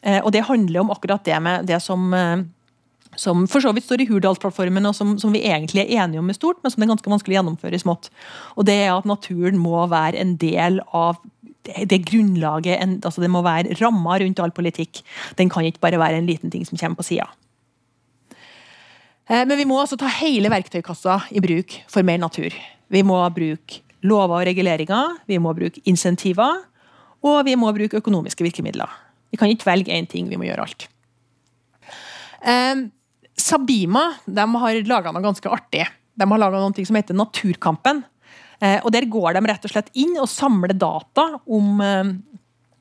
Eh, 0.07 0.21
og 0.23 0.31
det 0.35 0.47
handler 0.47 0.85
om 0.85 0.93
akkurat 0.95 1.25
det 1.27 1.39
med 1.43 1.67
det 1.67 1.81
som, 1.83 2.13
eh, 2.15 2.45
som 3.17 3.47
for 3.51 3.61
så 3.61 3.73
vidt 3.75 3.87
står 3.89 4.05
i 4.05 4.09
Hurdalsplattformen, 4.11 4.87
og 4.87 4.95
som, 4.95 5.17
som, 5.19 5.33
vi 5.33 5.43
egentlig 5.43 5.83
er 5.85 6.05
enige 6.05 6.23
om 6.23 6.31
i 6.31 6.37
stort, 6.37 6.63
men 6.63 6.71
som 6.71 6.81
det 6.81 6.87
er 6.87 6.95
ganske 6.95 7.15
vanskelig 7.17 7.35
å 7.35 7.39
gjennomføre 7.41 7.75
i 7.75 7.83
smått. 7.83 8.11
Og 8.57 8.69
det 8.69 8.77
er 8.85 8.93
at 8.95 9.09
naturen 9.09 9.59
må 9.59 9.87
være 9.91 10.21
en 10.23 10.37
del 10.37 10.79
av 10.95 11.19
det, 11.67 11.89
det 11.91 12.05
grunnlaget, 12.07 12.79
en, 12.79 13.01
altså 13.03 13.25
det 13.25 13.33
må 13.33 13.43
være 13.43 13.75
ramma 13.81 14.21
rundt 14.23 14.39
all 14.39 14.55
politikk. 14.55 15.03
Den 15.35 15.51
kan 15.51 15.67
ikke 15.67 15.83
bare 15.83 15.99
være 15.99 16.23
en 16.23 16.31
liten 16.31 16.53
ting 16.53 16.63
som 16.69 16.79
kommer 16.79 17.01
på 17.01 17.09
sida. 17.11 17.27
Men 19.27 19.57
vi 19.59 19.65
må 19.67 19.81
altså 19.83 19.97
ta 19.99 20.07
hele 20.21 20.47
verktøykassa 20.53 21.17
i 21.35 21.41
bruk 21.43 21.73
for 21.91 22.07
mer 22.07 22.21
natur. 22.23 22.55
Vi 22.95 23.01
må 23.03 23.19
bruke 23.35 23.81
lover 24.07 24.41
og 24.41 24.49
reguleringer, 24.49 25.21
vi 25.29 25.39
må 25.43 25.53
bruke 25.57 25.83
insentiver, 25.91 26.63
og 27.27 27.39
vi 27.47 27.57
må 27.59 27.73
bruke 27.75 27.99
økonomiske 27.99 28.47
virkemidler. 28.47 28.91
Vi 29.33 29.41
kan 29.41 29.51
ikke 29.51 29.69
velge 29.69 29.95
én 29.95 30.07
ting, 30.09 30.29
vi 30.31 30.39
må 30.39 30.47
gjøre 30.47 30.67
alt. 30.67 30.89
Eh, 32.47 32.87
Sabima 33.37 34.09
har 34.27 34.83
laga 34.89 35.13
noe 35.13 35.25
ganske 35.25 35.51
artig. 35.53 35.85
De 36.17 36.29
har 36.29 36.41
laga 36.41 36.61
noe 36.63 36.87
som 36.89 36.97
heter 36.97 37.17
Naturkampen. 37.17 38.05
Eh, 38.61 38.81
og 38.83 38.93
Der 38.93 39.05
går 39.05 39.37
de 39.37 39.45
rett 39.45 39.65
og 39.65 39.73
slett 39.73 39.93
inn 39.95 40.17
og 40.17 40.31
samler 40.33 40.73
data 40.73 41.41
om, 41.47 41.81
eh, 41.81 42.15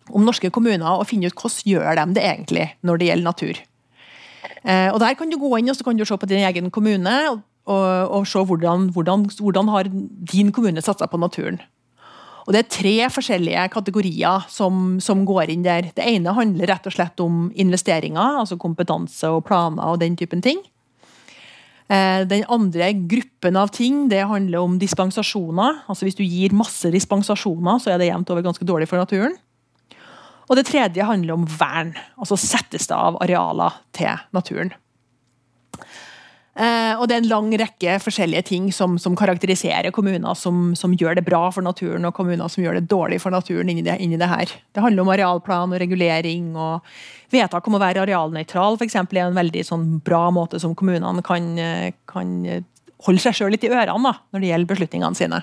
om 0.10 0.24
norske 0.24 0.50
kommuner 0.52 1.00
og 1.00 1.08
finner 1.08 1.28
ut 1.28 1.36
hvordan 1.36 1.68
gjør 1.68 1.96
de 2.00 2.14
det 2.16 2.24
egentlig 2.24 2.68
når 2.84 2.98
det 2.98 3.08
gjelder 3.10 3.30
natur. 3.30 3.60
Eh, 4.64 4.90
og 4.94 5.00
Der 5.00 5.14
kan 5.16 5.30
du 5.30 5.38
gå 5.38 5.60
inn 5.60 5.70
og 5.70 5.76
så 5.76 5.84
kan 5.84 5.98
du 5.98 6.06
se 6.06 6.16
på 6.16 6.28
din 6.28 6.46
egen 6.46 6.72
kommune 6.72 7.30
og 7.30 7.42
og, 7.66 8.12
og 8.14 8.28
se 8.30 8.42
hvordan, 8.46 8.90
hvordan, 8.94 9.26
hvordan 9.40 9.72
har 9.74 9.90
din 9.90 10.52
kommune 10.54 10.84
satsa 10.86 11.08
på 11.10 11.20
naturen. 11.22 11.60
Og 12.46 12.54
Det 12.54 12.60
er 12.62 12.70
tre 12.70 12.96
forskjellige 13.10 13.70
kategorier 13.74 14.46
som, 14.54 15.00
som, 15.02 15.24
går 15.26 15.50
inn 15.50 15.66
der. 15.66 15.90
Det 15.98 16.06
ene 16.06 16.34
handler 16.38 16.70
rett 16.70 16.86
og 16.86 16.94
slett 16.94 17.20
om 17.24 17.48
investeringer, 17.58 18.38
altså 18.44 18.58
kompetanse 18.62 19.32
og 19.34 19.48
planer 19.48 19.96
og 19.96 20.00
den 20.04 20.18
typen 20.20 20.46
ting. 20.46 20.62
Eh, 21.90 22.22
den 22.30 22.46
andre 22.50 22.92
gruppen 23.10 23.58
av 23.58 23.74
ting 23.74 24.06
det 24.14 24.22
handler 24.30 24.62
om 24.62 24.78
dispensasjoner. 24.82 25.82
altså 25.90 26.06
Hvis 26.06 26.22
du 26.22 26.24
gir 26.24 26.54
masse 26.54 26.90
dispensasjoner, 26.94 27.82
så 27.82 27.94
er 27.94 27.98
det 27.98 28.12
jevnt 28.12 28.30
over 28.30 28.46
ganske 28.46 28.66
dårlig 28.66 28.90
for 28.94 29.02
naturen. 29.02 29.34
Og 30.46 30.58
det 30.60 30.68
tredje 30.70 31.02
handler 31.02 31.34
om 31.34 31.50
vern. 31.50 31.96
Altså 32.22 32.38
settes 32.38 32.86
det 32.86 32.96
av 32.96 33.18
arealer 33.26 33.82
til 33.98 34.22
naturen. 34.38 34.74
Uh, 36.56 36.96
og 37.02 37.10
det 37.10 37.18
er 37.18 37.20
en 37.20 37.28
lang 37.28 37.50
rekke 37.60 37.98
forskjellige 38.00 38.46
ting 38.48 38.68
som, 38.72 38.94
som 39.02 39.16
karakteriserer 39.20 39.92
kommuner 39.92 40.38
som, 40.40 40.70
som, 40.80 40.94
gjør 40.96 41.18
det 41.20 41.26
bra 41.28 41.50
for 41.52 41.66
naturen, 41.66 42.08
og 42.08 42.16
kommuner 42.16 42.48
som 42.52 42.64
gjør 42.64 42.80
det 42.80 42.86
dårlig 42.88 43.18
for 43.20 43.36
naturen 43.36 43.74
inni 43.74 43.84
det, 43.84 43.98
inni 44.00 44.16
det 44.22 44.30
her. 44.32 44.54
Det 44.72 44.84
handler 44.86 45.04
om 45.04 45.12
arealplan 45.12 45.76
og 45.76 45.82
regulering, 45.84 46.54
og 46.56 46.86
vedtak 47.36 47.68
om 47.68 47.76
å 47.76 47.82
være 47.84 48.06
arealnøytral 48.06 48.80
f.eks. 48.80 48.96
er 49.02 49.26
en 49.26 49.36
veldig 49.36 49.66
sånn, 49.68 49.90
bra 50.06 50.30
måte 50.32 50.62
som 50.64 50.78
kommunene 50.80 51.26
kan, 51.28 51.52
kan 52.08 52.32
holde 53.04 53.24
seg 53.26 53.36
sjøl 53.36 53.52
litt 53.52 53.68
i 53.68 53.74
ørene 53.74 54.08
da, 54.08 54.16
når 54.32 54.44
det 54.44 54.52
gjelder 54.54 54.72
beslutningene 54.72 55.20
sine. 55.20 55.42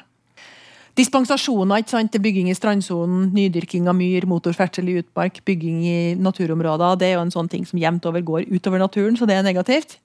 Dispensasjoner 0.97 1.85
til 1.89 2.21
bygging 2.21 2.51
i 2.53 2.57
strandsonen, 2.57 3.31
nydyrking 3.33 3.87
av 3.89 3.97
myr, 3.97 4.27
motorferdsel 4.29 4.91
i 4.93 4.99
utmark, 5.01 5.41
bygging 5.49 5.85
i 5.89 5.99
naturområder. 6.21 6.99
Det 7.01 7.09
er 7.09 7.15
jo 7.17 7.23
en 7.25 7.33
sånn 7.33 7.49
ting 7.53 7.65
som 7.69 7.81
jevnt 7.81 8.09
over 8.09 8.21
går 8.21 8.49
utover 8.53 8.83
naturen, 8.83 9.17
så 9.17 9.29
det 9.29 9.39
er 9.39 9.47
negativt. 9.47 9.97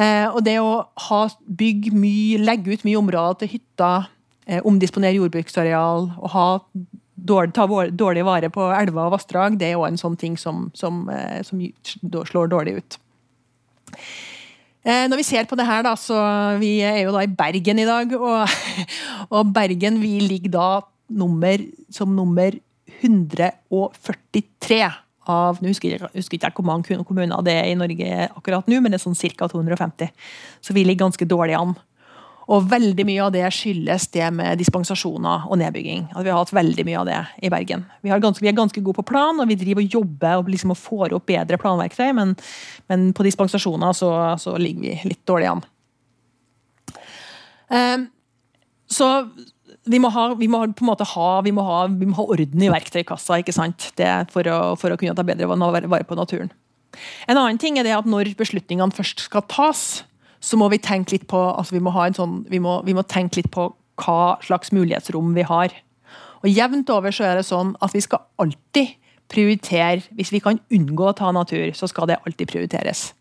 Eh, 0.00 0.26
og 0.30 0.40
det 0.46 0.56
å 0.62 0.72
ha, 1.08 1.20
bygge 1.44 1.92
mye, 1.92 2.40
legge 2.40 2.72
ut 2.72 2.84
mye 2.86 3.00
områder 3.00 3.42
til 3.42 3.50
hytter, 3.56 4.08
eh, 4.46 4.60
omdisponere 4.64 5.18
jordbruksareal 5.18 6.08
og 6.16 6.28
ha 6.32 6.46
dårlig, 7.16 7.52
ta 7.54 7.66
dårlig 7.68 8.24
vare 8.26 8.50
på 8.52 8.70
elver 8.72 9.04
og 9.04 9.12
vassdrag, 9.18 9.58
det 9.60 9.68
er 9.68 9.80
òg 9.80 9.90
en 9.90 10.00
sånn 10.00 10.16
ting 10.18 10.38
som, 10.40 10.70
som, 10.74 11.04
eh, 11.12 11.42
som, 11.44 11.60
slår 12.00 12.46
dårlig 12.54 12.80
ut. 12.80 12.98
Når 14.82 15.14
vi 15.14 15.22
ser 15.22 15.44
på 15.46 15.54
det 15.54 15.62
her, 15.68 15.84
da, 15.86 15.92
så 15.94 16.16
Vi 16.58 16.80
er 16.82 17.04
jo 17.04 17.12
da 17.14 17.20
i 17.22 17.30
Bergen 17.30 17.78
i 17.78 17.84
dag. 17.86 18.10
Og, 18.18 18.48
og 19.36 19.52
Bergen 19.54 20.00
vi 20.02 20.18
ligger 20.18 20.50
da 20.50 20.82
nummer, 21.06 21.62
som 21.86 22.10
nummer 22.16 22.50
143 22.98 24.90
av 25.30 25.60
Nå 25.62 25.70
husker 25.70 25.94
jeg, 25.94 26.10
husker 26.16 26.38
ikke 26.38 26.56
hvor 26.56 26.66
mange 26.66 26.98
kommuner 27.06 27.44
det 27.46 27.54
er 27.60 27.70
i 27.70 27.78
Norge 27.78 28.28
akkurat 28.32 28.68
nå, 28.70 28.80
men 28.82 28.92
det 28.92 28.98
er 28.98 29.04
sånn 29.04 29.18
ca. 29.38 29.48
250. 29.52 30.10
Så 30.64 30.74
vi 30.74 30.84
ligger 30.86 31.06
ganske 31.06 31.28
dårlig 31.28 31.54
an. 31.58 31.76
Og 32.50 32.64
veldig 32.68 33.04
mye 33.06 33.22
av 33.22 33.30
det 33.34 33.44
skyldes 33.54 34.08
det 34.12 34.26
med 34.34 34.58
dispensasjoner 34.58 35.46
og 35.46 35.60
nedbygging. 35.60 36.08
At 36.10 36.26
vi 36.26 36.32
har 36.32 36.40
hatt 36.40 36.54
veldig 36.54 36.84
mye 36.88 36.98
av 36.98 37.06
det 37.06 37.20
i 37.46 37.50
Bergen. 37.52 37.84
Vi, 38.02 38.10
ganske, 38.10 38.42
vi 38.42 38.50
er 38.50 38.56
ganske 38.56 38.82
gode 38.82 38.98
på 38.98 39.06
plan, 39.12 39.38
og 39.38 39.48
vi 39.48 39.58
driver 39.60 39.84
og 39.84 39.98
jobber 39.98 40.42
og 40.42 40.50
liksom 40.50 40.74
får 40.76 41.14
opp 41.16 41.28
bedre 41.30 41.60
planverktøy, 41.62 42.10
men, 42.18 42.34
men 42.90 43.12
på 43.14 43.26
dispensasjoner 43.28 43.94
så, 43.96 44.10
så, 44.42 44.56
ligger 44.58 44.88
vi 44.88 45.12
litt 45.12 45.22
dårlig 45.28 45.52
an. 45.52 45.62
Um, 47.72 48.08
så 48.90 49.08
vi 49.90 49.98
må, 49.98 50.12
ha, 50.14 50.28
vi 50.38 50.46
må 50.50 50.62
på 50.70 50.84
en 50.84 50.90
måte 50.92 51.06
ha, 51.14 51.28
vi 51.42 51.52
må 51.54 51.64
ha, 51.66 51.84
vi 51.90 52.06
må 52.06 52.14
ha 52.20 52.26
orden 52.30 52.62
i 52.62 52.70
verktøykassa 52.70 53.40
ikke 53.42 53.54
sant? 53.54 53.90
For 54.30 54.46
å, 54.46 54.58
for, 54.78 54.94
å, 54.94 54.98
kunne 55.00 55.16
ta 55.18 55.24
bedre 55.26 55.48
vare 55.50 56.06
på 56.06 56.18
naturen. 56.18 56.52
En 57.26 57.38
annen 57.38 57.58
ting 57.58 57.78
er 57.80 57.86
det 57.88 57.94
at 57.96 58.06
når 58.06 58.34
beslutningene 58.38 58.94
først 58.94 59.24
skal 59.26 59.46
tas, 59.50 60.04
så 60.42 60.58
må 60.58 60.68
vi 60.72 60.80
tenke 60.82 61.16
litt 61.16 61.26
på 61.30 61.38
altså 61.38 61.76
vi, 61.76 61.82
må 61.82 61.94
sånn, 62.14 62.42
vi, 62.50 62.60
må, 62.62 62.80
vi 62.86 62.94
må 62.94 63.02
tenke 63.06 63.40
litt 63.40 63.50
på 63.54 63.70
hva 64.02 64.36
slags 64.44 64.72
mulighetsrom 64.74 65.34
vi 65.34 65.46
har. 65.46 65.74
Og 66.42 66.50
Jevnt 66.50 66.90
over 66.90 67.14
så 67.14 67.26
er 67.28 67.38
det 67.38 67.46
sånn 67.46 67.74
at 67.82 67.94
vi 67.94 68.02
skal 68.02 68.24
alltid 68.42 68.98
prioritere 69.32 70.02
Hvis 70.12 70.28
vi 70.28 70.42
kan 70.44 70.58
unngå 70.68 71.06
å 71.08 71.14
ta 71.16 71.30
natur, 71.32 71.70
så 71.72 71.86
skal 71.88 72.10
det 72.10 72.18
alltid 72.20 72.50
prioriteres. 72.50 73.14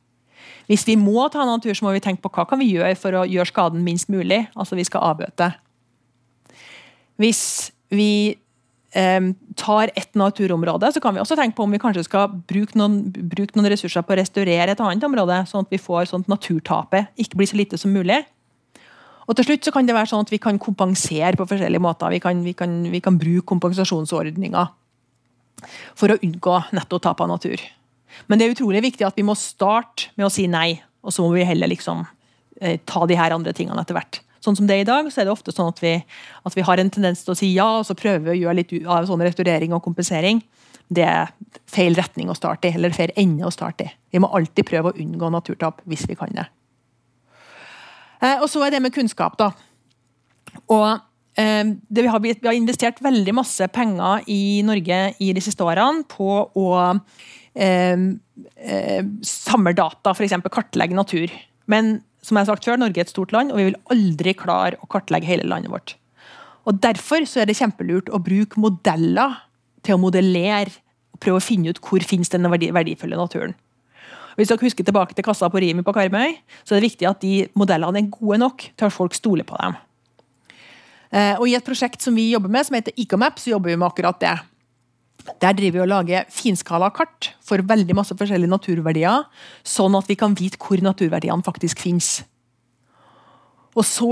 Hvis 0.67 0.83
vi 0.83 0.97
må 0.99 1.29
ta 1.31 1.45
natur, 1.47 1.71
så 1.71 1.85
må 1.85 1.93
vi 1.95 2.01
tenke 2.03 2.25
på 2.25 2.31
hva 2.35 2.43
kan 2.49 2.59
vi 2.59 2.67
gjøre 2.73 2.97
for 2.99 3.15
å 3.15 3.21
gjøre 3.29 3.47
skaden 3.47 3.85
minst 3.85 4.11
mulig. 4.11 4.41
Altså 4.51 4.75
vi 4.75 4.83
skal 4.83 5.05
avbøte. 5.13 5.53
Hvis 7.21 7.43
vi 7.93 8.33
eh, 8.97 9.29
tar 9.59 9.93
et 9.93 10.17
naturområde, 10.17 10.91
så 10.93 11.03
kan 11.03 11.15
vi 11.15 11.21
også 11.23 11.37
tenke 11.39 11.57
på 11.57 11.67
om 11.67 11.73
vi 11.75 11.81
kanskje 11.81 12.07
skal 12.07 12.33
bruke 12.49 12.77
noen, 12.79 13.03
bruke 13.13 13.57
noen 13.57 13.71
ressurser 13.73 14.05
på 14.05 14.15
å 14.15 14.19
restaurere 14.21 14.73
et 14.73 14.83
annet 14.83 15.07
område, 15.07 15.41
sånn 15.49 15.67
at 15.67 15.73
vi 15.73 15.81
får 15.81 16.11
sånn 16.11 16.25
at 16.25 16.31
naturtapet 16.31 17.11
ikke 17.21 17.41
blir 17.41 17.51
så 17.51 17.59
lite 17.59 17.79
som 17.81 17.93
mulig. 17.93 18.23
Og 19.29 19.37
til 19.37 19.47
slutt 19.47 19.67
så 19.67 19.71
kan 19.71 19.87
det 19.87 19.95
være 19.95 20.09
sånn 20.11 20.25
at 20.25 20.31
vi 20.33 20.41
kan 20.41 20.57
kompensere 20.59 21.37
på 21.39 21.47
forskjellige 21.47 21.83
måter. 21.83 22.11
Vi 22.11 22.19
kan, 22.23 22.41
vi 22.43 22.55
kan, 22.57 22.79
vi 22.91 22.99
kan 23.03 23.19
bruke 23.21 23.47
kompensasjonsordninger 23.53 24.71
for 25.95 26.11
å 26.11 26.17
unngå 26.25 26.57
netto 26.75 26.99
tap 26.99 27.21
av 27.23 27.29
natur. 27.31 27.61
Men 28.27 28.39
det 28.39 28.47
er 28.47 28.55
utrolig 28.55 28.81
viktig 28.83 29.05
at 29.07 29.15
vi 29.19 29.25
må 29.27 29.37
starte 29.39 30.09
med 30.17 30.27
å 30.27 30.33
si 30.33 30.47
nei, 30.51 30.81
og 31.05 31.13
så 31.13 31.23
må 31.23 31.31
vi 31.35 31.45
heller 31.47 31.69
liksom 31.71 32.03
eh, 32.59 32.81
ta 32.87 33.05
de 33.07 33.17
her 33.17 33.33
andre 33.35 33.53
tingene 33.55 33.79
etter 33.83 33.95
hvert. 33.97 34.19
Sånn 34.41 34.57
som 34.57 34.65
det 34.69 34.79
er 34.79 34.85
i 34.85 34.89
dag, 34.89 35.09
så 35.13 35.21
er 35.21 35.27
det 35.27 35.35
ofte 35.35 35.53
sånn 35.53 35.69
at 35.69 35.81
vi, 35.83 35.93
at 36.47 36.55
vi 36.57 36.65
har 36.65 36.81
en 36.81 36.89
tendens 36.93 37.21
til 37.21 37.35
å 37.35 37.37
si 37.37 37.51
ja, 37.53 37.67
og 37.79 37.85
så 37.85 37.97
prøver 37.97 38.23
vi 38.25 38.33
å 38.33 38.39
gjøre 38.39 38.57
litt 38.57 38.73
av 38.89 39.05
sånn 39.09 39.21
restaurering 39.21 39.75
og 39.77 39.83
kompensering. 39.85 40.41
Det 40.91 41.05
er 41.05 41.29
feil 41.69 41.95
retning 41.95 42.31
å 42.31 42.35
starte 42.35 42.71
i, 42.71 42.73
eller 42.75 42.95
feil 42.95 43.13
ende 43.19 43.45
å 43.47 43.53
starte 43.53 43.85
i. 43.85 43.93
Vi 44.11 44.21
må 44.23 44.31
alltid 44.33 44.67
prøve 44.67 44.91
å 44.91 44.97
unngå 44.97 45.29
naturtap 45.31 45.85
hvis 45.89 46.07
vi 46.09 46.17
kan 46.19 46.33
det. 46.35 46.47
Eh, 48.21 48.41
og 48.41 48.49
så 48.51 48.65
er 48.65 48.73
det 48.73 48.81
med 48.83 48.93
kunnskap, 48.95 49.37
da. 49.39 49.51
Og 50.73 50.89
eh, 51.39 51.63
vi, 51.89 52.05
har, 52.09 52.21
vi, 52.23 52.35
har, 52.43 52.57
investert 52.57 53.01
veldig 53.03 53.37
masse 53.37 53.69
penger 53.73 54.25
i 54.29 54.61
Norge 54.67 55.01
i 55.21 55.31
de 55.37 55.43
siste 55.43 55.65
årene 55.65 56.05
på 56.09 56.33
å 56.49 56.67
eh, 57.55 58.05
eh 58.57 59.01
samle 59.25 59.73
data, 59.77 60.13
f.eks. 60.13 60.37
kartlegge 60.49 60.97
natur. 60.97 61.33
Men 61.71 61.99
som 62.21 62.37
jeg 62.37 62.45
har 62.45 62.53
sagt 62.53 62.67
før, 62.67 62.77
Norge 62.77 63.01
er 63.01 63.07
et 63.07 63.13
stort 63.13 63.33
land, 63.33 63.51
og 63.51 63.57
vi 63.57 63.69
vil 63.71 63.79
aldri 63.93 64.35
klare 64.37 64.77
å 64.81 64.89
kartlegge 64.91 65.29
hele 65.29 65.47
landet 65.49 65.73
vårt. 65.73 65.95
Og 66.69 66.77
Derfor 66.81 67.25
så 67.25 67.41
er 67.41 67.49
det 67.49 67.57
kjempelurt 67.57 68.11
å 68.13 68.21
bruke 68.21 68.61
modeller 68.61 69.39
til 69.85 69.97
å 69.97 70.01
modellere 70.01 70.69
og 71.11 71.21
prøve 71.23 71.41
å 71.41 71.43
finne 71.43 71.73
ut 71.73 71.81
hvor 71.81 72.05
finnes 72.05 72.29
den 72.29 72.45
verdifulle 72.45 73.17
naturen. 73.17 73.55
Hvis 74.37 74.51
dere 74.51 74.63
husker 74.63 74.85
tilbake 74.87 75.15
til 75.17 75.25
kassa 75.25 75.49
på 75.51 75.59
Rimi 75.59 75.83
på 75.83 75.93
Karmøy, 75.95 76.37
så 76.63 76.75
er 76.75 76.79
det 76.79 76.91
viktig 76.91 77.07
at 77.09 77.23
de 77.23 77.47
modellene 77.57 77.99
er 77.99 78.13
gode 78.13 78.39
nok 78.41 78.67
til 78.69 78.87
at 78.87 78.95
folk 78.95 79.17
stoler 79.17 79.47
på 79.47 79.57
dem. 79.59 79.75
Eh, 81.11 81.35
og 81.35 81.49
I 81.49 81.57
et 81.57 81.65
prosjekt 81.65 82.05
som 82.05 82.15
vi 82.15 82.29
jobber 82.31 82.51
med, 82.53 82.63
som 82.67 82.77
heter 82.77 82.95
Ecomap, 82.95 83.41
så 83.41 83.51
jobber 83.51 83.73
vi 83.73 83.79
med 83.81 83.89
akkurat 83.89 84.21
det. 84.21 84.37
Der 85.41 85.55
driver 85.57 85.79
vi 85.79 85.83
og 85.83 85.91
lager 85.91 86.27
finskala 86.33 86.91
kart 86.95 87.31
for 87.45 87.61
veldig 87.61 87.95
masse 87.97 88.15
forskjellige 88.17 88.51
naturverdier, 88.51 89.25
sånn 89.63 89.97
at 89.97 90.09
vi 90.09 90.17
kan 90.19 90.35
vite 90.37 90.59
hvor 90.61 90.81
naturverdiene 90.83 91.45
faktisk 91.45 91.81
finnes. 91.83 92.21
Og 93.77 93.85
så 93.87 94.11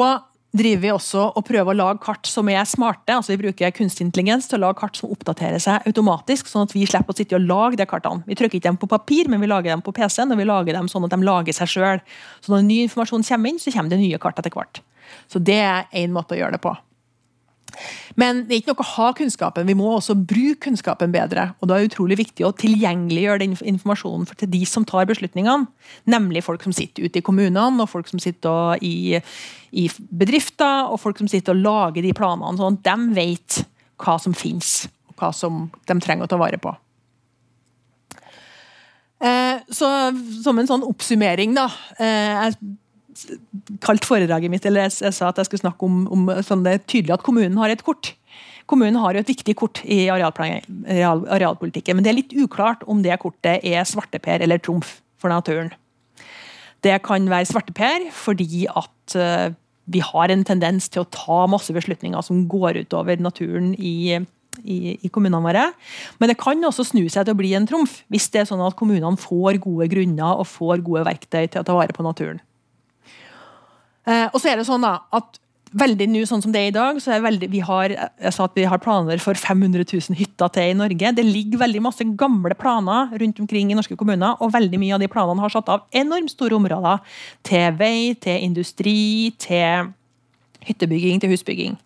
driver 0.55 0.82
vi 0.82 0.91
også 0.91 1.24
og 1.38 1.45
prøver 1.45 1.76
å 1.76 1.78
lage 1.78 2.01
kart 2.01 2.28
som 2.30 2.49
er 2.49 2.66
smarte. 2.66 3.14
altså 3.14 3.36
Vi 3.36 3.41
bruker 3.43 3.74
kunstig 3.76 4.07
intelligens 4.07 4.47
til 4.49 4.57
å 4.57 4.68
lage 4.68 4.80
kart 4.82 4.97
som 4.97 5.12
oppdaterer 5.14 5.62
seg 5.62 5.86
automatisk, 5.89 6.49
sånn 6.49 6.66
at 6.66 6.74
vi 6.74 6.88
slipper 6.89 7.14
å 7.14 7.18
sitte 7.18 7.38
og 7.38 7.45
lage 7.45 7.80
de 7.80 7.86
kartene. 7.89 8.26
Vi 8.26 8.38
trykker 8.39 8.57
ikke 8.57 8.70
dem 8.70 8.80
på 8.82 8.89
papir, 8.89 9.30
men 9.30 9.43
vi 9.43 9.49
lager 9.51 9.74
dem 9.74 9.86
på 9.86 9.93
PC-en, 9.95 10.34
og 10.34 10.41
vi 10.41 10.49
lager 10.49 10.78
dem 10.78 10.89
sånn 10.89 11.05
at 11.05 11.14
de 11.14 11.22
lager 11.22 11.55
seg 11.55 11.74
sjøl. 11.76 12.03
Så 12.41 12.53
når 12.53 12.66
ny 12.66 12.82
informasjon 12.88 13.26
kommer 13.30 13.53
inn, 13.53 13.62
så 13.62 13.74
kommer 13.76 13.93
det 13.93 14.01
nye 14.01 14.22
kart 14.22 14.41
etter 14.41 14.53
hvert. 14.53 14.82
Så 15.30 15.41
det 15.41 15.62
er 15.62 15.89
én 15.93 16.14
måte 16.14 16.36
å 16.36 16.41
gjøre 16.41 16.57
det 16.57 16.64
på. 16.66 16.74
Men 18.20 18.44
det 18.48 18.56
er 18.56 18.62
ikke 18.62 18.74
noe 18.74 18.86
å 18.86 18.90
ha 18.96 19.10
kunnskapen, 19.18 19.70
vi 19.70 19.78
må 19.78 19.90
også 19.96 20.16
bruke 20.18 20.60
kunnskapen 20.68 21.14
bedre. 21.14 21.50
Og 21.60 21.70
da 21.70 21.78
er 21.78 21.86
det 21.86 21.94
utrolig 21.94 22.20
viktig 22.20 22.46
å 22.48 22.54
tilgjengeliggjøre 22.60 23.44
den 23.44 23.56
informasjonen 23.74 24.28
til 24.40 24.52
de 24.52 24.64
som 24.70 24.86
tar 24.88 25.08
beslutningene. 25.10 25.70
Nemlig 26.10 26.46
folk 26.46 26.66
som 26.66 26.76
sitter 26.76 27.08
ute 27.08 27.22
i 27.22 27.26
kommunene, 27.26 27.84
og 27.84 27.92
folk 27.92 28.10
som 28.12 28.22
sitter 28.22 28.82
i, 28.86 29.20
i 29.72 29.88
bedrifter, 30.10 30.90
og 30.90 31.02
folk 31.04 31.22
som 31.22 31.32
sitter 31.32 31.56
og 31.56 31.64
lager 31.64 32.06
de 32.06 32.14
planene, 32.18 32.58
sånn 32.60 32.80
at 32.80 32.86
de 32.92 33.16
vet 33.18 33.64
hva 34.00 34.20
som 34.22 34.36
finnes, 34.38 34.88
og 35.12 35.18
hva 35.20 35.34
som 35.36 35.66
de 35.88 36.00
trenger 36.00 36.28
å 36.28 36.32
ta 36.32 36.40
vare 36.40 36.60
på. 36.62 36.76
Eh, 39.20 39.58
så 39.76 39.88
som 40.44 40.60
en 40.60 40.70
sånn 40.70 40.86
oppsummering, 40.88 41.56
da. 41.58 41.68
Eh, 42.00 42.46
jeg 42.48 42.78
kalt 43.84 44.08
foredraget 44.08 44.52
mitt, 44.52 44.66
eller 44.68 44.88
jeg, 44.88 44.98
jeg, 45.06 45.16
sa 45.18 45.30
at 45.30 45.42
jeg 45.42 45.50
skulle 45.50 45.66
snakke 45.66 45.88
om, 45.88 46.02
om 46.14 46.30
sånn 46.46 46.64
det 46.66 46.76
er 46.76 46.86
tydelig 46.86 47.18
at 47.18 47.26
kommunen 47.26 47.60
har 47.62 47.74
et 47.74 47.84
kort. 47.86 48.14
Kommunen 48.70 49.00
har 49.02 49.16
jo 49.16 49.24
et 49.24 49.32
viktig 49.32 49.56
kort 49.58 49.82
i 49.90 50.04
areal, 50.14 50.34
arealpolitikken, 51.26 51.98
men 51.98 52.06
det 52.06 52.12
er 52.12 52.20
litt 52.20 52.36
uklart 52.38 52.84
om 52.90 53.02
det 53.06 53.18
kortet 53.22 53.66
er 53.66 53.88
svarteper 53.88 54.46
eller 54.46 54.62
trumf 54.62 55.00
for 55.20 55.34
naturen. 55.34 55.72
Det 56.86 56.96
kan 57.04 57.26
være 57.28 57.50
svarteper 57.50 58.08
fordi 58.16 58.68
at 58.70 59.16
uh, 59.18 59.50
vi 59.90 60.02
har 60.06 60.32
en 60.32 60.46
tendens 60.46 60.88
til 60.92 61.04
å 61.04 61.10
ta 61.12 61.46
masse 61.50 61.74
beslutninger 61.76 62.22
som 62.26 62.46
går 62.52 62.84
utover 62.86 63.20
naturen 63.22 63.72
i, 63.74 64.20
i, 64.62 64.78
i, 64.94 65.10
kommunene 65.10 65.42
våre. 65.44 65.66
Men 66.22 66.32
det 66.32 66.38
kan 66.40 66.62
også 66.66 66.86
snu 66.92 67.08
seg 67.10 67.26
til 67.26 67.36
å 67.36 67.40
bli 67.40 67.56
en 67.58 67.68
trumf, 67.70 68.04
hvis 68.14 68.30
det 68.34 68.44
er 68.44 68.52
sånn 68.52 68.64
at 68.64 68.78
kommunene 68.80 69.18
får 69.20 69.60
gode 69.66 69.90
grunner 69.92 70.44
og 70.44 70.50
får 70.52 70.86
gode 70.86 71.08
verktøy 71.10 71.48
til 71.48 71.64
å 71.64 71.66
ta 71.66 71.78
vare 71.78 71.96
på 71.96 72.06
naturen. 72.06 72.42
Eh, 74.08 74.28
og 74.32 74.39
så 74.39 74.52
er 74.52 74.60
det 74.60 74.68
sånn 74.70 74.86
da, 74.86 75.00
at 75.16 75.39
veldig 75.78 76.08
nå, 76.10 76.22
sånn 76.26 76.41
som 76.41 76.54
det 76.54 76.62
er 76.62 76.72
i 76.72 76.76
dag, 76.76 76.97
så 77.02 77.14
er 77.14 77.24
veldig, 77.24 77.50
vi 77.54 77.62
har, 77.66 77.93
jeg 77.93 78.34
sa 78.34 78.47
at 78.47 78.56
vi 78.58 78.66
har 78.70 78.82
planer 78.82 79.22
for 79.22 79.38
500 79.38 79.86
000 79.86 80.18
hytter 80.18 80.54
til 80.56 80.72
i 80.72 80.78
Norge. 80.78 81.12
Det 81.16 81.26
ligger 81.26 81.62
veldig 81.64 81.84
masse 81.86 82.08
gamle 82.20 82.58
planer 82.58 83.14
rundt 83.22 83.41
omkring 83.43 83.72
i 83.72 83.78
norske 83.78 83.97
kommuner, 84.00 84.39
og 84.41 84.54
veldig 84.56 84.82
mye 84.82 84.97
av 84.97 85.04
de 85.04 85.12
planene 85.12 85.43
har 85.43 85.54
satt 85.54 85.70
av 85.70 85.86
enormt 85.93 86.34
store 86.34 86.58
områder 86.58 87.04
til 87.45 87.78
vei, 87.78 88.16
til 88.22 88.47
industri, 88.50 89.36
til 89.41 89.93
hyttebygging, 90.66 91.22
til 91.22 91.36
husbygging. 91.36 91.78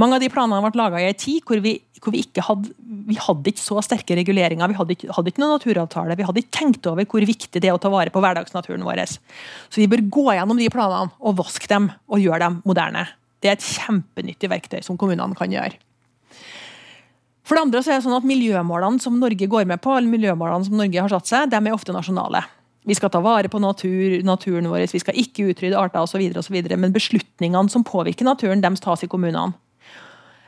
Mange 0.00 0.16
av 0.16 0.22
de 0.22 0.30
planene 0.32 0.62
ble 0.64 0.80
laga 0.80 1.00
i 1.02 1.08
en 1.10 1.18
tid 1.18 1.42
hvor 1.46 1.60
vi, 1.64 1.74
hvor 2.02 2.14
vi 2.14 2.22
ikke 2.24 2.44
hadde, 2.46 2.72
vi 3.08 3.18
hadde 3.20 3.52
ikke 3.52 3.64
så 3.64 3.82
sterke 3.84 4.16
reguleringer. 4.18 4.70
Vi 4.70 4.78
hadde 4.78 4.96
ikke, 4.96 5.10
hadde 5.16 5.32
ikke 5.32 5.42
noen 5.42 5.56
naturavtale. 5.56 6.18
Vi 6.18 6.28
hadde 6.28 6.44
ikke 6.44 6.56
tenkt 6.60 6.88
over 6.90 7.08
hvor 7.08 7.26
viktig 7.28 7.62
det 7.62 7.70
er 7.70 7.76
å 7.76 7.82
ta 7.82 7.92
vare 7.92 8.12
på 8.14 8.22
hverdagsnaturen 8.22 8.86
vår. 8.86 9.04
Så 9.08 9.82
vi 9.82 9.88
bør 9.90 10.04
gå 10.18 10.26
gjennom 10.36 10.60
de 10.60 10.70
planene 10.72 11.14
og 11.18 11.38
vaske 11.42 11.70
dem 11.70 11.90
og 12.08 12.22
gjøre 12.22 12.44
dem 12.46 12.62
moderne. 12.68 13.08
Det 13.38 13.50
er 13.50 13.58
et 13.58 13.68
kjempenyttig 13.76 14.50
verktøy 14.50 14.80
som 14.86 14.98
kommunene 14.98 15.38
kan 15.38 15.52
gjøre. 15.52 15.78
For 17.48 17.56
det 17.56 17.64
andre 17.64 17.80
så 17.80 17.94
er 17.94 18.00
det 18.00 18.04
sånn 18.04 18.18
at 18.18 18.26
Miljømålene 18.28 19.00
som 19.00 19.16
Norge 19.16 19.46
går 19.48 19.64
med 19.70 19.80
på, 19.80 19.94
eller 19.96 20.10
miljømålene 20.12 20.66
som 20.66 20.76
Norge 20.76 21.00
har 21.00 21.12
satt 21.14 21.30
seg, 21.30 21.46
de 21.48 21.56
er 21.56 21.72
ofte 21.72 21.94
nasjonale. 21.96 22.42
Vi 22.88 22.96
skal 22.96 23.12
ta 23.12 23.20
vare 23.20 23.50
på 23.52 23.60
natur, 23.60 24.18
naturen 24.24 24.70
vår, 24.72 24.86
vi 24.92 25.00
skal 25.02 25.16
ikke 25.20 25.50
utrydde 25.52 25.76
arter 25.76 26.00
osv. 26.00 26.22
Men 26.72 26.94
beslutningene 26.94 27.68
som 27.68 27.84
påvirker 27.84 28.24
naturen, 28.24 28.64
de 28.64 28.70
tas 28.80 29.04
i 29.04 29.10
kommunene. 29.10 29.52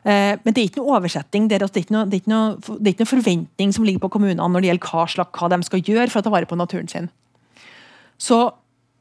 Eh, 0.09 0.39
men 0.41 0.55
det 0.55 0.63
er 0.63 0.71
ikke 0.71 0.81
noe 0.81 0.97
oversetting, 0.97 1.51
det 1.51 1.59
er, 1.59 1.67
ikke 1.69 1.93
noe, 1.93 2.07
det, 2.09 2.23
er 2.23 2.33
noe, 2.33 2.55
det 2.57 2.89
er 2.89 2.95
ikke 2.95 3.05
noe 3.05 3.11
forventning 3.11 3.75
som 3.77 3.85
ligger 3.85 4.01
på 4.07 4.15
kommunene 4.15 4.47
når 4.49 4.65
det 4.65 4.71
gjelder 4.71 4.93
hva, 4.95 5.05
slags, 5.13 5.37
hva 5.37 5.51
de 5.53 5.59
skal 5.69 5.85
gjøre 5.85 6.09
for 6.09 6.23
å 6.23 6.25
ta 6.25 6.33
vare 6.33 6.49
på 6.49 6.57
naturen 6.57 6.89
sin. 6.89 7.11
Så 8.21 8.41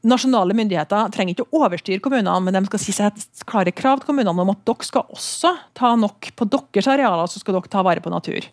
nasjonale 0.03 0.55
myndigheter 0.55 1.11
trenger 1.15 1.35
ikke 1.35 1.47
å 1.47 1.63
overstyre 1.63 2.03
kommunene, 2.03 2.35
men 2.43 2.55
de 2.55 2.65
skal 2.67 2.83
si 2.83 2.95
seg 2.95 3.15
et 3.15 3.47
klare 3.47 3.71
krav 3.75 4.01
til 4.01 4.11
kommunene 4.11 4.43
om 4.43 4.51
at 4.51 4.61
dere 4.67 4.87
skal 4.87 5.07
også 5.15 5.55
ta 5.79 5.93
nok 5.99 6.31
på 6.35 6.47
deres 6.51 6.91
arealer, 6.91 7.31
så 7.31 7.39
skal 7.39 7.55
dere 7.55 7.71
ta 7.71 7.83
vare 7.87 8.03
på 8.03 8.11
natur. 8.11 8.51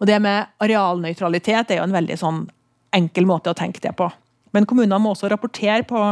Og 0.00 0.08
Det 0.08 0.16
med 0.20 0.52
arealnøytralitet 0.60 1.72
er 1.72 1.80
jo 1.80 1.88
en 1.88 1.96
veldig 1.96 2.16
sånn 2.20 2.44
enkel 2.96 3.28
måte 3.28 3.52
å 3.52 3.56
tenke 3.56 3.82
det 3.82 3.92
på. 3.98 4.08
Men 4.54 4.66
kommunene 4.66 4.98
må 5.02 5.14
også 5.14 5.30
rapportere 5.30 5.84
på 5.86 6.02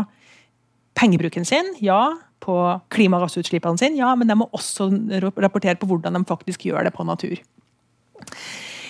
pengebruken 0.98 1.46
sin, 1.48 1.74
ja. 1.82 2.14
På 2.42 2.54
klimagassutslippene 2.94 3.80
sine, 3.80 3.98
ja. 3.98 4.12
Men 4.18 4.30
de 4.30 4.38
må 4.38 4.48
også 4.54 4.90
rapportere 5.22 5.78
på 5.78 5.88
hvordan 5.90 6.18
de 6.18 6.24
faktisk 6.28 6.68
gjør 6.68 6.86
det 6.86 6.94
på 6.94 7.06
natur. 7.06 7.38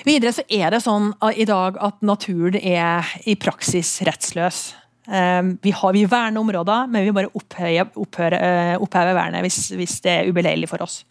Videre 0.06 0.32
så 0.32 0.44
er 0.48 0.72
det 0.72 0.82
sånn 0.84 1.10
i 1.36 1.46
dag 1.48 1.78
at 1.84 1.98
naturen 2.06 2.56
er 2.60 3.08
i 3.28 3.34
praksis 3.40 3.98
rettsløs. 4.06 4.68
Ehm, 5.08 5.56
vi, 5.64 5.72
har, 5.72 5.92
vi 5.96 6.04
verner 6.08 6.40
områder, 6.40 6.88
men 6.92 7.06
vi 7.06 7.14
bare 7.16 7.32
opphøyer, 7.36 7.88
eh, 8.36 8.74
opphever 8.76 9.16
vernet 9.16 9.44
hvis, 9.44 9.60
hvis 9.76 9.98
det 10.04 10.14
er 10.14 10.28
ubeleilig 10.28 10.68
for 10.70 10.84
oss. 10.84 11.02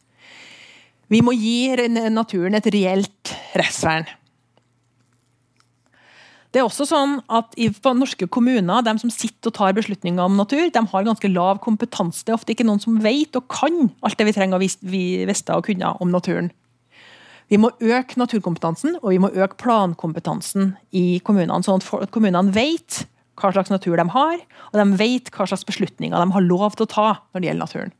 Vi 1.09 1.21
må 1.23 1.33
gi 1.37 1.71
naturen 2.11 2.57
et 2.59 2.67
reelt 2.73 3.33
rettsvern. 3.55 4.07
Det 6.57 6.63
er 6.63 6.71
også 6.71 6.87
sånn 6.89 7.11
at 7.29 7.51
i 7.61 7.67
norske 7.69 8.25
kommuner, 8.33 8.81
de 8.81 8.93
som 8.97 9.11
sitter 9.13 9.51
og 9.51 9.53
tar 9.53 9.75
beslutninger 9.77 10.23
om 10.23 10.39
natur, 10.39 10.71
de 10.73 10.81
har 10.89 11.03
ganske 11.05 11.29
lav 11.29 11.59
kompetanse. 11.61 12.23
Det 12.25 12.33
er 12.33 12.37
ofte 12.39 12.55
ikke 12.55 12.65
noen 12.65 12.81
som 12.81 12.95
vet 13.03 13.37
og 13.37 13.45
kan 13.53 13.91
alt 14.01 14.17
det 14.17 14.25
vi 14.25 14.33
trenger 14.33 14.57
å 14.57 14.63
vite 14.65 15.53
og 15.53 15.67
kunne 15.67 15.91
om 16.01 16.09
naturen. 16.09 16.49
Vi 17.53 17.59
må 17.61 17.69
øke 17.77 18.17
naturkompetansen 18.17 18.97
og 19.03 19.05
vi 19.11 19.19
må 19.21 19.29
øke 19.37 19.59
plankompetansen 19.61 20.73
i 20.97 21.21
kommunene, 21.21 21.61
sånn 21.61 21.85
at 22.01 22.09
kommunene 22.15 22.49
vet 22.57 23.03
hva 23.37 23.53
slags 23.53 23.69
natur 23.69 24.01
de 24.01 24.07
har, 24.17 24.41
og 24.73 24.81
de 24.81 24.87
vet 24.97 25.29
hva 25.29 25.45
slags 25.45 25.67
beslutninger 25.69 26.17
de 26.17 26.37
har 26.39 26.47
lov 26.49 26.73
til 26.73 26.87
å 26.87 26.93
ta 26.95 27.07
når 27.35 27.43
det 27.43 27.51
gjelder 27.51 27.65
naturen. 27.67 27.95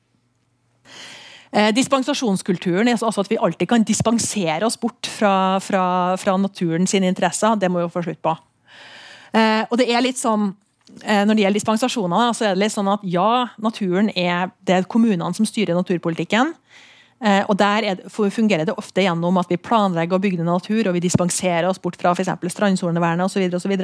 Eh, 1.54 1.70
dispensasjonskulturen 1.78 2.90
er 2.90 2.98
altså 2.98 3.22
at 3.22 3.30
vi 3.30 3.38
alltid 3.38 3.70
kan 3.70 3.86
dispensere 3.86 4.66
oss 4.66 4.82
bort 4.82 5.06
fra, 5.06 5.62
fra, 5.62 6.18
fra 6.18 6.42
naturen 6.42 6.90
interesser. 6.90 7.54
Det 7.56 7.70
må 7.70 7.86
vi 7.86 7.94
få 7.94 8.02
slutt 8.10 8.26
på. 8.26 8.34
Eh, 9.34 9.64
og 9.70 9.78
det 9.80 9.90
er 9.92 10.04
litt 10.06 10.20
sånn 10.20 10.52
eh, 11.04 11.24
når 11.28 11.34
det 11.34 11.44
gjelder 11.46 11.60
dispensasjoner, 11.60 12.34
så 12.38 12.48
er 12.48 12.56
det 12.56 12.64
litt 12.66 12.76
sånn 12.76 12.92
at 12.92 13.04
ja, 13.08 13.48
naturen 13.62 14.12
er 14.16 14.52
det 14.68 14.86
kommunene 14.92 15.34
som 15.38 15.48
styrer 15.48 15.78
naturpolitikken. 15.78 16.54
Eh, 17.18 17.44
og 17.50 17.58
Der 17.58 17.90
fungerer 18.12 18.66
det 18.68 18.78
ofte 18.78 19.06
gjennom 19.06 19.40
at 19.42 19.50
vi 19.50 19.58
planlegger 19.58 20.20
og 20.20 20.26
bygger 20.26 20.46
natur, 20.46 20.88
og 20.88 20.98
vi 20.98 21.06
dispenserer 21.08 21.70
oss 21.70 21.82
bort 21.82 21.98
fra 22.00 22.14
f.eks. 22.14 22.30
strandsonevernet 22.54 23.26
osv. 23.26 23.82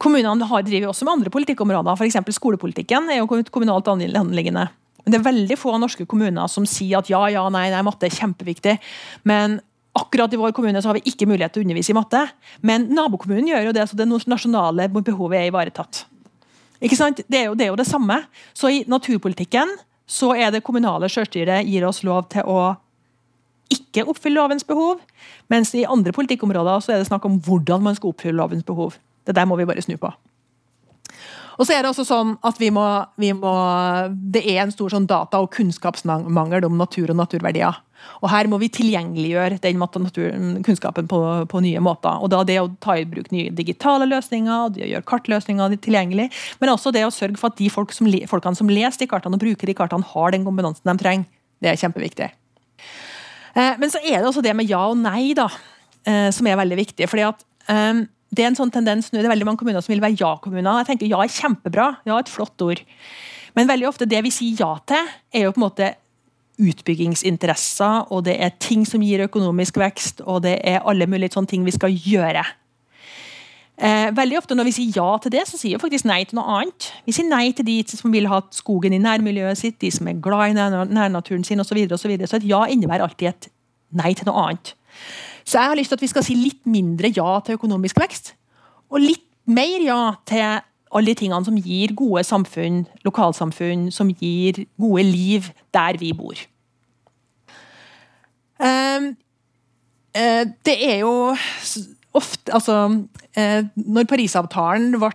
Kommunene 0.00 0.46
har, 0.48 0.62
driver 0.64 0.92
også 0.92 1.04
med 1.04 1.18
andre 1.18 1.32
politikkområder, 1.32 1.96
f.eks. 1.96 2.36
skolepolitikken 2.36 3.10
er 3.12 3.20
jo 3.20 3.42
kommunalt 3.52 3.88
anliggende. 3.88 4.68
Men 5.04 5.12
det 5.12 5.18
er 5.18 5.26
veldig 5.26 5.56
få 5.58 5.74
norske 5.80 6.06
kommuner 6.08 6.48
som 6.52 6.66
sier 6.68 7.00
at 7.00 7.10
ja, 7.10 7.20
ja, 7.32 7.46
nei, 7.52 7.68
nei, 7.72 7.82
matte 7.84 8.08
er 8.08 8.14
kjempeviktig. 8.14 8.76
Men 9.28 9.58
akkurat 9.96 10.32
i 10.32 10.38
vår 10.38 10.52
kommune 10.56 10.82
så 10.82 10.90
har 10.90 10.98
vi 10.98 11.10
ikke 11.10 11.26
mulighet 11.28 11.54
til 11.54 11.62
å 11.62 11.66
undervise 11.66 11.92
i 11.92 11.98
matte. 11.98 12.22
Men 12.66 12.88
nabokommunen 12.94 13.48
gjør 13.50 13.70
jo 13.70 13.76
det, 13.76 13.86
så 13.90 13.98
det 13.98 14.08
nasjonale 14.08 14.88
behovet 14.92 15.40
er 15.40 15.50
ivaretatt. 15.50 16.04
Ikke 16.80 16.96
sant? 16.96 17.20
Det 17.28 17.38
er, 17.42 17.48
jo, 17.50 17.56
det 17.58 17.66
er 17.66 17.72
jo 17.72 17.80
det 17.80 17.88
samme. 17.88 18.22
Så 18.56 18.70
i 18.72 18.84
naturpolitikken 18.88 19.74
så 20.10 20.32
er 20.34 20.54
det 20.54 20.64
kommunale 20.66 21.10
selvstyret 21.12 21.68
gir 21.68 21.86
oss 21.86 22.02
lov 22.06 22.30
til 22.32 22.46
å 22.48 22.60
ikke 23.70 24.02
oppfylle 24.10 24.40
lovens 24.40 24.66
behov, 24.66 24.98
mens 25.52 25.70
i 25.78 25.84
andre 25.86 26.10
politikkområder 26.14 26.82
så 26.82 26.94
er 26.94 26.98
det 26.98 27.06
snakk 27.06 27.26
om 27.28 27.36
hvordan 27.46 27.84
man 27.84 27.94
skal 27.94 28.10
oppfylle 28.10 28.40
lovens 28.40 28.66
behov. 28.66 28.96
Det 29.26 29.36
der 29.36 29.46
må 29.46 29.58
vi 29.60 29.68
bare 29.68 29.84
snu 29.84 29.94
på. 30.00 30.10
Og 31.60 31.68
så 31.68 31.76
er 31.76 31.84
det 31.84 31.90
også 31.90 32.06
sånn 32.08 32.32
at 32.46 32.56
vi 32.56 32.70
må, 32.72 32.86
vi 33.20 33.34
må 33.36 33.52
Det 34.32 34.40
er 34.48 34.62
en 34.64 34.72
stor 34.72 34.94
sånn 34.94 35.08
data- 35.08 35.42
og 35.42 35.52
kunnskapsmangel 35.52 36.64
om 36.64 36.78
natur 36.80 37.12
og 37.12 37.18
naturverdier. 37.20 37.76
Og 38.24 38.30
Her 38.32 38.48
må 38.48 38.56
vi 38.62 38.70
tilgjengeliggjøre 38.72 39.58
den 39.60 40.62
kunnskapen 40.64 41.08
på, 41.10 41.20
på, 41.52 41.60
nye 41.60 41.82
måter. 41.84 42.16
Og 42.24 42.30
da 42.32 42.40
Det 42.48 42.56
å 42.60 42.70
ta 42.80 42.96
i 42.96 43.04
bruk 43.04 43.28
nye 43.30 43.52
digitale 43.52 44.08
løsninger, 44.08 44.70
å 44.70 44.72
gjøre 44.72 45.04
kartløsninger 45.04 45.76
tilgjengelig, 45.84 46.30
men 46.60 46.72
også 46.72 46.94
det 46.96 47.04
å 47.04 47.12
sørge 47.12 47.36
for 47.36 47.52
at 47.52 47.60
de 47.60 47.68
folk 47.68 47.92
som, 47.92 48.08
folkene 48.08 48.56
som 48.56 48.72
leser 48.72 49.04
de 49.04 49.10
kartene 49.10 49.36
og 49.36 49.44
bruker 49.44 49.68
de 49.68 49.76
kartene, 49.76 50.06
har 50.14 50.32
den 50.32 50.46
kompetansen 50.48 50.88
de 50.88 50.96
trenger. 50.96 51.28
Det 51.60 51.68
er 51.68 51.76
kjempeviktig. 51.76 52.30
Eh, 53.52 53.76
men 53.76 53.92
så 53.92 54.00
er 54.00 54.20
det 54.20 54.30
også 54.30 54.44
det 54.44 54.56
med 54.56 54.70
ja 54.70 54.80
og 54.88 54.96
nei, 54.96 55.34
da, 55.36 55.50
eh, 56.08 56.30
som 56.32 56.48
er 56.48 56.56
veldig 56.56 56.80
viktig. 56.80 57.08
fordi 57.08 57.28
at 57.28 57.44
um, 57.68 58.06
det 58.30 58.44
er 58.44 58.52
en 58.52 58.58
sånn 58.58 58.70
tendens 58.70 59.10
nå, 59.10 59.18
det 59.18 59.26
er 59.26 59.32
veldig 59.32 59.48
mange 59.48 59.60
kommuner 59.62 59.82
som 59.82 59.92
vil 59.92 60.02
være 60.02 60.18
ja-kommuner. 60.20 60.82
Jeg 60.82 60.92
tenker 60.92 61.10
Ja 61.10 61.18
er 61.24 61.34
kjempebra, 61.34 61.88
ja 62.06 62.14
er 62.14 62.22
et 62.22 62.30
flott 62.30 62.62
ord. 62.62 62.82
Men 63.58 63.70
veldig 63.70 63.88
ofte 63.88 64.06
det 64.06 64.22
vi 64.22 64.30
sier 64.34 64.62
ja 64.62 64.76
til, 64.86 65.10
er 65.34 65.48
jo 65.48 65.54
på 65.56 65.60
en 65.60 65.66
måte 65.66 65.90
utbyggingsinteresser, 66.60 68.10
og 68.12 68.26
det 68.28 68.36
er 68.44 68.56
ting 68.60 68.84
som 68.86 69.02
gir 69.02 69.24
økonomisk 69.24 69.80
vekst, 69.80 70.20
og 70.28 70.44
det 70.44 70.58
er 70.68 70.84
alle 70.86 71.08
mulige 71.10 71.34
sånne 71.34 71.50
ting 71.50 71.64
vi 71.66 71.74
skal 71.74 71.94
gjøre. 71.94 72.44
Eh, 73.80 74.10
veldig 74.12 74.36
ofte 74.36 74.54
når 74.54 74.68
vi 74.68 74.74
sier 74.76 74.98
ja 75.00 75.08
til 75.24 75.32
det, 75.32 75.46
så 75.48 75.56
sier 75.56 75.78
vi 75.78 75.82
faktisk 75.82 76.04
nei 76.04 76.20
til 76.28 76.36
noe 76.36 76.58
annet. 76.58 76.90
Vi 77.06 77.14
sier 77.16 77.30
nei 77.30 77.46
til 77.56 77.64
de 77.64 77.78
som 77.88 78.12
vil 78.12 78.28
ha 78.28 78.42
skogen 78.52 78.92
i 78.92 79.00
nærmiljøet 79.00 79.58
sitt, 79.58 79.78
de 79.80 79.88
som 79.94 80.10
er 80.10 80.20
glad 80.20 80.52
i 80.52 80.58
nærnaturen 80.58 81.46
sin 81.48 81.64
osv. 81.64 81.78
Så, 81.80 81.96
og 81.96 82.02
så, 82.02 82.10
videre. 82.12 82.28
så 82.28 82.36
et 82.36 82.50
ja 82.50 82.66
innebærer 82.68 83.06
alltid 83.08 83.32
et 83.32 83.48
nei 83.96 84.12
til 84.14 84.28
noe 84.28 84.44
annet. 84.44 84.74
Så 85.50 85.58
jeg 85.58 85.72
har 85.72 85.78
lyst 85.78 85.90
til 85.90 85.98
at 85.98 86.04
vi 86.04 86.10
skal 86.12 86.22
si 86.22 86.36
litt 86.38 86.66
mindre 86.70 87.10
ja 87.10 87.38
til 87.42 87.56
økonomisk 87.58 87.98
vekst, 87.98 88.34
og 88.90 89.02
litt 89.02 89.26
mer 89.50 89.82
ja 89.82 90.02
til 90.28 90.60
alle 90.90 91.10
de 91.10 91.18
tingene 91.18 91.46
som 91.46 91.58
gir 91.58 91.94
gode 91.98 92.22
samfunn, 92.26 92.84
lokalsamfunn, 93.06 93.88
som 93.94 94.12
gir 94.14 94.64
gode 94.78 95.06
liv 95.06 95.48
der 95.74 95.98
vi 95.98 96.12
bor. 96.14 96.38
Um, 98.60 99.14
uh, 100.14 100.44
det 100.66 100.76
er 100.76 100.98
jo 101.00 101.32
ofte 102.12 102.52
Altså, 102.52 102.76
uh, 103.38 103.62
når 103.74 104.06
Parisavtalen 104.10 104.94
ble, 104.98 105.10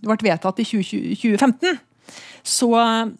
ble 0.00 0.18
vedtatt 0.24 0.62
i 0.62 0.66
2015, 0.66 1.78
så, 2.40 2.70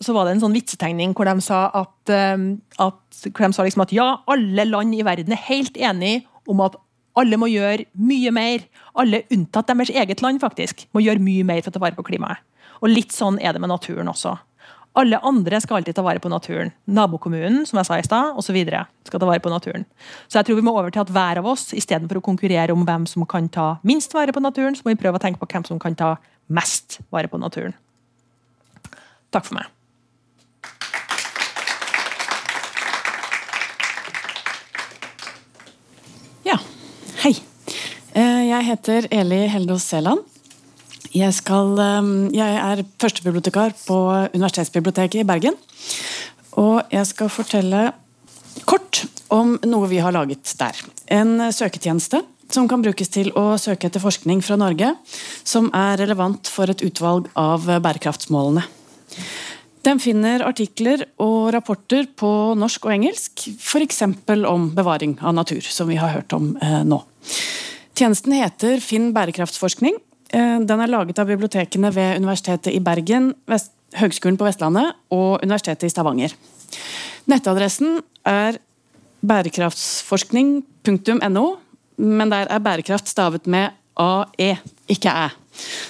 så, 0.01 0.15
var 0.17 0.25
det 0.25 0.35
en 0.35 0.43
sånn 0.47 0.55
vitsetegning 0.57 1.13
hvor 1.13 1.29
de 1.29 1.43
sa 1.45 1.67
at, 1.83 2.11
at, 2.11 3.19
hvor 3.29 3.45
de 3.45 3.51
sa 3.53 3.67
liksom 3.67 3.85
at 3.85 3.93
ja, 3.93 4.07
alle 4.33 4.65
land 4.65 4.97
i 4.97 5.05
verden 5.05 5.35
er 5.37 5.43
helt 5.51 5.77
enige 5.77 6.23
om 6.49 6.63
at 6.65 6.77
alle 7.19 7.39
må 7.41 7.49
gjøre 7.51 7.89
mye 7.99 8.31
mer. 8.35 8.69
Alle 8.99 9.25
unntatt 9.35 9.71
deres 9.71 9.91
eget 9.93 10.23
land 10.25 10.41
faktisk, 10.43 10.87
må 10.95 11.03
gjøre 11.05 11.23
mye 11.23 11.47
mer 11.47 11.65
for 11.65 11.73
å 11.73 11.77
ta 11.77 11.83
vare 11.83 11.99
på 11.99 12.07
klimaet. 12.07 12.45
Og 12.81 12.93
Litt 12.93 13.13
sånn 13.13 13.37
er 13.43 13.53
det 13.53 13.61
med 13.61 13.73
naturen 13.73 14.09
også. 14.09 14.39
Alle 14.99 15.21
andre 15.23 15.61
skal 15.63 15.79
alltid 15.79 15.95
ta 15.95 16.03
vare 16.03 16.19
på 16.23 16.31
naturen. 16.33 16.73
Nabokommunen 16.91 17.63
som 17.69 17.79
jeg 17.79 17.87
sa 17.87 17.99
i 18.01 18.07
sted, 18.07 18.33
og 18.35 18.43
så 18.43 18.55
videre, 18.55 18.87
skal 19.07 19.23
ta 19.23 19.29
vare 19.29 19.43
på 19.43 19.53
naturen. 19.53 19.85
Så 20.27 20.41
jeg 20.41 20.49
tror 20.49 20.59
vi 20.59 20.65
må 20.67 20.75
over 20.75 20.91
til 20.91 21.05
at 21.05 21.13
hver 21.15 21.39
av 21.43 21.47
oss, 21.53 21.69
istedenfor 21.77 22.19
å 22.19 22.25
konkurrere 22.27 22.75
om 22.75 22.83
hvem 22.89 23.07
som 23.07 23.27
kan 23.29 23.47
ta 23.53 23.69
minst 23.87 24.17
vare 24.17 24.35
på 24.35 24.43
naturen, 24.43 24.75
så 24.75 24.83
må 24.87 24.97
vi 24.97 25.03
prøve 25.03 25.21
å 25.21 25.23
tenke 25.23 25.39
på 25.43 25.51
hvem 25.53 25.69
som 25.69 25.83
kan 25.83 25.95
ta 25.99 26.17
mest 26.51 26.99
vare 27.15 27.31
på 27.31 27.39
naturen. 27.39 27.77
Takk 29.31 29.47
for 29.47 29.61
meg. 29.61 29.71
Hei. 37.21 37.35
Eh, 38.17 38.43
jeg 38.49 38.65
heter 38.65 39.05
Eli 39.13 39.43
Heldås 39.53 39.85
Seland. 39.91 40.23
Jeg, 41.13 41.35
skal, 41.37 41.75
eh, 41.77 42.07
jeg 42.33 42.55
er 42.57 42.81
førstebibliotekar 42.97 43.75
på 43.83 43.97
Universitetsbiblioteket 44.33 45.21
i 45.21 45.27
Bergen. 45.29 45.59
Og 46.57 46.81
jeg 46.89 47.05
skal 47.11 47.29
fortelle 47.29 47.83
kort 48.65 49.03
om 49.29 49.59
noe 49.69 49.91
vi 49.93 50.01
har 50.01 50.17
laget 50.17 50.49
der. 50.57 50.81
En 51.13 51.53
søketjeneste 51.53 52.23
som 52.49 52.67
kan 52.73 52.81
brukes 52.81 53.13
til 53.13 53.29
å 53.37 53.61
søke 53.61 53.91
etter 53.91 54.01
forskning 54.01 54.41
fra 54.41 54.57
Norge 54.57 54.95
som 55.45 55.69
er 55.77 56.01
relevant 56.01 56.49
for 56.49 56.73
et 56.73 56.81
utvalg 56.89 57.29
av 57.37 57.69
bærekraftsmålene. 57.69 58.65
Den 59.87 60.01
finner 60.03 60.43
artikler 60.45 61.07
og 61.23 61.53
rapporter 61.55 62.07
på 62.19 62.55
norsk 62.59 62.85
og 62.85 62.93
engelsk, 62.93 63.47
f.eks. 63.57 64.03
om 64.49 64.75
bevaring 64.77 65.19
av 65.25 65.35
natur, 65.39 65.63
som 65.65 65.89
vi 65.89 65.97
har 66.01 66.11
hørt 66.13 66.33
om 66.37 66.57
eh, 66.61 66.83
nå. 66.85 66.99
Tjenesten 67.97 68.33
heter 68.37 68.81
Finn 68.85 69.15
bærekraftsforskning. 69.17 69.97
Eh, 70.37 70.59
den 70.69 70.81
er 70.85 70.93
laget 70.93 71.19
av 71.19 71.27
bibliotekene 71.33 71.89
ved 71.97 72.17
Universitetet 72.21 72.75
i 72.77 72.85
Bergen, 72.85 73.33
Høgskolen 73.97 74.37
på 74.39 74.45
Vestlandet 74.47 74.95
og 75.11 75.43
Universitetet 75.43 75.85
i 75.89 75.91
Stavanger. 75.91 76.31
Nettadressen 77.31 78.01
er 78.29 78.59
bærekraftsforskning.no, 79.27 81.47
men 82.01 82.31
der 82.33 82.47
er 82.53 82.61
bærekraft 82.65 83.09
stavet 83.09 83.47
med 83.51 83.71
AE, 84.01 84.57
ikke 84.93 85.11
æ. 85.11 85.29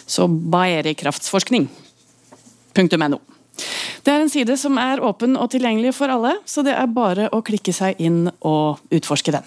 Så 0.06 0.26
bærekraftsforskning.no. 0.26 3.18
Det 4.04 4.12
er 4.12 4.24
en 4.24 4.32
side 4.32 4.56
som 4.60 4.78
er 4.80 5.02
åpen 5.04 5.36
og 5.36 5.50
tilgjengelig 5.52 5.94
for 5.98 6.12
alle, 6.12 6.36
så 6.48 6.64
det 6.66 6.74
er 6.76 6.92
bare 6.94 7.28
å 7.34 7.42
klikke 7.44 7.74
seg 7.76 8.00
inn 8.02 8.26
og 8.40 8.80
utforske 8.94 9.34
den. 9.36 9.46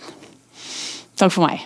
Takk 1.19 1.33
for 1.33 1.45
meg. 1.45 1.65